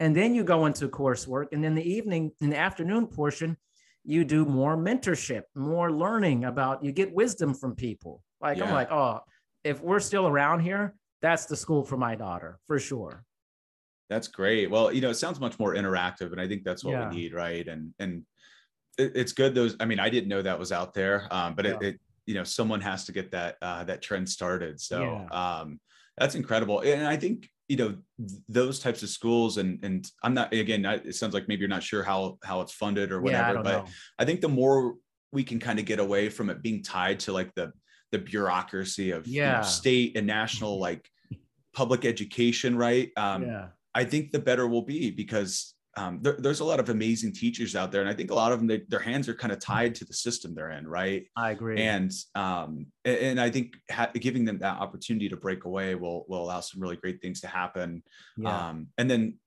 And 0.00 0.14
then 0.14 0.34
you 0.34 0.44
go 0.44 0.66
into 0.66 0.88
coursework. 0.88 1.46
And 1.52 1.62
then 1.62 1.74
the 1.74 1.88
evening, 1.88 2.32
in 2.40 2.50
the 2.50 2.58
afternoon 2.58 3.06
portion, 3.06 3.56
you 4.04 4.24
do 4.24 4.44
more 4.44 4.76
mentorship, 4.76 5.42
more 5.54 5.90
learning 5.90 6.44
about 6.44 6.84
you 6.84 6.92
get 6.92 7.14
wisdom 7.14 7.54
from 7.54 7.74
people. 7.74 8.22
Like 8.40 8.58
yeah. 8.58 8.64
I'm 8.64 8.72
like, 8.72 8.92
oh, 8.92 9.20
if 9.62 9.80
we're 9.80 10.00
still 10.00 10.26
around 10.26 10.60
here, 10.60 10.94
that's 11.22 11.46
the 11.46 11.56
school 11.56 11.84
for 11.84 11.96
my 11.96 12.14
daughter 12.14 12.58
for 12.66 12.78
sure. 12.78 13.24
That's 14.14 14.28
great. 14.28 14.70
Well, 14.70 14.92
you 14.92 15.00
know, 15.00 15.10
it 15.10 15.16
sounds 15.16 15.40
much 15.40 15.58
more 15.58 15.74
interactive, 15.74 16.30
and 16.30 16.40
I 16.40 16.46
think 16.46 16.62
that's 16.62 16.84
what 16.84 16.92
yeah. 16.92 17.08
we 17.08 17.16
need, 17.16 17.34
right? 17.34 17.66
And 17.66 17.92
and 17.98 18.22
it, 18.96 19.10
it's 19.16 19.32
good. 19.32 19.56
Those, 19.56 19.74
I 19.80 19.86
mean, 19.86 19.98
I 19.98 20.08
didn't 20.08 20.28
know 20.28 20.40
that 20.40 20.56
was 20.56 20.70
out 20.70 20.94
there, 20.94 21.26
um, 21.32 21.56
but 21.56 21.64
yeah. 21.64 21.72
it, 21.72 21.82
it, 21.82 22.00
you 22.24 22.34
know, 22.34 22.44
someone 22.44 22.80
has 22.80 23.06
to 23.06 23.12
get 23.12 23.32
that 23.32 23.56
uh, 23.60 23.82
that 23.82 24.02
trend 24.02 24.28
started. 24.28 24.80
So 24.80 25.02
yeah. 25.02 25.26
um, 25.60 25.80
that's 26.16 26.36
incredible, 26.36 26.78
and 26.80 27.08
I 27.08 27.16
think 27.16 27.48
you 27.66 27.76
know 27.76 27.96
those 28.48 28.78
types 28.78 29.02
of 29.02 29.08
schools 29.08 29.56
and 29.56 29.82
and 29.82 30.06
i'm 30.22 30.34
not 30.34 30.52
again 30.52 30.84
it 30.84 31.14
sounds 31.14 31.32
like 31.32 31.48
maybe 31.48 31.60
you're 31.60 31.68
not 31.68 31.82
sure 31.82 32.02
how 32.02 32.36
how 32.44 32.60
it's 32.60 32.74
funded 32.74 33.10
or 33.10 33.22
whatever 33.22 33.60
I 33.60 33.62
but 33.62 33.84
know. 33.86 33.90
i 34.18 34.26
think 34.26 34.42
the 34.42 34.50
more 34.50 34.96
we 35.32 35.44
can 35.44 35.58
kind 35.58 35.78
of 35.78 35.86
get 35.86 35.98
away 35.98 36.28
from 36.28 36.50
it 36.50 36.60
being 36.60 36.82
tied 36.82 37.20
to 37.20 37.32
like 37.32 37.54
the 37.54 37.72
the 38.12 38.18
bureaucracy 38.18 39.12
of 39.12 39.26
yeah. 39.26 39.50
you 39.50 39.56
know, 39.56 39.62
state 39.62 40.14
and 40.14 40.26
national 40.26 40.78
like 40.78 41.08
public 41.72 42.04
education 42.04 42.76
right 42.76 43.10
um 43.16 43.44
yeah. 43.44 43.68
I 43.94 44.04
think 44.04 44.32
the 44.32 44.38
better 44.38 44.66
we'll 44.66 44.82
be 44.82 45.10
because 45.10 45.74
um, 45.96 46.18
there, 46.22 46.36
there's 46.38 46.60
a 46.60 46.64
lot 46.64 46.80
of 46.80 46.88
amazing 46.88 47.32
teachers 47.32 47.76
out 47.76 47.92
there, 47.92 48.00
and 48.00 48.10
I 48.10 48.14
think 48.14 48.30
a 48.30 48.34
lot 48.34 48.52
of 48.52 48.58
them 48.58 48.66
they, 48.66 48.82
their 48.88 49.00
hands 49.00 49.28
are 49.28 49.34
kind 49.34 49.52
of 49.52 49.60
tied 49.60 49.94
to 49.96 50.04
the 50.04 50.12
system 50.12 50.54
they're 50.54 50.72
in, 50.72 50.86
right? 50.88 51.26
I 51.36 51.52
agree. 51.52 51.80
And 51.80 52.12
um, 52.34 52.86
and 53.04 53.40
I 53.40 53.50
think 53.50 53.76
ha- 53.90 54.10
giving 54.14 54.44
them 54.44 54.58
that 54.58 54.78
opportunity 54.78 55.28
to 55.28 55.36
break 55.36 55.64
away 55.64 55.94
will 55.94 56.24
will 56.28 56.42
allow 56.42 56.60
some 56.60 56.80
really 56.80 56.96
great 56.96 57.22
things 57.22 57.40
to 57.42 57.46
happen. 57.46 58.02
Yeah. 58.36 58.68
Um, 58.68 58.88
and 58.98 59.08
then 59.08 59.38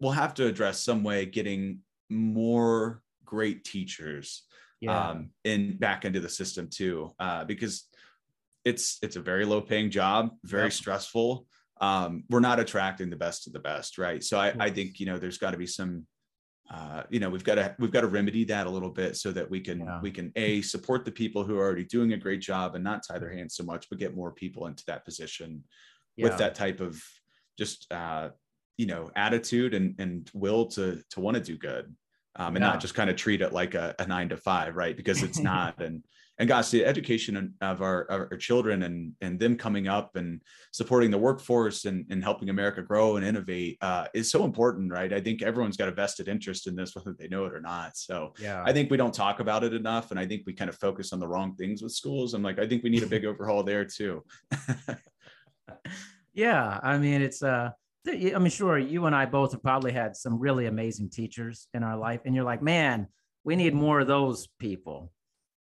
we'll 0.00 0.12
have 0.12 0.34
to 0.34 0.46
address 0.46 0.80
some 0.80 1.04
way 1.04 1.24
getting 1.24 1.78
more 2.10 3.02
great 3.24 3.64
teachers 3.64 4.42
yeah. 4.80 5.10
um, 5.10 5.30
in 5.44 5.78
back 5.78 6.04
into 6.04 6.20
the 6.20 6.28
system 6.28 6.68
too, 6.70 7.12
uh, 7.18 7.44
because 7.44 7.88
it's 8.66 8.98
it's 9.02 9.16
a 9.16 9.20
very 9.20 9.46
low 9.46 9.62
paying 9.62 9.90
job, 9.90 10.30
very 10.44 10.70
stressful 10.70 11.46
um, 11.84 12.24
we're 12.30 12.40
not 12.40 12.60
attracting 12.60 13.10
the 13.10 13.16
best 13.16 13.46
of 13.46 13.52
the 13.52 13.58
best, 13.58 13.98
right? 13.98 14.24
So 14.24 14.38
I, 14.38 14.54
I 14.58 14.70
think 14.70 14.98
you 15.00 15.06
know 15.06 15.18
there's 15.18 15.38
got 15.38 15.50
to 15.50 15.58
be 15.58 15.66
some, 15.66 16.06
uh, 16.72 17.02
you 17.10 17.20
know, 17.20 17.28
we've 17.28 17.44
got 17.44 17.56
to 17.56 17.76
we've 17.78 17.92
got 17.92 18.00
to 18.00 18.06
remedy 18.06 18.44
that 18.44 18.66
a 18.66 18.70
little 18.70 18.90
bit 18.90 19.16
so 19.16 19.32
that 19.32 19.50
we 19.50 19.60
can 19.60 19.80
yeah. 19.80 20.00
we 20.00 20.10
can 20.10 20.32
a 20.36 20.62
support 20.62 21.04
the 21.04 21.12
people 21.12 21.44
who 21.44 21.58
are 21.58 21.64
already 21.64 21.84
doing 21.84 22.14
a 22.14 22.16
great 22.16 22.40
job 22.40 22.74
and 22.74 22.82
not 22.82 23.02
tie 23.06 23.18
their 23.18 23.32
hands 23.32 23.54
so 23.56 23.64
much, 23.64 23.88
but 23.90 23.98
get 23.98 24.16
more 24.16 24.32
people 24.32 24.66
into 24.66 24.82
that 24.86 25.04
position 25.04 25.62
yeah. 26.16 26.28
with 26.28 26.38
that 26.38 26.54
type 26.54 26.80
of 26.80 27.02
just 27.58 27.92
uh, 27.92 28.30
you 28.78 28.86
know 28.86 29.10
attitude 29.14 29.74
and 29.74 29.94
and 29.98 30.30
will 30.32 30.66
to 30.66 31.02
to 31.10 31.20
want 31.20 31.36
to 31.36 31.42
do 31.42 31.58
good. 31.58 31.94
Um, 32.36 32.56
and 32.56 32.64
yeah. 32.64 32.70
not 32.70 32.80
just 32.80 32.96
kind 32.96 33.10
of 33.10 33.14
treat 33.14 33.42
it 33.42 33.52
like 33.52 33.74
a, 33.74 33.94
a 34.00 34.06
nine 34.08 34.30
to 34.30 34.36
five, 34.36 34.74
right? 34.74 34.96
Because 34.96 35.22
it's 35.22 35.38
not. 35.52 35.80
and 35.80 36.02
and 36.38 36.48
gosh, 36.48 36.70
the 36.70 36.84
education 36.84 37.54
of 37.60 37.80
our, 37.80 38.06
our 38.10 38.36
children 38.36 38.82
and 38.82 39.12
and 39.20 39.38
them 39.38 39.56
coming 39.56 39.86
up 39.86 40.16
and 40.16 40.40
supporting 40.72 41.10
the 41.10 41.18
workforce 41.18 41.84
and, 41.84 42.04
and 42.10 42.24
helping 42.24 42.50
America 42.50 42.82
grow 42.82 43.16
and 43.16 43.24
innovate 43.24 43.78
uh, 43.80 44.06
is 44.14 44.30
so 44.30 44.44
important, 44.44 44.90
right? 44.90 45.12
I 45.12 45.20
think 45.20 45.42
everyone's 45.42 45.76
got 45.76 45.88
a 45.88 45.92
vested 45.92 46.26
interest 46.26 46.66
in 46.66 46.74
this, 46.74 46.96
whether 46.96 47.14
they 47.16 47.28
know 47.28 47.44
it 47.44 47.54
or 47.54 47.60
not. 47.60 47.96
So 47.96 48.32
yeah. 48.40 48.64
I 48.66 48.72
think 48.72 48.90
we 48.90 48.96
don't 48.96 49.14
talk 49.14 49.38
about 49.38 49.62
it 49.62 49.74
enough, 49.74 50.10
and 50.10 50.18
I 50.18 50.26
think 50.26 50.42
we 50.44 50.52
kind 50.52 50.68
of 50.68 50.76
focus 50.76 51.12
on 51.12 51.20
the 51.20 51.28
wrong 51.28 51.54
things 51.54 51.82
with 51.82 51.92
schools. 51.92 52.34
I'm 52.34 52.42
like, 52.42 52.58
I 52.58 52.66
think 52.66 52.82
we 52.82 52.90
need 52.90 53.04
a 53.04 53.08
big 53.08 53.24
overhaul 53.26 53.62
there 53.62 53.84
too. 53.84 54.24
yeah, 56.34 56.80
I 56.82 56.98
mean, 56.98 57.22
it's 57.22 57.42
uh. 57.42 57.70
I 58.06 58.38
mean, 58.38 58.50
sure, 58.50 58.76
you 58.76 59.06
and 59.06 59.16
I 59.16 59.24
both 59.24 59.52
have 59.52 59.62
probably 59.62 59.90
had 59.90 60.14
some 60.14 60.38
really 60.38 60.66
amazing 60.66 61.08
teachers 61.08 61.68
in 61.72 61.82
our 61.82 61.96
life, 61.96 62.22
and 62.26 62.34
you're 62.34 62.44
like, 62.44 62.60
man, 62.60 63.06
we 63.44 63.56
need 63.56 63.72
more 63.72 64.00
of 64.00 64.06
those 64.06 64.46
people 64.58 65.10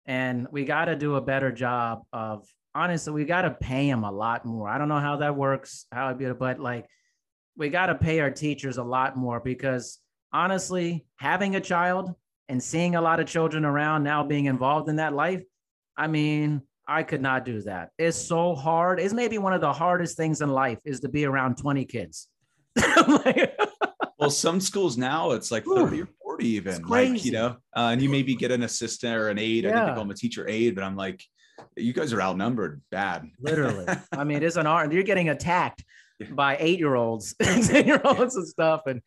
and 0.07 0.47
we 0.51 0.65
got 0.65 0.87
to 0.87 0.97
do 0.97 1.17
a 1.17 1.21
better 1.21 1.53
job 1.53 2.03
of 2.13 2.47
honestly 2.75 3.13
we 3.13 3.25
got 3.25 3.43
to 3.43 3.51
pay 3.51 3.89
them 3.89 4.05
a 4.05 4.13
lot 4.13 4.45
more. 4.45 4.69
I 4.69 4.79
don't 4.79 4.89
know 4.89 5.01
how 5.01 5.17
that 5.19 5.37
works 5.37 5.87
how 5.93 6.09
it 6.11 6.19
be 6.19 6.31
but 6.33 6.61
like 6.61 6.87
we 7.57 7.69
got 7.69 7.87
to 7.87 7.95
pay 7.95 8.21
our 8.21 8.31
teachers 8.31 8.79
a 8.79 8.85
lot 8.85 9.17
more 9.17 9.41
because 9.41 9.99
honestly 10.33 11.07
having 11.17 11.57
a 11.57 11.61
child 11.61 12.15
and 12.49 12.63
seeing 12.63 12.95
a 12.95 13.01
lot 13.01 13.21
of 13.21 13.27
children 13.27 13.65
around 13.65 14.03
now 14.03 14.25
being 14.25 14.47
involved 14.47 14.89
in 14.89 14.97
that 14.97 15.13
life 15.13 15.43
i 15.97 16.07
mean 16.07 16.63
i 16.91 17.03
could 17.05 17.23
not 17.23 17.45
do 17.45 17.63
that. 17.63 17.91
It's 17.99 18.17
so 18.17 18.55
hard. 18.55 18.99
It's 18.99 19.15
maybe 19.15 19.39
one 19.39 19.53
of 19.53 19.61
the 19.61 19.73
hardest 19.73 20.17
things 20.17 20.41
in 20.41 20.51
life 20.51 20.79
is 20.85 21.01
to 21.01 21.09
be 21.09 21.25
around 21.25 21.57
20 21.57 21.85
kids. 21.87 22.29
Well 24.19 24.31
some 24.31 24.61
schools 24.61 24.99
now 24.99 25.31
it's 25.31 25.51
like 25.51 25.65
30 25.65 26.03
or 26.03 26.09
40 26.41 26.49
even 26.49 26.83
like 26.83 27.25
you 27.25 27.33
know 27.33 27.57
uh, 27.77 27.91
and 27.93 28.03
you 28.03 28.09
maybe 28.09 28.35
get 28.35 28.51
an 28.51 28.63
assistant 28.63 29.17
or 29.17 29.29
an 29.29 29.39
aide 29.39 29.65
yeah. 29.65 29.71
i 29.71 29.73
think 29.75 29.87
they 29.87 29.93
call 29.95 30.05
them 30.05 30.11
a 30.11 30.15
teacher 30.15 30.49
aide 30.49 30.75
but 30.75 30.85
i'm 30.85 30.97
like 30.97 31.23
you 31.77 31.93
guys 31.93 32.13
are 32.13 32.21
outnumbered 32.21 32.81
bad. 32.91 33.31
Literally. 33.41 33.87
I 34.13 34.25
mean 34.25 34.43
it's 34.43 34.57
an 34.57 34.67
art 34.67 34.93
you're 34.93 35.03
getting 35.03 35.29
attacked 35.29 35.85
by 36.31 36.57
eight 36.61 36.79
year 36.79 36.95
olds 36.95 37.35
eight 37.41 37.87
year 37.87 38.01
olds 38.05 38.37
and 38.37 38.47
stuff 38.47 38.83
and 38.87 39.01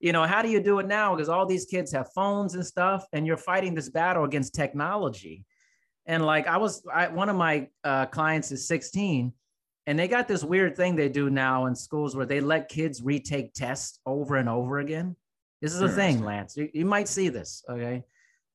you 0.00 0.12
know 0.12 0.24
how 0.24 0.40
do 0.40 0.48
you 0.48 0.62
do 0.62 0.78
it 0.78 0.86
now? 0.86 1.14
Because 1.14 1.28
all 1.28 1.44
these 1.44 1.66
kids 1.66 1.92
have 1.92 2.10
phones 2.14 2.54
and 2.54 2.64
stuff 2.64 3.04
and 3.12 3.26
you're 3.26 3.36
fighting 3.36 3.74
this 3.74 3.90
battle 3.90 4.24
against 4.24 4.54
technology. 4.54 5.44
And 6.06 6.24
like 6.24 6.46
i 6.46 6.56
was 6.56 6.82
I, 6.92 7.08
one 7.08 7.28
of 7.28 7.36
my 7.36 7.68
uh, 7.84 8.06
clients 8.06 8.50
is 8.52 8.66
16 8.66 9.32
and 9.86 9.98
they 9.98 10.08
got 10.08 10.28
this 10.28 10.44
weird 10.44 10.76
thing 10.76 10.96
they 10.96 11.08
do 11.08 11.30
now 11.30 11.66
in 11.66 11.74
schools 11.74 12.16
where 12.16 12.26
they 12.26 12.40
let 12.40 12.68
kids 12.68 13.02
retake 13.02 13.52
tests 13.52 13.98
over 14.06 14.36
and 14.36 14.48
over 14.48 14.78
again 14.78 15.16
this 15.60 15.74
is 15.74 15.82
a 15.82 15.88
hmm, 15.88 15.94
thing 15.94 16.24
lance 16.24 16.56
you, 16.56 16.68
you 16.72 16.84
might 16.84 17.08
see 17.08 17.28
this 17.28 17.62
okay 17.68 18.04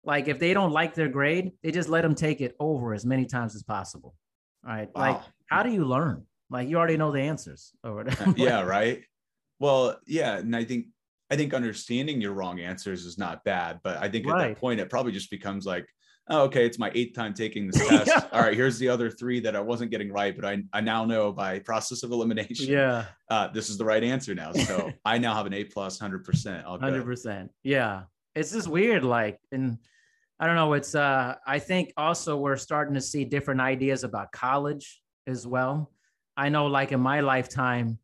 like 0.05 0.27
if 0.27 0.39
they 0.39 0.53
don't 0.53 0.71
like 0.71 0.93
their 0.93 1.09
grade, 1.09 1.51
they 1.63 1.71
just 1.71 1.89
let 1.89 2.03
them 2.03 2.15
take 2.15 2.39
it 2.39 2.55
over 2.59 2.93
as 2.93 3.05
many 3.05 3.25
times 3.25 3.55
as 3.55 3.63
possible. 3.63 4.15
All 4.65 4.73
right. 4.73 4.89
Wow. 4.95 5.01
Like, 5.01 5.21
how 5.47 5.63
do 5.63 5.71
you 5.71 5.83
learn? 5.83 6.25
Like 6.49 6.69
you 6.69 6.77
already 6.77 6.95
know 6.95 7.11
the 7.11 7.21
answers 7.21 7.73
or 7.83 7.95
whatever. 7.95 8.33
yeah, 8.37 8.61
right. 8.63 9.01
Well, 9.59 9.99
yeah. 10.05 10.37
And 10.37 10.55
I 10.55 10.63
think 10.63 10.87
I 11.31 11.35
think 11.35 11.55
understanding 11.55 12.21
your 12.21 12.33
wrong 12.33 12.59
answers 12.59 13.03
is 13.03 13.17
not 13.17 13.43
bad, 13.43 13.79
but 13.83 13.97
I 13.97 14.09
think 14.09 14.27
at 14.27 14.33
right. 14.33 14.47
that 14.49 14.59
point 14.59 14.79
it 14.79 14.91
probably 14.91 15.11
just 15.11 15.31
becomes 15.31 15.65
like, 15.65 15.87
oh, 16.29 16.43
okay, 16.43 16.65
it's 16.65 16.79
my 16.79 16.91
eighth 16.95 17.15
time 17.15 17.33
taking 17.33 17.67
this 17.67 17.87
test. 17.87 18.07
yeah. 18.07 18.27
All 18.31 18.41
right, 18.41 18.55
here's 18.55 18.79
the 18.79 18.89
other 18.89 19.09
three 19.09 19.39
that 19.41 19.55
I 19.55 19.59
wasn't 19.59 19.91
getting 19.91 20.11
right, 20.11 20.35
but 20.35 20.45
I, 20.45 20.63
I 20.73 20.81
now 20.81 21.05
know 21.05 21.31
by 21.31 21.59
process 21.59 22.03
of 22.03 22.11
elimination. 22.11 22.71
Yeah. 22.71 23.05
Uh, 23.29 23.47
this 23.49 23.69
is 23.69 23.77
the 23.77 23.85
right 23.85 24.03
answer 24.03 24.33
now. 24.35 24.51
So 24.53 24.91
I 25.05 25.17
now 25.17 25.35
have 25.35 25.45
an 25.45 25.53
A 25.53 25.63
plus 25.63 25.99
hundred 25.99 26.23
percent. 26.23 26.65
Hundred 26.65 27.05
percent. 27.05 27.51
Yeah. 27.63 28.03
It's 28.35 28.51
just 28.51 28.67
weird. 28.67 29.03
Like, 29.03 29.39
and 29.51 29.77
I 30.39 30.47
don't 30.47 30.55
know. 30.55 30.73
It's 30.73 30.95
uh, 30.95 31.35
I 31.45 31.59
think 31.59 31.93
also 31.95 32.37
we're 32.37 32.57
starting 32.57 32.95
to 32.95 33.01
see 33.01 33.23
different 33.23 33.61
ideas 33.61 34.03
about 34.03 34.31
college 34.31 35.01
as 35.27 35.47
well. 35.47 35.91
I 36.35 36.49
know, 36.49 36.65
like 36.65 36.91
in 36.91 36.99
my 36.99 37.21
lifetime, 37.21 37.97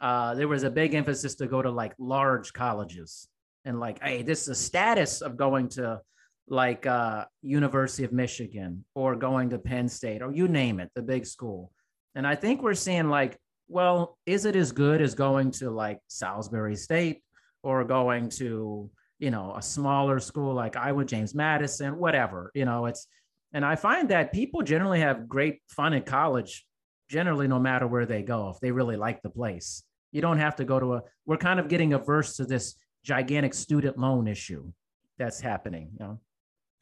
uh, 0.00 0.34
there 0.34 0.48
was 0.48 0.64
a 0.64 0.70
big 0.70 0.94
emphasis 0.94 1.36
to 1.36 1.46
go 1.46 1.62
to 1.62 1.70
like 1.70 1.94
large 1.98 2.52
colleges 2.52 3.28
and 3.64 3.78
like, 3.78 4.02
hey, 4.02 4.22
this 4.22 4.40
is 4.40 4.46
the 4.46 4.54
status 4.54 5.20
of 5.20 5.36
going 5.36 5.68
to 5.70 6.00
like 6.48 6.86
uh, 6.86 7.24
University 7.42 8.04
of 8.04 8.12
Michigan 8.12 8.84
or 8.94 9.16
going 9.16 9.50
to 9.50 9.58
Penn 9.58 9.88
State 9.88 10.22
or 10.22 10.32
you 10.32 10.48
name 10.48 10.80
it, 10.80 10.90
the 10.94 11.02
big 11.02 11.26
school. 11.26 11.72
And 12.14 12.26
I 12.26 12.34
think 12.34 12.62
we're 12.62 12.74
seeing 12.74 13.08
like, 13.08 13.36
well, 13.68 14.16
is 14.26 14.44
it 14.44 14.56
as 14.56 14.72
good 14.72 15.02
as 15.02 15.14
going 15.14 15.50
to 15.52 15.70
like 15.70 15.98
Salisbury 16.06 16.76
State 16.76 17.22
or 17.62 17.84
going 17.84 18.28
to 18.30 18.90
you 19.18 19.30
know, 19.30 19.54
a 19.56 19.62
smaller 19.62 20.20
school 20.20 20.54
like 20.54 20.76
Iowa 20.76 21.04
James 21.04 21.34
Madison, 21.34 21.98
whatever, 21.98 22.50
you 22.54 22.64
know, 22.64 22.86
it's, 22.86 23.06
and 23.52 23.64
I 23.64 23.76
find 23.76 24.10
that 24.10 24.32
people 24.32 24.62
generally 24.62 25.00
have 25.00 25.28
great 25.28 25.60
fun 25.68 25.94
at 25.94 26.04
college, 26.04 26.66
generally, 27.08 27.48
no 27.48 27.58
matter 27.58 27.86
where 27.86 28.04
they 28.04 28.22
go, 28.22 28.50
if 28.50 28.60
they 28.60 28.70
really 28.70 28.96
like 28.96 29.22
the 29.22 29.30
place. 29.30 29.82
You 30.12 30.20
don't 30.20 30.38
have 30.38 30.56
to 30.56 30.64
go 30.64 30.78
to 30.78 30.94
a, 30.94 31.02
we're 31.24 31.38
kind 31.38 31.58
of 31.58 31.68
getting 31.68 31.94
averse 31.94 32.36
to 32.36 32.44
this 32.44 32.74
gigantic 33.04 33.54
student 33.54 33.98
loan 33.98 34.26
issue 34.26 34.70
that's 35.18 35.40
happening, 35.40 35.90
you 35.92 36.04
know? 36.04 36.20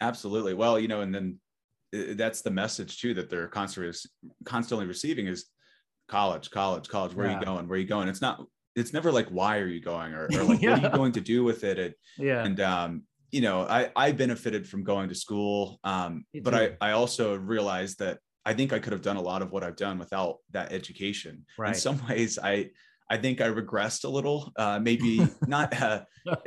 Absolutely. 0.05 0.55
Well, 0.55 0.79
you 0.79 0.89
know, 0.89 1.01
and 1.01 1.15
then 1.15 1.39
uh, 1.97 2.15
that's 2.15 2.43
the 2.43 2.51
message 2.51 3.01
too 3.01 3.15
that 3.15 3.31
they're 3.31 3.49
constantly 3.49 3.93
constantly 4.45 4.87
receiving 4.87 5.27
is 5.27 5.47
college, 6.09 6.51
college, 6.51 6.89
college. 6.89 7.15
Where 7.15 7.27
yeah. 7.27 7.37
are 7.37 7.41
you 7.41 7.45
going? 7.47 7.69
Where 7.69 7.77
are 7.77 7.81
you 7.81 7.87
going? 7.87 8.09
It's 8.09 8.21
not 8.21 8.45
it's 8.77 8.93
never 8.93 9.13
like 9.13 9.29
why 9.29 9.59
are 9.59 9.67
you 9.67 9.81
going 9.81 10.13
or, 10.13 10.27
or 10.27 10.29
like 10.45 10.61
yeah. 10.61 10.73
what 10.73 10.81
are 10.81 10.83
you 10.83 10.97
going 10.97 11.13
to 11.13 11.21
do 11.21 11.45
with 11.45 11.65
it 11.65 11.79
and, 11.79 11.95
yeah 12.19 12.45
and 12.45 12.61
um 12.61 13.03
you 13.31 13.41
know 13.41 13.63
i 13.63 13.91
i 13.97 14.13
benefited 14.13 14.69
from 14.69 14.85
going 14.85 15.09
to 15.09 15.15
school 15.15 15.79
um 15.85 16.25
but 16.43 16.55
i 16.55 16.77
i 16.81 16.91
also 16.93 17.37
realized 17.37 17.99
that 17.99 18.19
i 18.45 18.53
think 18.53 18.73
i 18.73 18.79
could 18.79 18.93
have 18.93 19.03
done 19.03 19.17
a 19.17 19.23
lot 19.23 19.43
of 19.43 19.51
what 19.51 19.65
i've 19.65 19.77
done 19.77 19.99
without 19.99 20.39
that 20.51 20.73
education 20.73 21.45
right. 21.59 21.69
in 21.71 21.75
some 21.75 22.01
ways 22.09 22.39
i 22.43 22.69
I 23.11 23.19
think 23.19 23.41
I 23.41 23.49
regressed 23.49 24.05
a 24.05 24.09
little, 24.09 24.53
uh, 24.57 24.79
maybe 24.81 25.27
not 25.47 25.81
uh, 25.81 26.03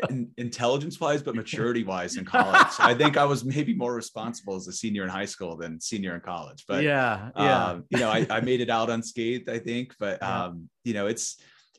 in, 0.10 0.30
intelligence 0.38 1.00
wise, 1.00 1.22
but 1.22 1.36
maturity 1.36 1.84
wise 1.84 2.18
in 2.18 2.26
college. 2.36 2.74
I 2.80 2.94
think 2.94 3.18
I 3.18 3.26
was 3.26 3.46
maybe 3.46 3.76
more 3.76 3.94
responsible 3.94 4.56
as 4.56 4.68
a 4.68 4.74
senior 4.74 5.04
in 5.04 5.10
high 5.10 5.26
school 5.26 5.56
than 5.56 5.80
senior 5.80 6.16
in 6.16 6.22
college. 6.22 6.66
But 6.68 6.84
yeah, 6.84 7.30
yeah. 7.36 7.66
Um, 7.66 7.86
you 7.90 8.00
know, 8.00 8.10
I, 8.10 8.26
I, 8.30 8.42
made 8.42 8.62
it 8.62 8.70
out 8.70 8.90
unscathed, 8.90 9.50
I 9.50 9.60
think. 9.60 9.94
But 10.00 10.22
um, 10.24 10.70
you 10.84 10.94
know, 10.94 11.08
it's 11.08 11.38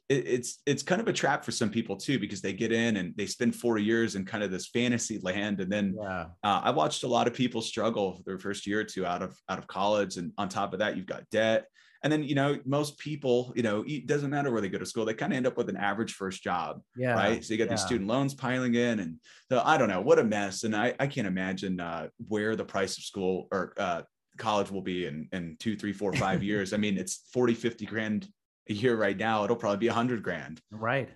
it, 0.09 0.27
it's 0.27 0.59
it's 0.67 0.83
kind 0.83 1.01
of 1.01 1.09
a 1.09 1.13
trap 1.13 1.45
for 1.45 1.53
some 1.53 1.71
people 1.71 1.97
too 1.97 2.19
because 2.19 2.41
they 2.41 2.53
get 2.53 2.73
in 2.73 2.97
and 2.97 3.15
they 3.17 3.27
spend 3.27 3.55
four 3.55 3.79
years 3.79 4.15
in 4.15 4.25
kind 4.25 4.43
of 4.43 4.51
this 4.51 4.69
fantasy 4.69 5.19
land 5.19 5.61
and 5.61 5.71
then 5.71 5.97
yeah. 6.01 6.27
uh, 6.43 6.61
I 6.65 6.71
watched 6.71 7.03
a 7.03 7.09
lot 7.09 7.27
of 7.27 7.35
people 7.35 7.61
struggle 7.61 8.23
their 8.25 8.39
first 8.39 8.67
year 8.67 8.81
or 8.81 8.85
two 8.85 9.05
out 9.05 9.23
of 9.23 9.37
out 9.49 9.59
of 9.59 9.67
college 9.67 10.17
and 10.17 10.33
on 10.39 10.49
top 10.49 10.73
of 10.73 10.79
that 10.79 10.97
you've 10.97 11.07
got 11.07 11.29
debt 11.31 11.67
and 12.03 12.13
then 12.13 12.23
you 12.23 12.35
know 12.35 12.59
most 12.65 12.99
people 12.99 13.53
you 13.57 13.63
know 13.63 13.85
it 13.87 14.07
doesn't 14.07 14.31
matter 14.31 14.51
where 14.51 14.61
they 14.61 14.69
go 14.69 14.79
to 14.79 14.87
school 14.87 15.05
they 15.05 15.15
kind 15.15 15.33
of 15.33 15.37
end 15.37 15.47
up 15.47 15.57
with 15.57 15.69
an 15.69 15.77
average 15.77 16.15
first 16.15 16.43
job 16.43 16.81
yeah 16.97 17.15
right 17.15 17.45
so 17.45 17.53
you 17.53 17.59
got 17.59 17.65
yeah. 17.65 17.71
these 17.71 17.85
student 17.85 18.09
loans 18.09 18.35
piling 18.35 18.75
in 18.75 19.01
and 19.01 19.17
so 19.51 19.63
i 19.65 19.77
don't 19.77 19.89
know 19.89 20.01
what 20.01 20.19
a 20.19 20.25
mess 20.25 20.65
and 20.65 20.77
i, 20.77 20.95
I 21.01 21.07
can't 21.07 21.27
imagine 21.27 21.81
uh, 21.81 22.09
where 22.29 22.57
the 22.57 22.65
price 22.65 22.97
of 22.99 23.05
school 23.05 23.49
or 23.51 23.75
uh, 23.79 24.03
college 24.37 24.71
will 24.71 24.83
be 24.83 25.07
in 25.07 25.29
in 25.33 25.57
two 25.59 25.77
three 25.77 25.93
four 25.93 26.13
five 26.13 26.43
years 26.51 26.73
i 26.73 26.77
mean 26.77 26.97
it's 26.97 27.29
40 27.33 27.55
50 27.55 27.87
grand 27.87 28.29
a 28.69 28.75
year 28.75 28.97
right 28.97 29.17
now, 29.17 29.45
it'll 29.45 29.57
probably 29.57 29.79
be 29.79 29.89
a 29.89 29.93
hundred 29.93 30.23
grand. 30.23 30.61
Right. 30.71 31.09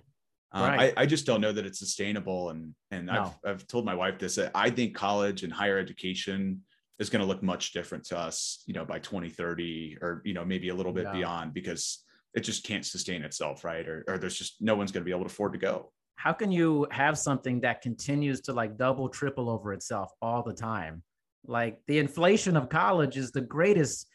Um, 0.53 0.63
right. 0.63 0.95
I, 0.97 1.03
I 1.03 1.07
just 1.07 1.27
don't 1.27 1.41
know 1.41 1.53
that 1.53 1.65
it's 1.65 1.79
sustainable. 1.79 2.51
And 2.51 2.75
and 2.91 3.07
no. 3.07 3.35
I've 3.45 3.51
I've 3.51 3.67
told 3.67 3.85
my 3.85 3.95
wife 3.95 4.19
this. 4.19 4.39
I 4.55 4.71
think 4.71 4.95
college 4.95 5.43
and 5.43 5.53
higher 5.53 5.79
education 5.79 6.63
is 6.99 7.11
going 7.11 7.21
to 7.21 7.27
look 7.27 7.43
much 7.43 7.73
different 7.73 8.05
to 8.05 8.19
us, 8.19 8.63
you 8.67 8.75
know, 8.75 8.85
by 8.85 8.99
2030 8.99 9.99
or 10.01 10.23
you 10.25 10.35
know 10.35 10.45
maybe 10.45 10.69
a 10.69 10.75
little 10.75 10.93
bit 10.93 11.05
yeah. 11.05 11.13
beyond 11.13 11.55
because 11.55 12.05
it 12.35 12.41
just 12.41 12.65
can't 12.65 12.85
sustain 12.85 13.23
itself, 13.23 13.65
right? 13.65 13.87
Or 13.89 14.05
or 14.09 14.19
there's 14.19 14.39
just 14.39 14.61
no 14.61 14.75
one's 14.75 14.93
going 14.93 15.03
to 15.03 15.05
be 15.05 15.11
able 15.11 15.25
to 15.25 15.33
afford 15.33 15.53
to 15.53 15.59
go. 15.59 15.93
How 16.17 16.33
can 16.33 16.53
you 16.53 16.87
have 16.91 17.19
something 17.19 17.61
that 17.61 17.81
continues 17.81 18.41
to 18.43 18.53
like 18.53 18.77
double, 18.77 19.09
triple 19.09 19.51
over 19.51 19.73
itself 19.73 20.13
all 20.21 20.43
the 20.43 20.53
time? 20.53 21.03
Like 21.47 21.81
the 21.89 21.99
inflation 21.99 22.57
of 22.57 22.69
college 22.69 23.17
is 23.17 23.33
the 23.33 23.41
greatest 23.41 24.07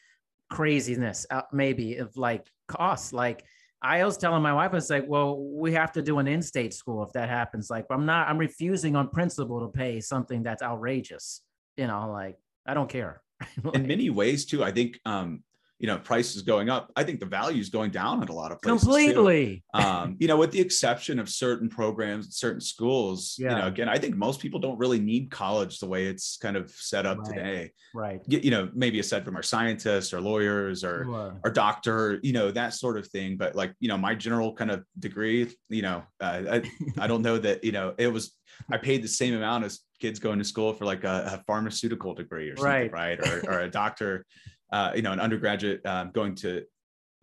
craziness, 0.48 1.26
uh, 1.30 1.42
maybe 1.52 1.96
of 1.96 2.16
like 2.16 2.46
costs. 2.66 3.12
Like 3.12 3.44
I 3.82 4.04
was 4.04 4.16
telling 4.16 4.42
my 4.42 4.54
wife, 4.54 4.70
I 4.72 4.76
was 4.76 4.90
like, 4.90 5.04
well, 5.06 5.38
we 5.38 5.72
have 5.74 5.92
to 5.92 6.02
do 6.02 6.18
an 6.18 6.26
in-state 6.26 6.72
school 6.72 7.02
if 7.02 7.12
that 7.12 7.28
happens. 7.28 7.68
Like 7.70 7.86
I'm 7.90 8.06
not, 8.06 8.28
I'm 8.28 8.38
refusing 8.38 8.96
on 8.96 9.08
principle 9.08 9.60
to 9.60 9.68
pay 9.68 10.00
something 10.00 10.42
that's 10.42 10.62
outrageous. 10.62 11.42
You 11.76 11.86
know, 11.86 12.10
like 12.10 12.36
I 12.68 12.74
don't 12.74 12.88
care. 12.88 13.22
In 13.74 13.86
many 13.86 14.10
ways, 14.10 14.44
too, 14.44 14.62
I 14.62 14.70
think 14.70 15.00
um, 15.06 15.42
you 15.78 15.86
know 15.86 15.98
price 15.98 16.34
is 16.34 16.42
going 16.42 16.68
up 16.68 16.90
i 16.96 17.04
think 17.04 17.20
the 17.20 17.26
value 17.26 17.60
is 17.60 17.68
going 17.68 17.90
down 17.90 18.22
at 18.22 18.28
a 18.28 18.32
lot 18.32 18.50
of 18.50 18.60
places 18.60 18.82
completely 18.82 19.62
um, 19.74 20.16
you 20.18 20.26
know 20.26 20.36
with 20.36 20.50
the 20.50 20.60
exception 20.60 21.18
of 21.18 21.28
certain 21.28 21.68
programs 21.68 22.36
certain 22.36 22.60
schools 22.60 23.36
yeah. 23.38 23.50
you 23.50 23.56
know 23.56 23.66
again 23.66 23.88
i 23.88 23.96
think 23.96 24.16
most 24.16 24.40
people 24.40 24.58
don't 24.58 24.78
really 24.78 24.98
need 24.98 25.30
college 25.30 25.78
the 25.78 25.86
way 25.86 26.06
it's 26.06 26.36
kind 26.36 26.56
of 26.56 26.70
set 26.70 27.06
up 27.06 27.18
right. 27.18 27.28
today 27.28 27.70
right 27.94 28.20
you 28.26 28.50
know 28.50 28.68
maybe 28.74 28.98
aside 28.98 29.24
from 29.24 29.36
our 29.36 29.42
scientists 29.42 30.12
or 30.12 30.20
lawyers 30.20 30.82
or 30.84 31.04
sure. 31.04 31.40
or 31.44 31.50
doctor 31.50 32.18
you 32.22 32.32
know 32.32 32.50
that 32.50 32.74
sort 32.74 32.98
of 32.98 33.06
thing 33.08 33.36
but 33.36 33.54
like 33.54 33.72
you 33.78 33.88
know 33.88 33.96
my 33.96 34.14
general 34.14 34.52
kind 34.52 34.70
of 34.70 34.84
degree 34.98 35.48
you 35.68 35.82
know 35.82 36.02
uh, 36.20 36.42
I, 36.50 36.70
I 36.98 37.06
don't 37.06 37.22
know 37.22 37.38
that 37.38 37.62
you 37.62 37.72
know 37.72 37.94
it 37.98 38.08
was 38.08 38.32
i 38.70 38.76
paid 38.76 39.02
the 39.02 39.08
same 39.08 39.34
amount 39.34 39.64
as 39.64 39.80
kids 40.00 40.18
going 40.18 40.38
to 40.38 40.44
school 40.44 40.72
for 40.72 40.84
like 40.84 41.04
a, 41.04 41.38
a 41.38 41.44
pharmaceutical 41.46 42.14
degree 42.14 42.50
or 42.50 42.56
something 42.56 42.72
right, 42.72 42.92
right? 42.92 43.20
Or, 43.20 43.50
or 43.50 43.60
a 43.60 43.70
doctor 43.70 44.24
uh, 44.72 44.92
you 44.94 45.02
know, 45.02 45.12
an 45.12 45.20
undergraduate 45.20 45.84
um, 45.86 46.10
going 46.12 46.34
to 46.36 46.64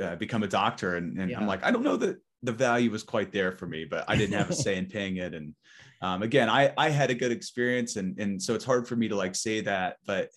uh, 0.01 0.15
become 0.15 0.43
a 0.43 0.47
doctor, 0.47 0.95
and, 0.95 1.17
and 1.17 1.29
yeah. 1.29 1.39
I'm 1.39 1.47
like, 1.47 1.63
I 1.63 1.71
don't 1.71 1.83
know 1.83 1.97
that 1.97 2.17
the 2.43 2.51
value 2.51 2.91
was 2.91 3.03
quite 3.03 3.31
there 3.31 3.51
for 3.51 3.67
me, 3.67 3.85
but 3.85 4.05
I 4.07 4.15
didn't 4.15 4.37
have 4.37 4.49
a 4.49 4.55
say 4.65 4.77
in 4.77 4.85
paying 4.85 5.17
it. 5.17 5.33
And 5.33 5.55
um, 6.01 6.23
again, 6.23 6.49
I 6.49 6.73
I 6.77 6.89
had 6.89 7.09
a 7.09 7.15
good 7.15 7.31
experience, 7.31 7.95
and 7.95 8.17
and 8.19 8.41
so 8.41 8.53
it's 8.55 8.65
hard 8.65 8.87
for 8.87 8.95
me 8.95 9.07
to 9.07 9.15
like 9.15 9.35
say 9.35 9.61
that, 9.61 9.97
but 10.05 10.29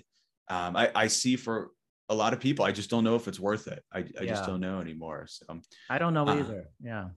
um, 0.49 0.77
I 0.77 0.91
I 0.95 1.07
see 1.09 1.37
for 1.37 1.71
a 2.09 2.15
lot 2.15 2.33
of 2.33 2.41
people, 2.41 2.65
I 2.65 2.73
just 2.73 2.89
don't 2.89 3.05
know 3.05 3.17
if 3.17 3.29
it's 3.29 3.39
worth 3.39 3.69
it. 3.69 3.85
I, 3.93 3.99
I 3.99 4.05
yeah. 4.23 4.25
just 4.25 4.47
don't 4.47 4.61
know 4.61 4.81
anymore. 4.81 5.27
So 5.29 5.61
I 5.91 5.99
don't 5.99 6.15
know 6.15 6.27
uh, 6.27 6.37
either. 6.37 6.69
Yeah. 6.83 7.09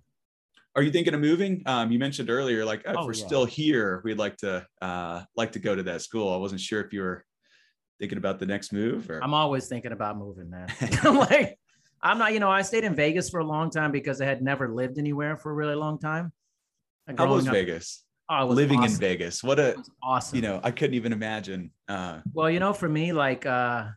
Are 0.76 0.82
you 0.82 0.92
thinking 0.92 1.14
of 1.14 1.20
moving? 1.20 1.64
Um, 1.66 1.92
you 1.92 2.00
mentioned 2.00 2.30
earlier, 2.30 2.64
like 2.64 2.84
oh, 2.86 3.02
if 3.02 3.06
we're 3.06 3.14
yeah. 3.14 3.26
still 3.26 3.46
here, 3.46 4.02
we'd 4.04 4.18
like 4.18 4.38
to 4.38 4.66
uh, 4.82 5.24
like 5.36 5.52
to 5.54 5.60
go 5.60 5.76
to 5.76 5.84
that 5.84 6.02
school. 6.02 6.34
I 6.34 6.38
wasn't 6.38 6.62
sure 6.62 6.82
if 6.82 6.94
you 6.94 7.02
were 7.02 7.26
thinking 8.02 8.18
about 8.18 8.40
the 8.40 8.48
next 8.48 8.74
move? 8.74 9.10
Or? 9.12 9.24
I'm 9.24 9.36
always 9.36 9.68
thinking 9.68 9.92
about 9.92 10.18
moving, 10.18 10.50
man. 10.50 10.68
I'm 11.04 11.18
like, 11.18 11.58
I'm 12.02 12.18
not, 12.18 12.34
you 12.34 12.40
know, 12.40 12.50
I 12.50 12.64
stayed 12.64 12.84
in 12.84 12.96
Vegas 12.96 13.30
for 13.30 13.40
a 13.40 13.46
long 13.46 13.70
time 13.70 13.92
because 13.92 14.20
I 14.20 14.26
had 14.26 14.42
never 14.42 14.74
lived 14.74 14.98
anywhere 14.98 15.38
for 15.38 15.52
a 15.52 15.54
really 15.54 15.76
long 15.76 16.00
time. 16.00 16.34
How 17.16 17.28
was 17.28 17.48
up, 17.48 17.54
Vegas? 17.54 18.04
Oh, 18.28 18.48
was 18.48 18.56
living 18.56 18.80
awesome. 18.80 18.94
in 18.96 19.00
Vegas. 19.00 19.44
What 19.44 19.60
a 19.60 19.76
awesome. 20.02 20.36
You 20.36 20.42
know, 20.42 20.60
I 20.64 20.72
couldn't 20.72 20.96
even 20.96 21.14
imagine. 21.14 21.72
Uh, 21.88 22.22
well, 22.34 22.50
you 22.50 22.60
know, 22.60 22.74
for 22.74 22.90
me, 22.90 23.14
like, 23.14 23.46
uh, 23.46 23.90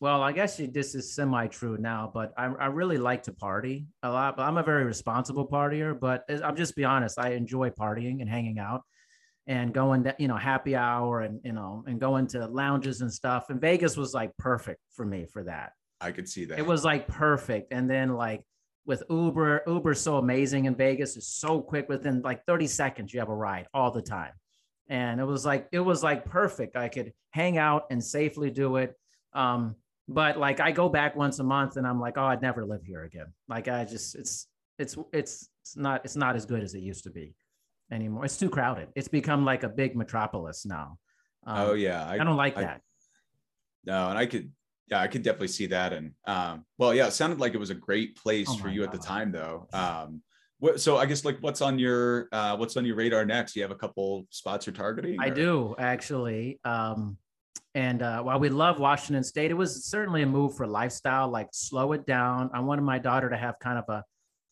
well, 0.00 0.22
I 0.22 0.32
guess 0.32 0.56
this 0.56 0.94
is 0.94 1.14
semi-true 1.14 1.76
now, 1.78 2.10
but 2.14 2.32
I, 2.38 2.44
I 2.46 2.66
really 2.66 2.98
like 2.98 3.24
to 3.24 3.32
party 3.32 3.86
a 4.02 4.10
lot. 4.10 4.36
But 4.36 4.44
I'm 4.44 4.56
a 4.56 4.62
very 4.62 4.84
responsible 4.84 5.46
partier. 5.46 5.98
But 5.98 6.24
I'm 6.30 6.56
just 6.56 6.76
be 6.76 6.84
honest, 6.84 7.18
I 7.18 7.30
enjoy 7.30 7.70
partying 7.70 8.20
and 8.20 8.30
hanging 8.30 8.58
out 8.58 8.82
and 9.48 9.72
going 9.72 10.04
to 10.04 10.14
you 10.18 10.28
know 10.28 10.36
happy 10.36 10.76
hour 10.76 11.22
and 11.22 11.40
you 11.42 11.52
know 11.52 11.82
and 11.86 11.98
going 11.98 12.26
to 12.28 12.46
lounges 12.46 13.00
and 13.00 13.12
stuff. 13.12 13.46
And 13.48 13.60
Vegas 13.60 13.96
was 13.96 14.14
like 14.14 14.36
perfect 14.36 14.80
for 14.92 15.04
me 15.04 15.26
for 15.32 15.42
that. 15.44 15.72
I 16.00 16.12
could 16.12 16.28
see 16.28 16.44
that. 16.44 16.58
It 16.58 16.66
was 16.66 16.84
like 16.84 17.08
perfect. 17.08 17.72
And 17.72 17.90
then 17.90 18.14
like 18.14 18.42
with 18.86 19.02
Uber, 19.10 19.64
Uber's 19.66 20.00
so 20.00 20.18
amazing 20.18 20.66
in 20.66 20.76
Vegas. 20.76 21.16
It's 21.16 21.26
so 21.26 21.60
quick 21.60 21.88
within 21.88 22.22
like 22.22 22.44
30 22.46 22.68
seconds 22.68 23.12
you 23.12 23.20
have 23.20 23.30
a 23.30 23.34
ride 23.34 23.66
all 23.74 23.90
the 23.90 24.02
time. 24.02 24.32
And 24.88 25.20
it 25.20 25.24
was 25.24 25.44
like 25.44 25.66
it 25.72 25.80
was 25.80 26.02
like 26.02 26.24
perfect. 26.26 26.76
I 26.76 26.88
could 26.88 27.12
hang 27.30 27.58
out 27.58 27.86
and 27.90 28.04
safely 28.04 28.50
do 28.50 28.76
it. 28.76 28.94
Um, 29.32 29.76
but 30.08 30.38
like 30.38 30.60
I 30.60 30.72
go 30.72 30.88
back 30.88 31.16
once 31.16 31.38
a 31.38 31.44
month 31.44 31.76
and 31.76 31.86
I'm 31.86 32.00
like, 32.00 32.16
oh, 32.16 32.24
I'd 32.24 32.42
never 32.42 32.64
live 32.64 32.82
here 32.84 33.02
again. 33.02 33.26
Like 33.48 33.66
I 33.68 33.84
just 33.84 34.14
it's 34.14 34.46
it's 34.78 34.96
it's 35.12 35.48
it's 35.62 35.76
not 35.76 36.02
it's 36.04 36.16
not 36.16 36.36
as 36.36 36.46
good 36.46 36.62
as 36.62 36.74
it 36.74 36.80
used 36.80 37.04
to 37.04 37.10
be 37.10 37.34
anymore. 37.92 38.24
It's 38.24 38.36
too 38.36 38.50
crowded. 38.50 38.88
It's 38.94 39.08
become 39.08 39.44
like 39.44 39.62
a 39.62 39.68
big 39.68 39.96
metropolis 39.96 40.66
now. 40.66 40.98
Um, 41.46 41.70
oh 41.70 41.72
yeah, 41.74 42.06
I, 42.06 42.14
I 42.14 42.18
don't 42.18 42.36
like 42.36 42.56
I, 42.56 42.62
that. 42.62 42.80
No, 43.84 44.08
and 44.08 44.18
I 44.18 44.26
could 44.26 44.50
yeah, 44.90 45.00
I 45.00 45.06
could 45.06 45.22
definitely 45.22 45.48
see 45.48 45.66
that. 45.66 45.92
And 45.92 46.12
um, 46.26 46.64
well, 46.78 46.94
yeah, 46.94 47.06
it 47.06 47.12
sounded 47.12 47.40
like 47.40 47.54
it 47.54 47.58
was 47.58 47.70
a 47.70 47.74
great 47.74 48.16
place 48.16 48.48
oh 48.50 48.56
for 48.56 48.68
you 48.68 48.80
God. 48.80 48.86
at 48.86 49.00
the 49.00 49.06
time, 49.06 49.32
though. 49.32 49.68
Um, 49.72 50.22
what, 50.60 50.80
so 50.80 50.96
I 50.96 51.06
guess 51.06 51.24
like 51.24 51.38
what's 51.40 51.60
on 51.60 51.78
your 51.78 52.28
uh, 52.32 52.56
what's 52.56 52.76
on 52.76 52.84
your 52.84 52.96
radar 52.96 53.24
next? 53.24 53.54
You 53.54 53.62
have 53.62 53.70
a 53.70 53.76
couple 53.76 54.26
spots 54.30 54.66
you're 54.66 54.74
targeting? 54.74 55.20
I 55.20 55.30
do 55.30 55.74
actually. 55.78 56.58
Um, 56.64 57.16
and 57.74 58.02
uh, 58.02 58.22
while 58.22 58.40
we 58.40 58.48
love 58.48 58.80
Washington 58.80 59.22
State, 59.22 59.50
it 59.50 59.54
was 59.54 59.84
certainly 59.84 60.22
a 60.22 60.26
move 60.26 60.56
for 60.56 60.66
lifestyle. 60.66 61.28
Like 61.28 61.48
slow 61.52 61.92
it 61.92 62.06
down. 62.06 62.50
I 62.52 62.60
wanted 62.60 62.82
my 62.82 62.98
daughter 62.98 63.28
to 63.28 63.36
have 63.36 63.58
kind 63.60 63.78
of 63.78 63.84
a, 63.88 64.04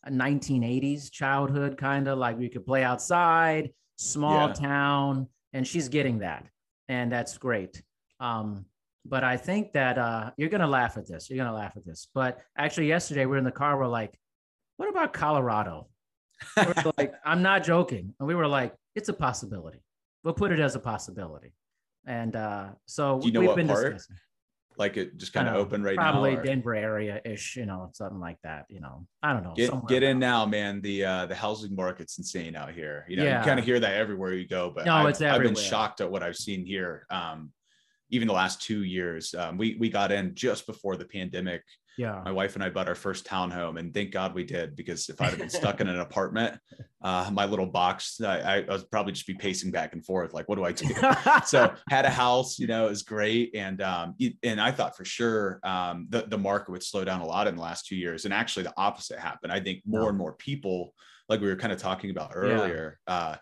a 0.06 0.10
1980s 0.10 1.10
childhood, 1.10 1.76
kind 1.76 2.08
of 2.08 2.18
like 2.18 2.38
we 2.38 2.48
could 2.48 2.64
play 2.64 2.84
outside, 2.84 3.70
small 3.96 4.48
yeah. 4.48 4.54
town, 4.54 5.28
and 5.52 5.66
she's 5.66 5.88
getting 5.88 6.20
that, 6.20 6.46
and 6.88 7.10
that's 7.10 7.36
great. 7.38 7.82
Um, 8.20 8.66
but 9.04 9.24
I 9.24 9.36
think 9.36 9.72
that 9.72 9.98
uh, 9.98 10.30
you're 10.36 10.48
gonna 10.48 10.66
laugh 10.66 10.96
at 10.96 11.06
this. 11.06 11.28
You're 11.28 11.44
gonna 11.44 11.56
laugh 11.56 11.72
at 11.76 11.84
this. 11.84 12.08
But 12.14 12.40
actually, 12.56 12.88
yesterday 12.88 13.26
we 13.26 13.36
are 13.36 13.38
in 13.38 13.44
the 13.44 13.52
car. 13.52 13.78
We're 13.78 13.86
like, 13.86 14.18
"What 14.76 14.88
about 14.88 15.12
Colorado?" 15.12 15.88
we're 16.56 16.92
like, 16.98 17.14
"I'm 17.24 17.42
not 17.42 17.64
joking." 17.64 18.14
And 18.18 18.28
we 18.28 18.34
were 18.34 18.48
like, 18.48 18.74
"It's 18.94 19.08
a 19.08 19.14
possibility. 19.14 19.80
We'll 20.24 20.34
put 20.34 20.52
it 20.52 20.60
as 20.60 20.74
a 20.74 20.80
possibility." 20.80 21.52
And 22.06 22.36
uh, 22.36 22.68
so 22.86 23.20
you 23.22 23.32
know 23.32 23.40
we've 23.40 23.56
been 23.56 23.68
part? 23.68 23.94
discussing. 23.94 24.16
Like 24.78 24.96
it 24.96 25.16
just 25.16 25.32
kind 25.32 25.48
of 25.48 25.54
open 25.54 25.82
right 25.82 25.96
probably 25.96 26.30
now. 26.30 26.36
Probably 26.36 26.50
Denver 26.50 26.74
area 26.74 27.20
ish, 27.24 27.56
you 27.56 27.66
know, 27.66 27.90
something 27.92 28.20
like 28.20 28.36
that. 28.42 28.66
You 28.68 28.80
know, 28.80 29.06
I 29.22 29.32
don't 29.32 29.42
know. 29.42 29.54
Get, 29.54 29.72
get 29.88 30.02
in 30.02 30.18
now, 30.18 30.44
man. 30.44 30.80
The 30.82 31.04
uh, 31.04 31.26
the 31.26 31.34
housing 31.34 31.74
market's 31.74 32.18
insane 32.18 32.56
out 32.56 32.72
here. 32.72 33.06
You 33.08 33.16
know, 33.16 33.24
yeah. 33.24 33.40
you 33.40 33.46
kind 33.46 33.58
of 33.58 33.64
hear 33.64 33.80
that 33.80 33.94
everywhere 33.94 34.34
you 34.34 34.46
go. 34.46 34.70
But 34.74 34.86
no, 34.86 34.94
I've, 34.94 35.08
it's 35.08 35.20
everywhere. 35.20 35.48
I've 35.48 35.54
been 35.54 35.62
shocked 35.62 36.00
at 36.00 36.10
what 36.10 36.22
I've 36.22 36.36
seen 36.36 36.66
here. 36.66 37.06
Um, 37.10 37.52
even 38.10 38.28
the 38.28 38.34
last 38.34 38.62
two 38.62 38.84
years. 38.84 39.34
Um, 39.34 39.58
we 39.58 39.76
we 39.78 39.88
got 39.88 40.12
in 40.12 40.34
just 40.34 40.66
before 40.66 40.96
the 40.96 41.06
pandemic. 41.06 41.62
Yeah, 41.98 42.20
my 42.24 42.32
wife 42.32 42.54
and 42.54 42.62
I 42.62 42.68
bought 42.68 42.88
our 42.88 42.94
first 42.94 43.26
townhome, 43.26 43.78
and 43.78 43.92
thank 43.92 44.10
God 44.10 44.34
we 44.34 44.44
did 44.44 44.76
because 44.76 45.08
if 45.08 45.20
I'd 45.20 45.30
have 45.30 45.38
been 45.38 45.48
stuck 45.48 45.80
in 45.80 45.88
an 45.88 46.00
apartment, 46.00 46.58
uh, 47.02 47.30
my 47.32 47.46
little 47.46 47.66
box, 47.66 48.20
I, 48.20 48.58
I 48.58 48.60
would 48.68 48.90
probably 48.90 49.12
just 49.12 49.26
be 49.26 49.34
pacing 49.34 49.70
back 49.70 49.94
and 49.94 50.04
forth, 50.04 50.34
like, 50.34 50.48
what 50.48 50.56
do 50.56 50.64
I 50.64 50.72
do? 50.72 50.88
so 51.46 51.72
had 51.88 52.04
a 52.04 52.10
house, 52.10 52.58
you 52.58 52.66
know, 52.66 52.88
is 52.88 53.02
great, 53.02 53.54
and 53.54 53.80
um, 53.80 54.14
and 54.42 54.60
I 54.60 54.70
thought 54.72 54.96
for 54.96 55.04
sure 55.04 55.60
um, 55.62 56.06
the 56.10 56.26
the 56.28 56.38
market 56.38 56.70
would 56.72 56.82
slow 56.82 57.04
down 57.04 57.20
a 57.20 57.26
lot 57.26 57.46
in 57.46 57.56
the 57.56 57.62
last 57.62 57.86
two 57.86 57.96
years, 57.96 58.24
and 58.24 58.34
actually 58.34 58.64
the 58.64 58.74
opposite 58.76 59.18
happened. 59.18 59.52
I 59.52 59.60
think 59.60 59.82
more 59.86 60.08
and 60.08 60.18
more 60.18 60.34
people, 60.34 60.92
like 61.28 61.40
we 61.40 61.48
were 61.48 61.56
kind 61.56 61.72
of 61.72 61.78
talking 61.78 62.10
about 62.10 62.32
earlier, 62.34 62.98
yeah. 63.08 63.14
uh, 63.14 63.36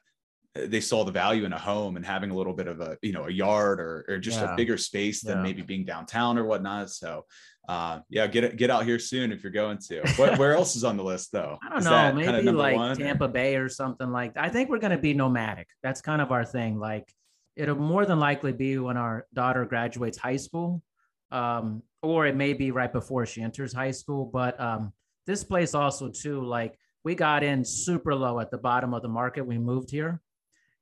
they 0.55 0.81
saw 0.81 1.05
the 1.05 1.11
value 1.11 1.45
in 1.45 1.53
a 1.53 1.59
home 1.59 1.97
and 1.97 2.07
having 2.07 2.31
a 2.31 2.35
little 2.35 2.53
bit 2.53 2.69
of 2.69 2.81
a 2.81 2.97
you 3.03 3.13
know 3.13 3.25
a 3.25 3.31
yard 3.31 3.81
or, 3.81 4.05
or 4.09 4.19
just 4.19 4.41
yeah. 4.41 4.53
a 4.53 4.57
bigger 4.57 4.79
space 4.79 5.21
than 5.21 5.39
yeah. 5.39 5.43
maybe 5.43 5.63
being 5.63 5.85
downtown 5.85 6.39
or 6.39 6.45
whatnot 6.45 6.91
so 6.91 7.25
uh, 7.69 8.01
yeah 8.09 8.27
get 8.27 8.57
get 8.57 8.71
out 8.71 8.85
here 8.85 8.99
soon 8.99 9.33
if 9.33 9.43
you're 9.43 9.53
going 9.53 9.79
to. 9.79 10.01
What, 10.17 10.39
where 10.39 10.55
else 10.55 10.77
is 10.77 10.85
on 10.85 10.97
the 10.97 11.05
list 11.05 11.33
though? 11.33 11.59
I 11.63 11.69
don't 11.69 11.79
is 11.79 11.85
know 11.85 12.13
maybe 12.13 12.51
like 12.51 12.77
one, 12.77 12.97
tampa 12.97 13.29
bay 13.29 13.57
or 13.57 13.69
something 13.69 14.11
like 14.11 14.35
that. 14.35 14.45
I 14.45 14.49
think 14.49 14.69
we're 14.69 14.79
going 14.79 14.93
to 14.93 14.99
be 14.99 15.15
nomadic. 15.15 15.69
That's 15.83 16.01
kind 16.01 16.21
of 16.21 16.33
our 16.33 16.45
thing 16.45 16.79
like 16.79 17.13
it'll 17.57 17.77
more 17.77 18.05
than 18.05 18.19
likely 18.19 18.53
be 18.53 18.79
when 18.79 18.97
our 18.97 19.27
daughter 19.33 19.65
graduates 19.65 20.19
high 20.19 20.37
school 20.37 20.83
um, 21.31 21.83
or 22.03 22.27
it 22.27 22.35
may 22.35 22.53
be 22.53 22.71
right 22.71 22.93
before 22.93 23.25
she 23.27 23.43
enters 23.43 23.73
high 23.73 23.93
school 23.93 24.25
but 24.25 24.61
um, 24.61 24.93
this 25.27 25.45
place 25.45 25.73
also 25.75 26.11
too 26.11 26.45
like 26.45 26.77
we 27.05 27.15
got 27.15 27.45
in 27.45 27.65
super 27.65 28.15
low 28.15 28.41
at 28.41 28.51
the 28.51 28.59
bottom 28.59 28.95
of 28.95 29.03
the 29.03 29.09
market 29.09 29.47
we 29.47 29.59
moved 29.59 29.91
here. 29.91 30.21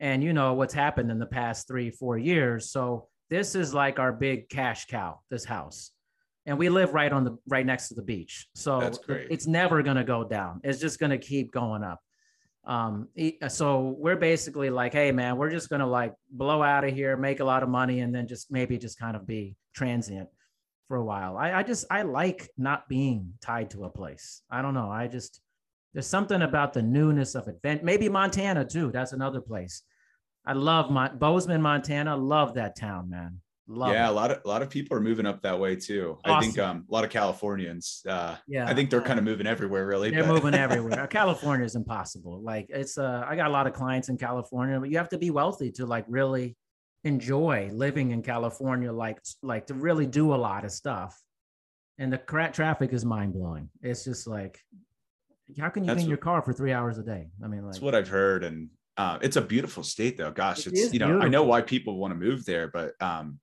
And 0.00 0.22
you 0.22 0.32
know 0.32 0.54
what's 0.54 0.74
happened 0.74 1.10
in 1.10 1.18
the 1.18 1.26
past 1.26 1.68
three 1.68 1.90
four 1.90 2.16
years. 2.16 2.70
So 2.70 3.08
this 3.28 3.54
is 3.54 3.74
like 3.74 3.98
our 3.98 4.12
big 4.12 4.48
cash 4.48 4.86
cow 4.86 5.20
this 5.30 5.44
house 5.44 5.90
and 6.46 6.58
we 6.58 6.68
live 6.68 6.92
right 6.92 7.12
on 7.12 7.24
the 7.24 7.38
right 7.48 7.64
next 7.64 7.88
to 7.88 7.94
the 7.94 8.02
beach. 8.02 8.48
So 8.54 8.80
it's 9.08 9.46
never 9.46 9.82
going 9.82 9.96
to 9.96 10.04
go 10.04 10.24
down. 10.24 10.60
It's 10.64 10.80
just 10.80 10.98
going 10.98 11.10
to 11.10 11.18
keep 11.18 11.52
going 11.52 11.82
up. 11.82 12.00
Um 12.64 13.08
so 13.48 13.96
we're 13.98 14.16
basically 14.16 14.70
like 14.70 14.92
hey 14.92 15.10
man 15.10 15.36
we're 15.36 15.50
just 15.50 15.68
going 15.68 15.80
to 15.80 15.86
like 15.86 16.14
blow 16.30 16.62
out 16.62 16.84
of 16.84 16.94
here 16.94 17.16
make 17.16 17.40
a 17.40 17.44
lot 17.44 17.64
of 17.64 17.68
money 17.68 17.98
and 18.02 18.14
then 18.14 18.28
just 18.28 18.52
maybe 18.52 18.78
just 18.78 19.00
kind 19.00 19.16
of 19.16 19.26
be 19.26 19.56
transient 19.74 20.28
for 20.86 20.96
a 20.96 21.04
while. 21.04 21.36
I, 21.36 21.54
I 21.54 21.62
just 21.64 21.86
i 21.90 22.02
like 22.02 22.48
not 22.56 22.88
being 22.88 23.32
tied 23.40 23.70
to 23.70 23.84
a 23.84 23.90
place. 23.90 24.42
I 24.48 24.62
don't 24.62 24.74
know. 24.74 24.88
I 24.88 25.08
just 25.08 25.40
there's 25.92 26.06
something 26.06 26.42
about 26.42 26.72
the 26.72 26.82
newness 26.82 27.34
of 27.34 27.48
it 27.48 27.82
maybe 27.82 28.08
montana 28.08 28.64
too. 28.64 28.92
That's 28.92 29.12
another 29.12 29.40
place. 29.40 29.82
I 30.44 30.54
love 30.54 30.90
my 30.90 31.08
Bozeman, 31.08 31.62
Montana. 31.62 32.16
Love 32.16 32.54
that 32.54 32.76
town, 32.76 33.10
man. 33.10 33.40
Love 33.68 33.92
yeah, 33.92 34.06
it. 34.06 34.10
a 34.10 34.12
lot 34.12 34.30
of 34.30 34.40
a 34.44 34.48
lot 34.48 34.60
of 34.62 34.70
people 34.70 34.96
are 34.96 35.00
moving 35.00 35.24
up 35.24 35.40
that 35.42 35.58
way 35.58 35.76
too. 35.76 36.18
Awesome. 36.24 36.36
I 36.36 36.40
think 36.40 36.58
um, 36.58 36.84
a 36.88 36.92
lot 36.92 37.04
of 37.04 37.10
Californians. 37.10 38.02
Uh, 38.08 38.36
yeah, 38.48 38.68
I 38.68 38.74
think 38.74 38.90
they're 38.90 39.00
kind 39.00 39.18
of 39.18 39.24
moving 39.24 39.46
everywhere. 39.46 39.86
Really, 39.86 40.10
they're 40.10 40.24
but. 40.24 40.34
moving 40.34 40.54
everywhere. 40.66 41.06
California 41.06 41.64
is 41.64 41.76
impossible. 41.76 42.42
Like 42.42 42.66
it's. 42.70 42.98
Uh, 42.98 43.24
I 43.26 43.36
got 43.36 43.46
a 43.46 43.52
lot 43.52 43.68
of 43.68 43.72
clients 43.72 44.08
in 44.08 44.18
California, 44.18 44.80
but 44.80 44.90
you 44.90 44.98
have 44.98 45.10
to 45.10 45.18
be 45.18 45.30
wealthy 45.30 45.70
to 45.72 45.86
like 45.86 46.04
really 46.08 46.56
enjoy 47.04 47.70
living 47.72 48.10
in 48.10 48.22
California. 48.22 48.92
Like 48.92 49.20
like 49.42 49.66
to 49.68 49.74
really 49.74 50.06
do 50.06 50.34
a 50.34 50.36
lot 50.36 50.64
of 50.64 50.72
stuff. 50.72 51.16
And 51.98 52.12
the 52.12 52.18
traffic 52.18 52.92
is 52.92 53.04
mind 53.04 53.34
blowing. 53.34 53.68
It's 53.80 54.02
just 54.04 54.26
like, 54.26 54.58
how 55.60 55.68
can 55.68 55.84
you 55.84 55.88
That's 55.88 55.98
be 55.98 56.04
in 56.04 56.08
your 56.08 56.18
car 56.18 56.42
for 56.42 56.52
three 56.52 56.72
hours 56.72 56.98
a 56.98 57.02
day? 57.02 57.28
I 57.44 57.46
mean, 57.46 57.62
like, 57.62 57.72
that's 57.72 57.82
what 57.82 57.94
I've 57.94 58.08
heard, 58.08 58.42
and 58.42 58.70
uh, 58.96 59.18
it's 59.22 59.36
a 59.36 59.40
beautiful 59.40 59.82
state 59.82 60.18
though. 60.18 60.30
Gosh, 60.30 60.66
it 60.66 60.72
it's 60.72 60.92
you 60.92 60.98
know 60.98 61.06
beautiful. 61.06 61.26
I 61.26 61.30
know 61.30 61.44
why 61.44 61.62
people 61.62 61.96
want 61.96 62.12
to 62.12 62.18
move 62.18 62.44
there, 62.44 62.68
but 62.68 63.00
um, 63.00 63.38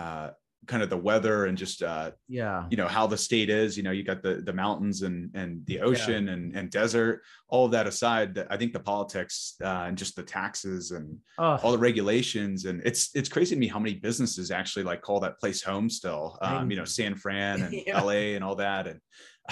uh, 0.00 0.30
kind 0.66 0.82
of 0.82 0.90
the 0.90 0.96
weather 0.96 1.46
and 1.46 1.58
just 1.58 1.82
uh, 1.82 2.12
yeah, 2.28 2.66
you 2.70 2.76
know 2.76 2.86
how 2.86 3.06
the 3.06 3.16
state 3.16 3.50
is. 3.50 3.76
You 3.76 3.82
know, 3.82 3.90
you 3.90 4.04
got 4.04 4.22
the 4.22 4.36
the 4.36 4.52
mountains 4.52 5.02
and 5.02 5.30
and 5.34 5.64
the 5.66 5.80
ocean 5.80 6.26
yeah. 6.26 6.32
and 6.32 6.56
and 6.56 6.70
desert. 6.70 7.22
All 7.48 7.64
of 7.64 7.72
that 7.72 7.86
aside, 7.86 8.38
I 8.50 8.56
think 8.56 8.72
the 8.72 8.80
politics 8.80 9.56
uh, 9.62 9.84
and 9.86 9.98
just 9.98 10.16
the 10.16 10.22
taxes 10.22 10.92
and 10.92 11.18
oh. 11.38 11.58
all 11.62 11.72
the 11.72 11.78
regulations 11.78 12.64
and 12.66 12.80
it's 12.84 13.10
it's 13.14 13.28
crazy 13.28 13.54
to 13.54 13.60
me 13.60 13.66
how 13.66 13.78
many 13.78 13.94
businesses 13.94 14.50
actually 14.50 14.84
like 14.84 15.02
call 15.02 15.20
that 15.20 15.40
place 15.40 15.62
home 15.62 15.90
still. 15.90 16.38
Um, 16.40 16.70
you 16.70 16.76
know, 16.76 16.84
San 16.84 17.14
Fran 17.14 17.62
and 17.62 17.74
yeah. 17.86 17.98
L.A. 17.98 18.34
and 18.34 18.44
all 18.44 18.56
that 18.56 18.86
and 18.86 19.00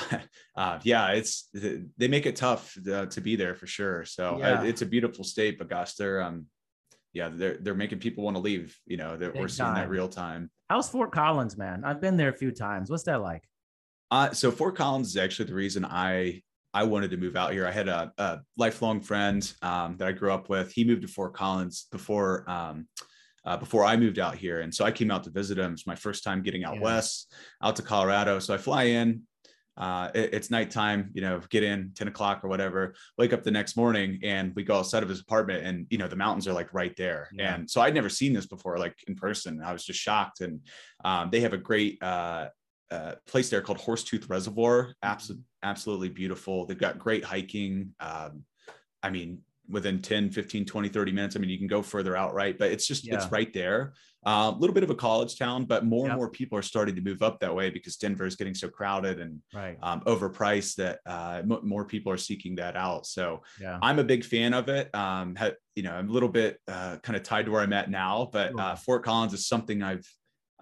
uh, 0.57 0.79
yeah, 0.83 1.09
it's 1.13 1.49
they 1.53 2.09
make 2.09 2.27
it 2.27 2.37
tough 2.37 2.77
uh, 2.91 3.07
to 3.07 3.21
be 3.21 3.35
there 3.37 3.55
for 3.55 3.67
sure. 3.67 4.05
So 4.05 4.35
uh, 4.35 4.39
yeah. 4.39 4.63
It's 4.63 4.83
a 4.83 4.87
beautiful 4.87 5.25
state, 5.25 5.59
but 5.59 5.69
gosh, 5.69 5.95
they're 5.95 6.23
um, 6.23 6.47
yeah, 7.13 7.31
they're 7.33 7.57
they're 7.61 7.75
making 7.75 7.99
people 7.99 8.25
want 8.25 8.37
to 8.37 8.41
leave. 8.41 8.79
You 8.87 8.97
know, 8.97 9.17
that 9.17 9.35
we're 9.35 9.49
seeing 9.49 9.75
that 9.75 9.89
real 9.89 10.09
time. 10.09 10.51
How's 10.69 10.89
Fort 10.89 11.13
Collins, 11.13 11.57
man? 11.57 11.85
I've 11.85 12.01
been 12.01 12.17
there 12.17 12.29
a 12.29 12.37
few 12.37 12.51
times. 12.51 12.91
What's 12.91 13.05
that 13.05 13.23
like? 13.23 13.43
Uh, 14.11 14.33
so 14.33 14.51
Fort 14.51 14.77
Collins 14.77 15.09
is 15.09 15.17
actually 15.17 15.47
the 15.47 15.55
reason 15.55 15.85
I 15.85 16.43
I 16.75 16.85
wanted 16.85 17.11
to 17.11 17.17
move 17.17 17.37
out 17.37 17.53
here. 17.53 17.67
I 17.67 17.71
had 17.71 17.89
a, 17.89 18.13
a 18.19 18.41
lifelong 18.57 19.01
friend 19.01 19.51
um, 19.63 19.97
that 19.97 20.09
I 20.09 20.13
grew 20.13 20.33
up 20.33 20.49
with. 20.49 20.73
He 20.73 20.85
moved 20.85 21.03
to 21.03 21.09
Fort 21.09 21.35
Collins 21.35 21.87
before 21.91 22.49
um, 22.49 22.87
uh, 23.45 23.57
before 23.57 23.85
I 23.85 23.97
moved 23.97 24.19
out 24.19 24.35
here, 24.35 24.61
and 24.61 24.75
so 24.75 24.85
I 24.85 24.91
came 24.91 25.11
out 25.11 25.25
to 25.25 25.31
visit 25.31 25.59
him. 25.59 25.73
It's 25.73 25.87
my 25.87 25.95
first 25.95 26.25
time 26.25 26.43
getting 26.43 26.65
out 26.65 26.77
yeah. 26.77 26.83
west, 26.83 27.33
out 27.63 27.77
to 27.77 27.83
Colorado. 27.83 28.39
So 28.39 28.53
I 28.53 28.59
fly 28.59 28.85
in, 28.85 29.23
uh, 29.79 30.11
it, 30.15 30.35
it's 30.35 30.51
nighttime, 30.51 31.11
you 31.15 31.23
know, 31.23 31.41
get 31.51 31.63
in 31.63 31.93
10 31.95 32.09
o'clock 32.09 32.45
or 32.45 32.49
whatever, 32.49 32.95
wake 33.17 33.33
up 33.33 33.45
the 33.45 33.51
next 33.51 33.77
morning 33.77 34.19
and 34.25 34.53
we 34.57 34.65
go 34.65 34.77
outside 34.77 35.03
of 35.03 35.09
his 35.09 35.21
apartment 35.21 35.65
and, 35.65 35.87
you 35.89 35.99
know, 35.99 36.09
the 36.09 36.17
mountains 36.17 36.49
are 36.49 36.53
like 36.53 36.75
right 36.75 36.97
there. 36.97 37.29
Yeah. 37.33 37.55
And 37.55 37.71
so 37.71 37.81
I'd 37.81 37.95
never 37.95 38.09
seen 38.09 38.33
this 38.33 38.47
before, 38.47 38.79
like 38.79 38.97
in 39.07 39.15
person. 39.15 39.63
I 39.65 39.73
was 39.73 39.85
just 39.85 40.01
shocked. 40.01 40.41
And 40.41 40.61
um, 41.05 41.31
they 41.31 41.41
have 41.41 41.53
a 41.53 41.59
great 41.59 42.03
uh, 42.03 42.49
uh, 42.91 43.15
place 43.27 43.51
there 43.51 43.61
called 43.61 43.79
Horsetooth 43.79 44.29
Reservoir. 44.29 44.95
Absolutely, 45.03 45.45
absolutely 45.63 46.09
beautiful. 46.09 46.67
They've 46.67 46.77
got 46.77 46.99
great 46.99 47.25
hiking. 47.25 47.95
Um, 48.01 48.45
I 49.03 49.11
mean, 49.11 49.43
within 49.69 50.01
10, 50.01 50.31
15, 50.31 50.65
20, 50.65 50.89
30 50.89 51.13
minutes. 51.13 51.37
I 51.37 51.39
mean, 51.39 51.51
you 51.51 51.59
can 51.59 51.67
go 51.67 51.83
further 51.83 52.17
out, 52.17 52.35
right? 52.35 52.59
But 52.59 52.73
it's 52.73 52.87
just, 52.87 53.07
yeah. 53.07 53.15
it's 53.15 53.31
right 53.31 53.53
there. 53.53 53.93
A 54.27 54.31
uh, 54.31 54.51
little 54.51 54.75
bit 54.75 54.83
of 54.83 54.91
a 54.91 54.95
college 54.95 55.39
town, 55.39 55.65
but 55.65 55.85
more 55.85 56.07
yep. 56.07 56.13
and 56.13 56.19
more 56.19 56.29
people 56.29 56.59
are 56.59 56.63
starting 56.63 56.97
to 56.97 57.01
move 57.01 57.23
up 57.23 57.39
that 57.41 57.55
way 57.55 57.71
because 57.71 57.97
Denver 57.97 58.27
is 58.27 58.35
getting 58.35 58.55
so 58.55 58.69
crowded 58.69 59.21
and 59.21 59.41
right. 59.55 59.79
um, 59.83 60.01
overpriced 60.01 60.75
that 60.77 60.99
uh, 61.07 61.43
m- 61.43 61.61
more 61.63 61.85
people 61.85 62.13
are 62.13 62.17
seeking 62.17 62.57
that 62.57 62.75
out. 62.77 63.07
So 63.07 63.43
yeah. 63.61 63.79
I'm 63.81 64.01
a 64.01 64.05
big 64.05 64.25
fan 64.25 64.55
of 64.55 64.69
it. 64.69 64.93
Um, 64.95 65.37
ha- 65.37 65.53
you 65.77 65.85
know, 65.85 65.93
I'm 65.93 66.09
a 66.09 66.13
little 66.13 66.29
bit 66.29 66.59
uh, 66.67 66.97
kind 67.03 67.17
of 67.17 67.23
tied 67.23 67.47
to 67.47 67.53
where 67.53 67.63
I'm 67.63 67.73
at 67.73 67.91
now, 67.91 68.29
but 68.33 68.59
uh, 68.59 68.75
Fort 68.75 69.05
Collins 69.05 69.35
is 69.35 69.47
something 69.47 69.83
I've 69.83 70.05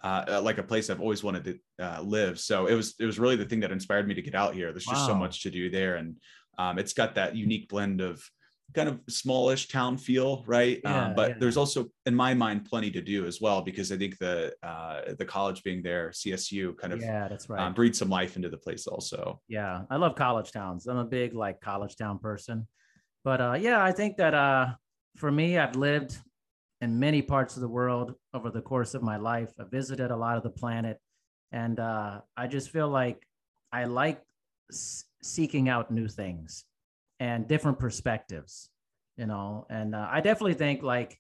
uh, 0.04 0.24
uh, 0.28 0.40
like 0.42 0.59
a 0.59 0.62
place 0.62 0.90
I've 0.90 1.00
always 1.00 1.24
wanted 1.24 1.44
to 1.44 1.84
uh, 1.84 2.00
live. 2.02 2.38
So 2.38 2.66
it 2.66 2.74
was 2.74 2.94
it 3.00 3.07
was 3.07 3.18
really 3.18 3.34
the 3.34 3.44
thing 3.44 3.61
that 3.61 3.72
inspired 3.72 4.07
me 4.07 4.14
to 4.14 4.22
get 4.22 4.34
out 4.34 4.54
here. 4.54 4.70
There's 4.70 4.84
just 4.84 5.07
so 5.07 5.14
much 5.14 5.42
to 5.42 5.50
do 5.50 5.70
there, 5.70 5.96
and 5.96 6.16
um, 6.59 6.78
it's 6.78 6.92
got 6.92 7.14
that 7.16 7.34
unique 7.34 7.68
blend 7.68 8.00
of 8.00 8.22
kind 8.75 8.89
of 8.89 9.01
smallish 9.09 9.69
town 9.69 9.97
feel, 9.97 10.45
right? 10.47 10.81
Yeah, 10.83 11.07
um, 11.07 11.14
but 11.14 11.31
yeah. 11.31 11.37
there's 11.41 11.57
also, 11.57 11.87
in 12.05 12.14
my 12.14 12.35
mind, 12.35 12.67
plenty 12.67 12.91
to 12.91 13.01
do 13.01 13.27
as 13.27 13.41
well 13.41 13.62
because 13.62 13.93
I 13.93 13.97
think 13.97 14.19
the 14.19 14.55
uh, 14.62 15.14
the 15.19 15.25
college 15.25 15.62
being 15.62 15.83
there, 15.83 16.12
CSU, 16.12 16.75
kind 16.75 16.93
of 16.93 17.01
yeah, 17.01 17.29
that's 17.29 17.49
right, 17.49 17.61
um, 17.61 17.75
breed 17.75 17.95
some 17.97 18.09
life 18.09 18.37
into 18.37 18.49
the 18.49 18.59
place 18.59 18.87
also. 18.87 19.41
Yeah, 19.49 19.83
I 19.91 19.97
love 19.97 20.14
college 20.14 20.53
towns. 20.53 20.87
I'm 20.87 20.99
a 20.99 21.05
big 21.05 21.35
like 21.35 21.61
college 21.61 21.97
town 21.97 22.19
person, 22.19 22.67
but 23.25 23.41
uh, 23.41 23.57
yeah, 23.59 23.83
I 23.83 23.93
think 23.93 24.17
that 24.19 24.35
uh, 24.35 24.75
for 25.17 25.31
me, 25.31 25.59
I've 25.59 25.77
lived 25.77 26.19
in 26.81 26.99
many 26.99 27.23
parts 27.23 27.57
of 27.57 27.62
the 27.62 27.69
world 27.69 28.14
over 28.35 28.51
the 28.51 28.61
course 28.61 28.95
of 28.95 29.03
my 29.03 29.17
life. 29.17 29.53
I 29.59 29.64
visited 29.64 30.11
a 30.11 30.17
lot 30.17 30.37
of 30.37 30.43
the 30.43 30.51
planet, 30.51 30.99
and 31.53 31.81
uh, 31.81 32.21
I 32.37 32.47
just 32.47 32.71
feel 32.71 32.89
like 32.89 33.27
I 33.73 33.85
like 33.85 34.23
s- 34.71 35.05
seeking 35.23 35.69
out 35.69 35.91
new 35.91 36.09
things 36.09 36.64
and 37.21 37.49
different 37.49 37.79
perspectives, 37.79 38.71
you 39.17 39.27
know. 39.27 39.67
And 39.71 39.95
uh, 39.95 40.09
I 40.11 40.21
definitely 40.21 40.55
think 40.55 40.83
like 40.83 41.19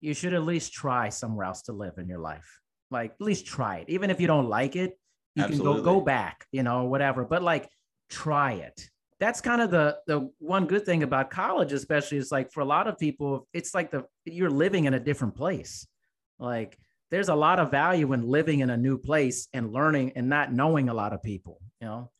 you 0.00 0.14
should 0.14 0.34
at 0.34 0.42
least 0.42 0.72
try 0.72 1.08
somewhere 1.08 1.46
else 1.46 1.62
to 1.62 1.72
live 1.72 1.98
in 1.98 2.08
your 2.08 2.20
life. 2.20 2.60
Like 2.90 3.12
at 3.12 3.20
least 3.20 3.46
try 3.46 3.78
it, 3.78 3.88
even 3.88 4.10
if 4.10 4.20
you 4.20 4.26
don't 4.26 4.48
like 4.48 4.76
it. 4.76 4.98
You 5.34 5.44
Absolutely. 5.44 5.74
can 5.74 5.84
go 5.84 5.98
go 5.98 6.00
back, 6.00 6.46
you 6.52 6.62
know, 6.62 6.84
whatever. 6.84 7.24
But 7.24 7.42
like 7.42 7.68
try 8.08 8.52
it 8.54 8.88
that's 9.20 9.40
kind 9.40 9.60
of 9.60 9.70
the 9.70 9.98
the 10.06 10.30
one 10.38 10.66
good 10.66 10.84
thing 10.84 11.02
about 11.02 11.30
college 11.30 11.72
especially 11.72 12.18
is 12.18 12.30
like 12.30 12.52
for 12.52 12.60
a 12.60 12.64
lot 12.64 12.86
of 12.86 12.98
people 12.98 13.46
it's 13.52 13.74
like 13.74 13.90
the 13.90 14.04
you're 14.24 14.50
living 14.50 14.84
in 14.84 14.94
a 14.94 15.00
different 15.00 15.34
place 15.34 15.86
like 16.38 16.78
there's 17.10 17.28
a 17.28 17.34
lot 17.34 17.58
of 17.58 17.70
value 17.70 18.12
in 18.12 18.22
living 18.22 18.60
in 18.60 18.70
a 18.70 18.76
new 18.76 18.98
place 18.98 19.48
and 19.52 19.72
learning 19.72 20.12
and 20.14 20.28
not 20.28 20.52
knowing 20.52 20.88
a 20.88 20.94
lot 20.94 21.12
of 21.12 21.22
people 21.22 21.60
you 21.80 21.86
know 21.86 22.10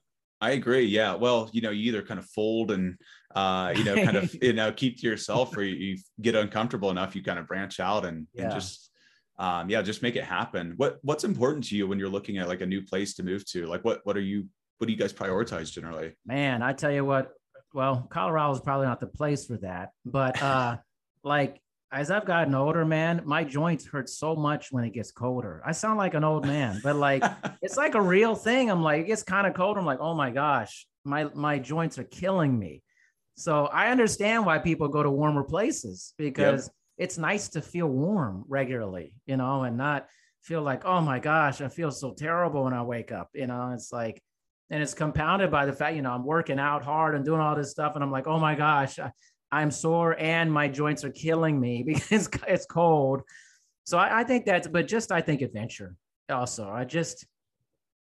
I 0.41 0.51
agree. 0.51 0.85
Yeah. 0.85 1.15
Well, 1.15 1.51
you 1.53 1.61
know, 1.61 1.71
you 1.71 1.89
either 1.89 2.03
kind 2.03 2.21
of 2.21 2.27
fold 2.27 2.71
and, 2.71 2.97
uh, 3.35 3.73
you 3.77 3.85
know, 3.85 3.97
kind 3.97 4.17
of, 4.17 4.35
you 4.43 4.53
know, 4.53 4.71
keep 4.73 5.01
to 5.01 5.07
yourself 5.07 5.57
or 5.57 5.63
you, 5.63 5.75
you, 5.75 5.99
get 6.21 6.35
uncomfortable 6.35 6.91
enough, 6.91 7.17
you 7.17 7.23
kind 7.23 7.39
of 7.39 7.47
branch 7.47 7.81
out 7.81 8.05
and, 8.05 8.27
yeah. 8.35 8.45
and 8.45 8.53
just, 8.53 8.91
um, 9.39 9.69
yeah, 9.69 9.83
just 9.83 10.03
make 10.03 10.15
it 10.17 10.25
happen. 10.25 10.75
What, 10.77 10.99
what's 11.03 11.25
important 11.25 11.65
to 11.69 11.77
you 11.77 11.89
when 11.89 11.99
you're 11.99 12.09
looking 12.09 12.39
at 12.39 12.49
like 12.49 12.61
a 12.61 12.67
new 12.67 12.83
place 12.83 13.15
to 13.15 13.23
move 13.25 13.45
to? 13.51 13.67
Like, 13.67 13.85
what, 13.85 14.01
what 14.05 14.17
are 14.17 14.21
you 14.21 14.47
what 14.79 14.87
do 14.87 14.93
you 14.93 14.99
guys 14.99 15.13
prioritize 15.13 15.71
generally? 15.71 16.13
Man, 16.25 16.63
I 16.63 16.73
tell 16.73 16.91
you 16.91 17.05
what, 17.05 17.33
well, 17.75 18.07
Colorado 18.11 18.53
is 18.53 18.61
probably 18.61 18.87
not 18.87 19.01
the 19.01 19.07
place 19.07 19.47
for 19.47 19.59
that. 19.59 19.91
But 20.05 20.41
uh 20.41 20.79
like 21.25 21.61
as 21.91 22.11
I've 22.11 22.27
gotten 22.27 22.55
older, 22.55 22.85
man, 22.85 23.23
my 23.25 23.45
joints 23.45 23.87
hurt 23.87 24.09
so 24.09 24.37
much 24.37 24.71
when 24.71 24.85
it 24.85 24.93
gets 24.93 25.11
colder. 25.11 25.63
I 25.65 25.73
sound 25.73 25.99
like 25.99 26.15
an 26.15 26.25
old 26.25 26.47
man, 26.47 26.81
but 26.83 26.97
like 26.97 27.23
it's 27.63 27.77
like 27.77 27.95
a 27.95 28.01
real 28.01 28.35
thing. 28.35 28.71
I'm 28.71 28.83
like, 28.83 29.03
it 29.03 29.07
gets 29.07 29.23
kind 29.23 29.47
of 29.47 29.55
cold. 29.55 29.79
I'm 29.79 29.87
like, 29.87 30.01
oh 30.01 30.15
my 30.15 30.31
gosh, 30.31 30.87
my 31.05 31.25
my 31.35 31.59
joints 31.59 31.99
are 31.99 32.05
killing 32.05 32.59
me. 32.59 32.83
So 33.37 33.67
I 33.67 33.91
understand 33.91 34.45
why 34.45 34.59
people 34.59 34.89
go 34.89 35.03
to 35.03 35.11
warmer 35.11 35.45
places 35.45 36.13
because 36.19 36.67
yep. 36.67 36.75
it's 36.99 37.19
nice 37.19 37.49
to 37.51 37.63
feel 37.63 37.87
warm 37.87 38.45
regularly, 38.49 39.15
you 39.27 39.37
know, 39.37 39.63
and 39.63 39.77
not 39.77 40.07
feel 40.43 40.63
like, 40.63 40.85
oh 40.85 41.01
my 41.01 41.21
gosh, 41.21 41.61
I 41.61 41.69
feel 41.69 41.91
so 41.91 42.13
terrible 42.13 42.65
when 42.65 42.75
I 42.75 42.83
wake 42.83 43.13
up. 43.13 43.31
You 43.35 43.47
know, 43.47 43.71
it's 43.73 43.93
like 43.93 44.21
and 44.71 44.83
it's 44.83 44.95
compounded 44.95 45.51
by 45.51 45.67
the 45.67 45.73
fact 45.73 45.97
you 45.97 46.03
know 46.03 46.11
i'm 46.11 46.25
working 46.25 46.59
out 46.59 46.85
hard 46.85 47.15
and 47.15 47.25
doing 47.25 47.41
all 47.41 47.57
this 47.57 47.71
stuff 47.71 47.95
and 47.95 48.05
i'm 48.05 48.11
like 48.11 48.27
oh 48.27 48.39
my 48.39 48.55
gosh 48.55 48.99
I, 48.99 49.11
am 49.53 49.71
sore 49.71 50.17
and 50.19 50.53
my 50.53 50.69
joints 50.69 51.05
are 51.05 51.11
killing 51.11 51.59
me 51.61 51.83
because 51.87 52.29
it's 52.47 52.67
cold. 52.67 53.23
So 53.85 53.99
I, 53.99 54.21
I, 54.21 54.25
think 54.25 54.45
that's 54.45 54.69
but 54.69 54.87
just 54.87 55.11
i 55.13 55.21
think 55.21 55.41
adventure 55.43 55.97
also. 56.31 56.69
I 56.69 56.85
just 56.85 57.27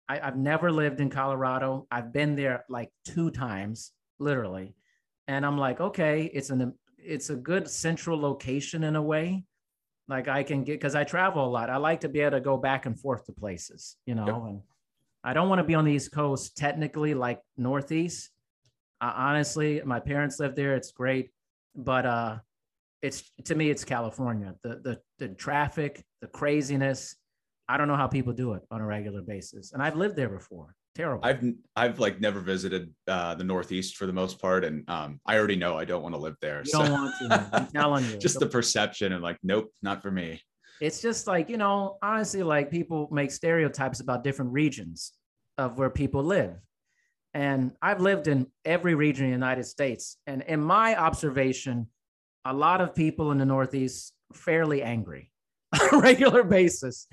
I, 0.09 0.21
i've 0.21 0.37
never 0.37 0.71
lived 0.71 1.01
in 1.01 1.11
colorado. 1.11 1.87
I've 1.91 2.13
been 2.13 2.37
there 2.37 2.65
like 2.69 2.91
two 3.05 3.31
times 3.31 3.93
literally. 4.19 4.75
And 5.27 5.45
i'm 5.45 5.59
like 5.59 5.81
okay 5.81 6.31
it's 6.33 6.51
an 6.51 6.75
it's 6.99 7.31
a 7.31 7.37
good 7.37 7.69
central 7.69 8.21
location 8.21 8.85
in 8.85 8.97
a 8.97 9.03
way. 9.03 9.45
Like 10.09 10.29
i 10.29 10.43
can 10.43 10.65
get 10.65 10.75
because 10.75 10.95
i 10.95 11.05
travel 11.05 11.47
a 11.47 11.51
lot. 11.51 11.71
I 11.71 11.77
like 11.79 12.01
to 12.01 12.09
be 12.09 12.21
able 12.21 12.33
to 12.33 12.41
go 12.41 12.57
back 12.57 12.87
and 12.87 12.99
forth 12.99 13.25
to 13.27 13.33
places 13.33 13.97
you 14.05 14.15
know 14.15 14.27
yep. 14.27 14.37
and 14.37 14.63
I 15.25 15.33
don't 15.35 15.49
want 15.49 15.59
to 15.59 15.65
be 15.65 15.75
on 15.75 15.85
the 15.85 15.93
East 15.93 16.13
Coast 16.13 16.57
technically 16.57 17.15
like 17.15 17.41
Northeast. 17.57 18.31
Uh, 19.01 19.13
honestly, 19.15 19.83
my 19.85 20.01
parents 20.01 20.41
live 20.41 20.55
there. 20.55 20.75
It's 20.75 20.93
great, 20.93 21.31
but 21.79 22.05
uh, 22.05 22.39
it's 23.01 23.31
to 23.45 23.55
me 23.55 23.70
it's 23.70 23.85
California. 23.85 24.55
The 24.62 24.81
the 24.85 25.01
the 25.18 25.29
traffic, 25.35 26.05
the 26.20 26.26
craziness. 26.26 27.16
I 27.70 27.76
don't 27.76 27.89
know 27.89 27.97
how 27.97 28.09
people 28.09 28.33
do 28.33 28.55
it 28.55 28.62
on 28.70 28.81
a 28.81 28.87
regular 28.87 29.22
basis, 29.22 29.72
and 29.72 29.83
I've 29.83 29.97
lived 29.97 30.16
there 30.16 30.29
before. 30.29 30.74
Terrible. 30.95 31.24
I've 31.24 31.43
I've 31.76 31.99
like 31.99 32.20
never 32.20 32.41
visited 32.41 32.93
uh, 33.07 33.35
the 33.37 33.45
Northeast 33.45 33.97
for 33.97 34.07
the 34.07 34.12
most 34.12 34.41
part, 34.41 34.64
and 34.64 34.89
um, 34.91 35.20
I 35.24 35.39
already 35.39 35.57
know 35.57 35.79
I 35.79 35.85
don't 35.85 36.03
want 36.03 36.14
to 36.14 36.20
live 36.20 36.37
there. 36.43 36.61
You 36.61 36.72
so. 36.72 36.83
don't 36.83 36.93
want 36.93 37.14
to. 37.20 37.51
I'm 37.53 37.66
telling 37.72 38.05
you. 38.07 38.18
Just 38.18 38.41
the 38.41 38.47
perception 38.47 39.12
and 39.12 39.22
like, 39.22 39.39
nope, 39.43 39.70
not 39.83 40.03
for 40.03 40.11
me 40.11 40.43
it's 40.81 41.01
just 41.01 41.26
like 41.26 41.49
you 41.49 41.57
know 41.57 41.99
honestly 42.03 42.43
like 42.43 42.70
people 42.70 43.09
make 43.11 43.31
stereotypes 43.31 44.01
about 44.01 44.22
different 44.22 44.53
regions 44.53 45.12
of 45.57 45.79
where 45.79 45.91
people 45.91 46.22
live 46.22 46.57
and 47.39 47.70
i've 47.80 48.01
lived 48.01 48.26
in 48.26 48.47
every 48.64 48.95
region 48.97 49.26
of 49.26 49.30
the 49.30 49.34
united 49.45 49.64
states. 49.64 50.16
And 50.26 50.43
in 50.43 50.61
my 50.61 50.97
observation 50.97 51.86
a 52.45 52.53
lot 52.53 52.80
of 52.80 52.95
people 52.95 53.30
in 53.32 53.39
the 53.39 53.45
northeast 53.47 54.12
fairly 54.34 54.82
angry 54.82 55.30
on 55.80 55.95
a 55.95 55.99
regular 55.99 56.43
basis. 56.43 57.07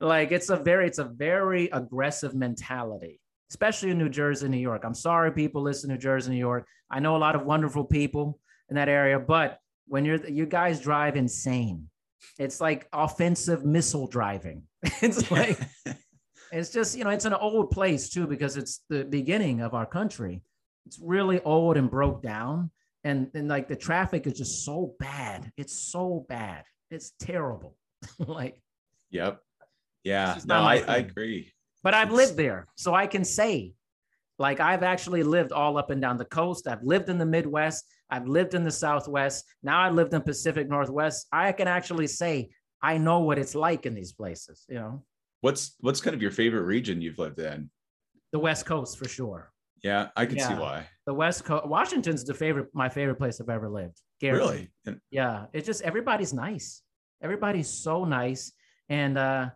Like 0.00 0.32
it's 0.32 0.50
a 0.50 0.56
very 0.56 0.86
it's 0.86 0.98
a 0.98 1.04
very 1.04 1.68
aggressive 1.72 2.34
mentality 2.34 3.20
especially 3.50 3.90
in 3.90 3.98
new 3.98 4.08
jersey 4.08 4.48
new 4.48 4.66
york. 4.70 4.82
I'm 4.84 4.94
sorry 5.08 5.30
people 5.32 5.62
listen 5.62 5.88
to 5.90 5.94
new 5.94 6.00
jersey 6.00 6.32
new 6.32 6.44
york. 6.50 6.66
I 6.90 6.98
know 7.00 7.16
a 7.16 7.24
lot 7.26 7.36
of 7.36 7.44
wonderful 7.44 7.84
people 7.84 8.40
in 8.68 8.74
that 8.76 8.88
area 8.88 9.18
but 9.20 9.58
when 9.86 10.04
you're 10.04 10.26
you 10.26 10.46
guys 10.46 10.80
drive 10.80 11.16
insane 11.16 11.88
it's 12.38 12.60
like 12.60 12.88
offensive 12.92 13.64
missile 13.64 14.08
driving. 14.08 14.62
it's 15.06 15.30
like 15.30 15.58
it's 16.52 16.70
just 16.70 16.96
you 16.96 17.04
know 17.04 17.10
it's 17.10 17.24
an 17.24 17.34
old 17.34 17.70
place 17.70 18.08
too 18.08 18.26
because 18.26 18.56
it's 18.56 18.80
the 18.88 19.04
beginning 19.04 19.60
of 19.60 19.74
our 19.74 19.86
country. 19.86 20.42
It's 20.86 20.98
really 21.00 21.40
old 21.42 21.76
and 21.76 21.90
broke 21.90 22.22
down, 22.22 22.70
and 23.04 23.30
and 23.34 23.48
like 23.48 23.68
the 23.68 23.76
traffic 23.76 24.26
is 24.26 24.34
just 24.34 24.64
so 24.64 24.94
bad. 24.98 25.50
It's 25.56 25.74
so 25.74 26.26
bad. 26.28 26.64
It's 26.90 27.12
terrible. 27.20 27.76
like. 28.18 28.60
Yep. 29.10 29.40
Yeah. 30.04 30.38
No, 30.46 30.56
I, 30.56 30.84
I 30.86 30.96
agree. 30.98 31.52
But 31.82 31.94
I've 31.94 32.12
lived 32.12 32.36
there, 32.36 32.66
so 32.74 32.94
I 32.94 33.06
can 33.06 33.24
say, 33.24 33.74
like 34.38 34.60
I've 34.60 34.82
actually 34.82 35.22
lived 35.22 35.52
all 35.52 35.78
up 35.78 35.90
and 35.90 36.00
down 36.00 36.16
the 36.16 36.24
coast. 36.24 36.66
I've 36.66 36.82
lived 36.82 37.08
in 37.08 37.18
the 37.18 37.26
Midwest. 37.26 37.84
I've 38.10 38.26
lived 38.26 38.54
in 38.54 38.64
the 38.64 38.70
Southwest. 38.70 39.44
Now 39.62 39.80
I 39.80 39.90
lived 39.90 40.14
in 40.14 40.22
Pacific 40.22 40.68
Northwest. 40.68 41.26
I 41.32 41.52
can 41.52 41.68
actually 41.68 42.06
say 42.06 42.50
I 42.82 42.98
know 42.98 43.20
what 43.20 43.38
it's 43.38 43.54
like 43.54 43.86
in 43.86 43.94
these 43.94 44.12
places. 44.12 44.64
You 44.68 44.76
know, 44.76 45.04
what's 45.40 45.74
what's 45.80 46.00
kind 46.00 46.14
of 46.14 46.22
your 46.22 46.30
favorite 46.30 46.62
region 46.62 47.00
you've 47.00 47.18
lived 47.18 47.38
in? 47.38 47.70
The 48.32 48.38
West 48.38 48.66
Coast 48.66 48.98
for 48.98 49.08
sure. 49.08 49.52
Yeah, 49.82 50.08
I 50.16 50.26
can 50.26 50.36
yeah. 50.36 50.48
see 50.48 50.54
why. 50.54 50.88
The 51.06 51.14
West 51.14 51.44
Coast, 51.44 51.66
Washington's 51.66 52.24
the 52.24 52.34
favorite, 52.34 52.68
my 52.74 52.88
favorite 52.88 53.14
place 53.16 53.40
I've 53.40 53.48
ever 53.48 53.68
lived. 53.68 54.00
Really? 54.20 54.70
Yeah, 55.10 55.46
it's 55.52 55.66
just 55.66 55.82
everybody's 55.82 56.32
nice. 56.32 56.82
Everybody's 57.22 57.68
so 57.68 58.04
nice, 58.04 58.52
and 58.88 59.16
uh, 59.16 59.50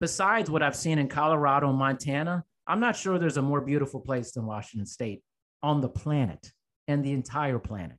besides 0.00 0.50
what 0.50 0.62
I've 0.62 0.76
seen 0.76 0.98
in 0.98 1.08
Colorado 1.08 1.68
and 1.68 1.78
Montana, 1.78 2.44
I'm 2.66 2.80
not 2.80 2.96
sure 2.96 3.18
there's 3.18 3.36
a 3.36 3.42
more 3.42 3.60
beautiful 3.60 4.00
place 4.00 4.32
than 4.32 4.46
Washington 4.46 4.86
State 4.86 5.22
on 5.62 5.80
the 5.80 5.88
planet 5.88 6.52
and 6.88 7.04
the 7.04 7.12
entire 7.12 7.58
planet. 7.58 7.98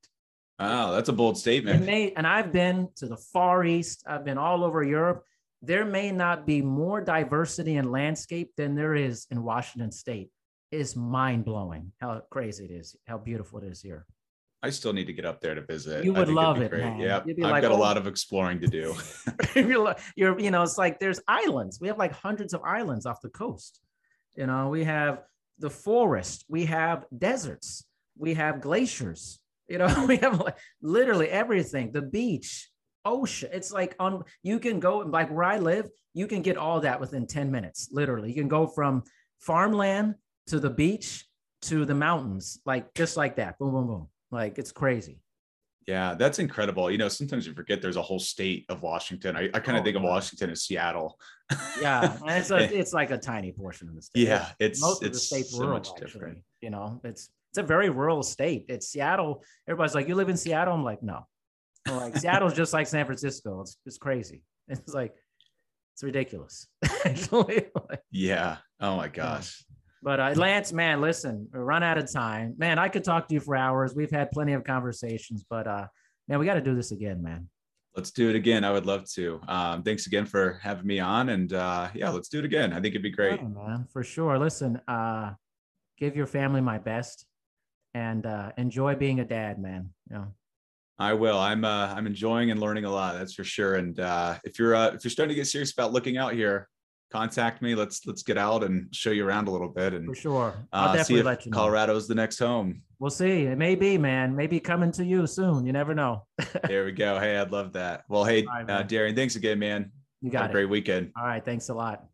Wow, 0.59 0.91
that's 0.91 1.09
a 1.09 1.13
bold 1.13 1.37
statement. 1.37 1.85
May, 1.85 2.13
and 2.15 2.27
I've 2.27 2.51
been 2.51 2.89
to 2.97 3.07
the 3.07 3.17
Far 3.17 3.65
East, 3.65 4.03
I've 4.07 4.23
been 4.23 4.37
all 4.37 4.63
over 4.63 4.83
Europe. 4.83 5.23
There 5.65 5.85
may 5.85 6.11
not 6.11 6.45
be 6.45 6.61
more 6.61 6.99
diversity 6.99 7.77
in 7.77 7.89
landscape 7.89 8.51
than 8.57 8.75
there 8.75 8.95
is 8.95 9.25
in 9.31 9.43
Washington 9.43 9.91
State. 9.91 10.29
is 10.71 10.95
mind 10.95 11.45
blowing. 11.45 11.91
How 12.01 12.21
crazy 12.29 12.65
it 12.65 12.71
is, 12.71 12.95
how 13.07 13.17
beautiful 13.17 13.59
it 13.59 13.65
is 13.65 13.81
here. 13.81 14.05
I 14.61 14.69
still 14.71 14.91
need 14.91 15.07
to 15.07 15.13
get 15.13 15.23
up 15.25 15.39
there 15.39 15.55
to 15.55 15.61
visit. 15.61 16.03
You 16.03 16.13
would 16.13 16.29
love 16.29 16.61
it, 16.61 16.71
great. 16.71 16.83
man. 16.83 16.99
Yeah, 16.99 17.17
I've 17.17 17.37
like, 17.37 17.61
got 17.61 17.71
a 17.71 17.75
"Oh." 17.75 17.77
lot 17.77 17.95
of 17.97 18.07
exploring 18.07 18.59
to 18.61 18.67
do. 18.67 18.95
you're, 19.55 19.95
you're, 20.15 20.39
you 20.39 20.51
know, 20.51 20.63
it's 20.63 20.77
like 20.77 20.99
there's 20.99 21.21
islands. 21.27 21.79
We 21.79 21.87
have 21.89 21.97
like 21.97 22.11
hundreds 22.13 22.53
of 22.53 22.61
islands 22.63 23.05
off 23.05 23.21
the 23.21 23.29
coast. 23.29 23.79
You 24.35 24.47
know, 24.47 24.69
we 24.69 24.83
have 24.85 25.21
the 25.59 25.69
forest, 25.69 26.45
we 26.49 26.65
have 26.65 27.05
deserts, 27.15 27.85
we 28.17 28.33
have 28.33 28.59
glaciers. 28.61 29.39
You 29.69 29.77
know, 29.77 30.05
we 30.07 30.17
have 30.17 30.39
like 30.39 30.57
literally 30.81 31.29
everything. 31.29 31.91
The 31.91 32.01
beach, 32.01 32.69
Oh, 33.05 33.21
ocean. 33.21 33.49
It's 33.53 33.71
like 33.71 33.95
on. 33.99 34.23
You 34.43 34.59
can 34.59 34.79
go 34.79 34.99
like 34.99 35.29
where 35.31 35.43
I 35.43 35.57
live. 35.57 35.89
You 36.13 36.27
can 36.27 36.41
get 36.41 36.57
all 36.57 36.79
that 36.81 36.99
within 36.99 37.27
ten 37.27 37.51
minutes. 37.51 37.89
Literally, 37.91 38.29
you 38.29 38.35
can 38.35 38.47
go 38.47 38.67
from 38.67 39.03
farmland 39.39 40.15
to 40.47 40.59
the 40.59 40.69
beach 40.69 41.25
to 41.63 41.85
the 41.85 41.95
mountains, 41.95 42.59
like 42.65 42.93
just 42.93 43.17
like 43.17 43.37
that. 43.37 43.57
Boom, 43.59 43.71
boom, 43.71 43.87
boom. 43.87 44.07
Like 44.31 44.57
it's 44.57 44.71
crazy. 44.71 45.19
Yeah, 45.87 46.13
that's 46.13 46.39
incredible. 46.39 46.89
You 46.89 46.97
know, 46.97 47.09
sometimes 47.09 47.45
you 47.45 47.53
forget 47.53 47.81
there's 47.81 47.97
a 47.97 48.01
whole 48.01 48.19
state 48.19 48.65
of 48.69 48.81
Washington. 48.83 49.35
I, 49.35 49.49
I 49.53 49.59
kind 49.59 49.77
of 49.77 49.81
Oh, 49.81 49.83
think 49.83 49.97
of. 49.97 50.03
Washington 50.03 50.49
as 50.51 50.63
Seattle. 50.63 51.19
Yeah, 51.81 52.15
and 52.25 52.37
it's 52.39 52.51
a, 52.51 52.57
it's 52.79 52.93
like 52.93 53.11
a 53.11 53.17
tiny 53.17 53.51
portion 53.51 53.89
of 53.89 53.95
the 53.95 54.01
state. 54.01 54.27
Yeah, 54.27 54.47
it's 54.59 54.79
most 54.81 55.03
of 55.03 55.11
the 55.11 55.17
it's 55.17 55.25
state's 55.27 55.51
so 55.51 55.59
rural. 55.59 55.73
much 55.73 55.89
Actually, 55.89 56.05
different. 56.05 56.37
you 56.61 56.69
know, 56.69 57.01
it's 57.03 57.29
it's 57.51 57.57
a 57.57 57.63
very 57.63 57.89
rural 57.89 58.23
state. 58.23 58.65
It's 58.69 58.87
Seattle. 58.87 59.43
Everybody's 59.67 59.93
like, 59.93 60.07
"You 60.07 60.15
live 60.15 60.29
in 60.29 60.37
Seattle?" 60.37 60.73
I'm 60.73 60.85
like, 60.85 61.03
"No." 61.03 61.27
Like 61.87 62.17
Seattle's 62.17 62.53
just 62.53 62.73
like 62.73 62.87
San 62.87 63.05
Francisco. 63.05 63.61
It's 63.61 63.77
it's 63.85 63.97
crazy. 63.97 64.41
It's 64.69 64.93
like 64.93 65.13
it's 65.93 66.03
ridiculous. 66.03 66.67
Actually, 67.05 67.65
Like, 67.89 67.99
Yeah. 68.11 68.57
Oh 68.79 68.95
my 68.95 69.09
gosh. 69.09 69.63
but 70.01 70.19
uh, 70.19 70.33
Lance, 70.37 70.71
man, 70.71 71.01
listen, 71.01 71.47
we 71.53 71.59
run 71.59 71.83
out 71.83 71.97
of 71.97 72.11
time. 72.11 72.55
Man, 72.57 72.79
I 72.79 72.87
could 72.87 73.03
talk 73.03 73.27
to 73.27 73.33
you 73.33 73.41
for 73.41 73.55
hours. 73.57 73.93
We've 73.93 74.09
had 74.09 74.31
plenty 74.31 74.53
of 74.53 74.63
conversations, 74.63 75.45
but 75.49 75.67
uh, 75.67 75.87
man, 76.29 76.39
we 76.39 76.45
got 76.45 76.55
to 76.55 76.61
do 76.61 76.75
this 76.75 76.91
again, 76.91 77.21
man. 77.21 77.49
Let's 77.95 78.09
do 78.11 78.29
it 78.29 78.35
again. 78.35 78.63
I 78.63 78.71
would 78.71 78.85
love 78.87 79.03
to. 79.15 79.39
Um, 79.47 79.83
thanks 79.83 80.07
again 80.07 80.25
for 80.25 80.59
having 80.63 80.87
me 80.87 80.99
on. 80.99 81.29
And 81.29 81.53
uh, 81.53 81.89
yeah, 81.93 82.09
let's 82.09 82.29
do 82.29 82.39
it 82.39 82.45
again. 82.45 82.71
I 82.71 82.75
think 82.77 82.87
it'd 82.95 83.03
be 83.03 83.11
great. 83.11 83.39
Yeah, 83.39 83.47
man, 83.49 83.85
for 83.91 84.01
sure. 84.03 84.39
Listen, 84.39 84.79
uh, 84.87 85.33
give 85.99 86.15
your 86.15 86.25
family 86.25 86.61
my 86.61 86.79
best, 86.79 87.25
and 87.93 88.25
uh, 88.25 88.51
enjoy 88.57 88.95
being 88.95 89.19
a 89.19 89.25
dad, 89.25 89.59
man. 89.59 89.89
You 90.09 90.15
know. 90.15 90.27
I 90.99 91.13
will. 91.13 91.37
I'm 91.39 91.65
uh, 91.65 91.93
I'm 91.95 92.05
enjoying 92.07 92.51
and 92.51 92.59
learning 92.59 92.85
a 92.85 92.91
lot. 92.91 93.17
That's 93.17 93.33
for 93.33 93.43
sure. 93.43 93.75
And 93.75 93.99
uh, 93.99 94.35
if 94.43 94.59
you're 94.59 94.75
uh, 94.75 94.87
if 94.89 95.03
you're 95.03 95.11
starting 95.11 95.29
to 95.29 95.35
get 95.35 95.47
serious 95.47 95.71
about 95.71 95.91
looking 95.91 96.17
out 96.17 96.33
here, 96.33 96.69
contact 97.11 97.61
me. 97.61 97.75
Let's 97.75 98.05
let's 98.05 98.23
get 98.23 98.37
out 98.37 98.63
and 98.63 98.93
show 98.93 99.11
you 99.11 99.25
around 99.25 99.47
a 99.47 99.51
little 99.51 99.69
bit 99.69 99.93
and 99.93 100.05
For 100.05 100.15
sure. 100.15 100.67
I'll 100.71 100.89
uh, 100.89 100.91
see 100.93 100.97
definitely 100.97 101.19
if 101.19 101.25
let 101.25 101.45
you 101.45 101.51
know. 101.51 101.57
Colorado's 101.57 102.07
the 102.07 102.15
next 102.15 102.39
home. 102.39 102.81
We'll 102.99 103.11
see. 103.11 103.43
It 103.43 103.57
may 103.57 103.75
be, 103.75 103.97
man. 103.97 104.35
Maybe 104.35 104.59
coming 104.59 104.91
to 104.93 105.03
you 105.03 105.27
soon. 105.27 105.65
You 105.65 105.73
never 105.73 105.93
know. 105.93 106.25
There 106.67 106.85
we 106.85 106.91
go. 106.93 107.19
Hey, 107.19 107.37
I'd 107.37 107.51
love 107.51 107.73
that. 107.73 108.03
Well, 108.07 108.23
hey, 108.23 108.45
All 108.45 108.53
right, 108.53 108.63
uh, 108.63 108.79
man. 108.79 108.87
Darian, 108.87 109.15
thanks 109.15 109.35
again, 109.35 109.59
man. 109.59 109.91
You 110.21 110.27
Have 110.27 110.33
got 110.33 110.45
a 110.45 110.49
it. 110.49 110.51
great 110.53 110.69
weekend. 110.69 111.11
All 111.17 111.25
right. 111.25 111.43
Thanks 111.43 111.67
a 111.69 111.73
lot. 111.73 112.05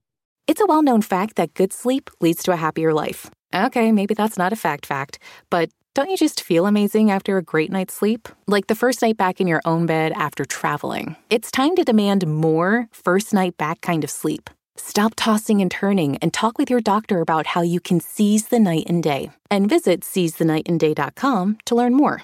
It's 0.48 0.60
a 0.60 0.66
well 0.66 0.82
known 0.82 1.04
fact 1.04 1.36
that 1.36 1.54
good 1.54 1.72
sleep 1.72 2.10
leads 2.22 2.42
to 2.44 2.52
a 2.52 2.56
happier 2.56 2.92
life. 2.94 3.30
Okay, 3.54 3.92
maybe 3.92 4.14
that's 4.16 4.38
not 4.38 4.52
a 4.52 4.56
fact 4.56 4.86
fact, 4.86 5.20
but 5.52 5.70
don't 5.96 6.10
you 6.10 6.18
just 6.18 6.42
feel 6.42 6.66
amazing 6.66 7.12
after 7.12 7.38
a 7.38 7.42
great 7.42 7.72
night's 7.72 7.94
sleep? 7.94 8.30
Like 8.48 8.68
the 8.68 8.76
first 8.76 9.02
night 9.02 9.18
back 9.18 9.42
in 9.42 9.48
your 9.48 9.62
own 9.66 9.86
bed 9.86 10.12
after 10.14 10.46
traveling. 10.46 11.16
It's 11.30 11.52
time 11.52 11.76
to 11.76 11.84
demand 11.84 12.26
more 12.28 12.88
first 12.92 13.34
night 13.34 13.58
back 13.58 13.82
kind 13.82 14.04
of 14.04 14.10
sleep. 14.10 14.50
Stop 14.76 15.14
tossing 15.16 15.62
and 15.62 15.70
turning 15.70 16.18
and 16.18 16.34
talk 16.34 16.58
with 16.58 16.70
your 16.70 16.80
doctor 16.80 17.20
about 17.20 17.48
how 17.48 17.62
you 17.62 17.80
can 17.80 18.00
seize 18.00 18.48
the 18.48 18.60
night 18.60 18.86
and 18.88 19.04
day. 19.04 19.30
And 19.52 19.68
visit 19.68 20.02
seizethenightandday.com 20.02 21.58
to 21.66 21.76
learn 21.76 21.96
more. 21.96 22.22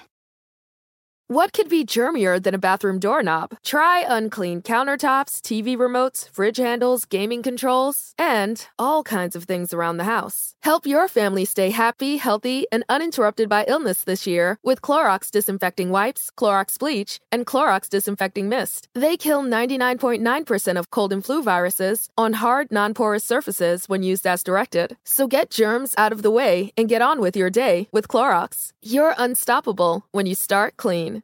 What 1.28 1.52
could 1.52 1.68
be 1.68 1.84
germier 1.84 2.40
than 2.40 2.54
a 2.54 2.58
bathroom 2.58 3.00
doorknob? 3.00 3.56
Try 3.64 4.04
unclean 4.08 4.62
countertops, 4.62 5.40
TV 5.40 5.76
remotes, 5.76 6.30
fridge 6.30 6.58
handles, 6.58 7.04
gaming 7.04 7.42
controls, 7.42 8.14
and 8.16 8.64
all 8.78 9.02
kinds 9.02 9.34
of 9.34 9.42
things 9.42 9.74
around 9.74 9.96
the 9.96 10.04
house. 10.04 10.54
Help 10.62 10.86
your 10.86 11.08
family 11.08 11.44
stay 11.44 11.70
happy, 11.70 12.18
healthy, 12.18 12.68
and 12.70 12.84
uninterrupted 12.88 13.48
by 13.48 13.64
illness 13.66 14.04
this 14.04 14.24
year 14.24 14.60
with 14.62 14.82
Clorox 14.82 15.32
disinfecting 15.32 15.90
wipes, 15.90 16.30
Clorox 16.38 16.78
bleach, 16.78 17.18
and 17.32 17.44
Clorox 17.44 17.88
disinfecting 17.88 18.48
mist. 18.48 18.86
They 18.94 19.16
kill 19.16 19.42
99.9% 19.42 20.78
of 20.78 20.92
cold 20.92 21.12
and 21.12 21.24
flu 21.24 21.42
viruses 21.42 22.08
on 22.16 22.34
hard, 22.34 22.70
non 22.70 22.94
porous 22.94 23.24
surfaces 23.24 23.88
when 23.88 24.04
used 24.04 24.28
as 24.28 24.44
directed. 24.44 24.96
So 25.02 25.26
get 25.26 25.50
germs 25.50 25.92
out 25.98 26.12
of 26.12 26.22
the 26.22 26.30
way 26.30 26.72
and 26.76 26.88
get 26.88 27.02
on 27.02 27.18
with 27.18 27.36
your 27.36 27.50
day 27.50 27.88
with 27.90 28.06
Clorox. 28.06 28.70
You're 28.80 29.16
unstoppable 29.18 30.06
when 30.12 30.26
you 30.26 30.36
start 30.36 30.76
clean. 30.76 31.15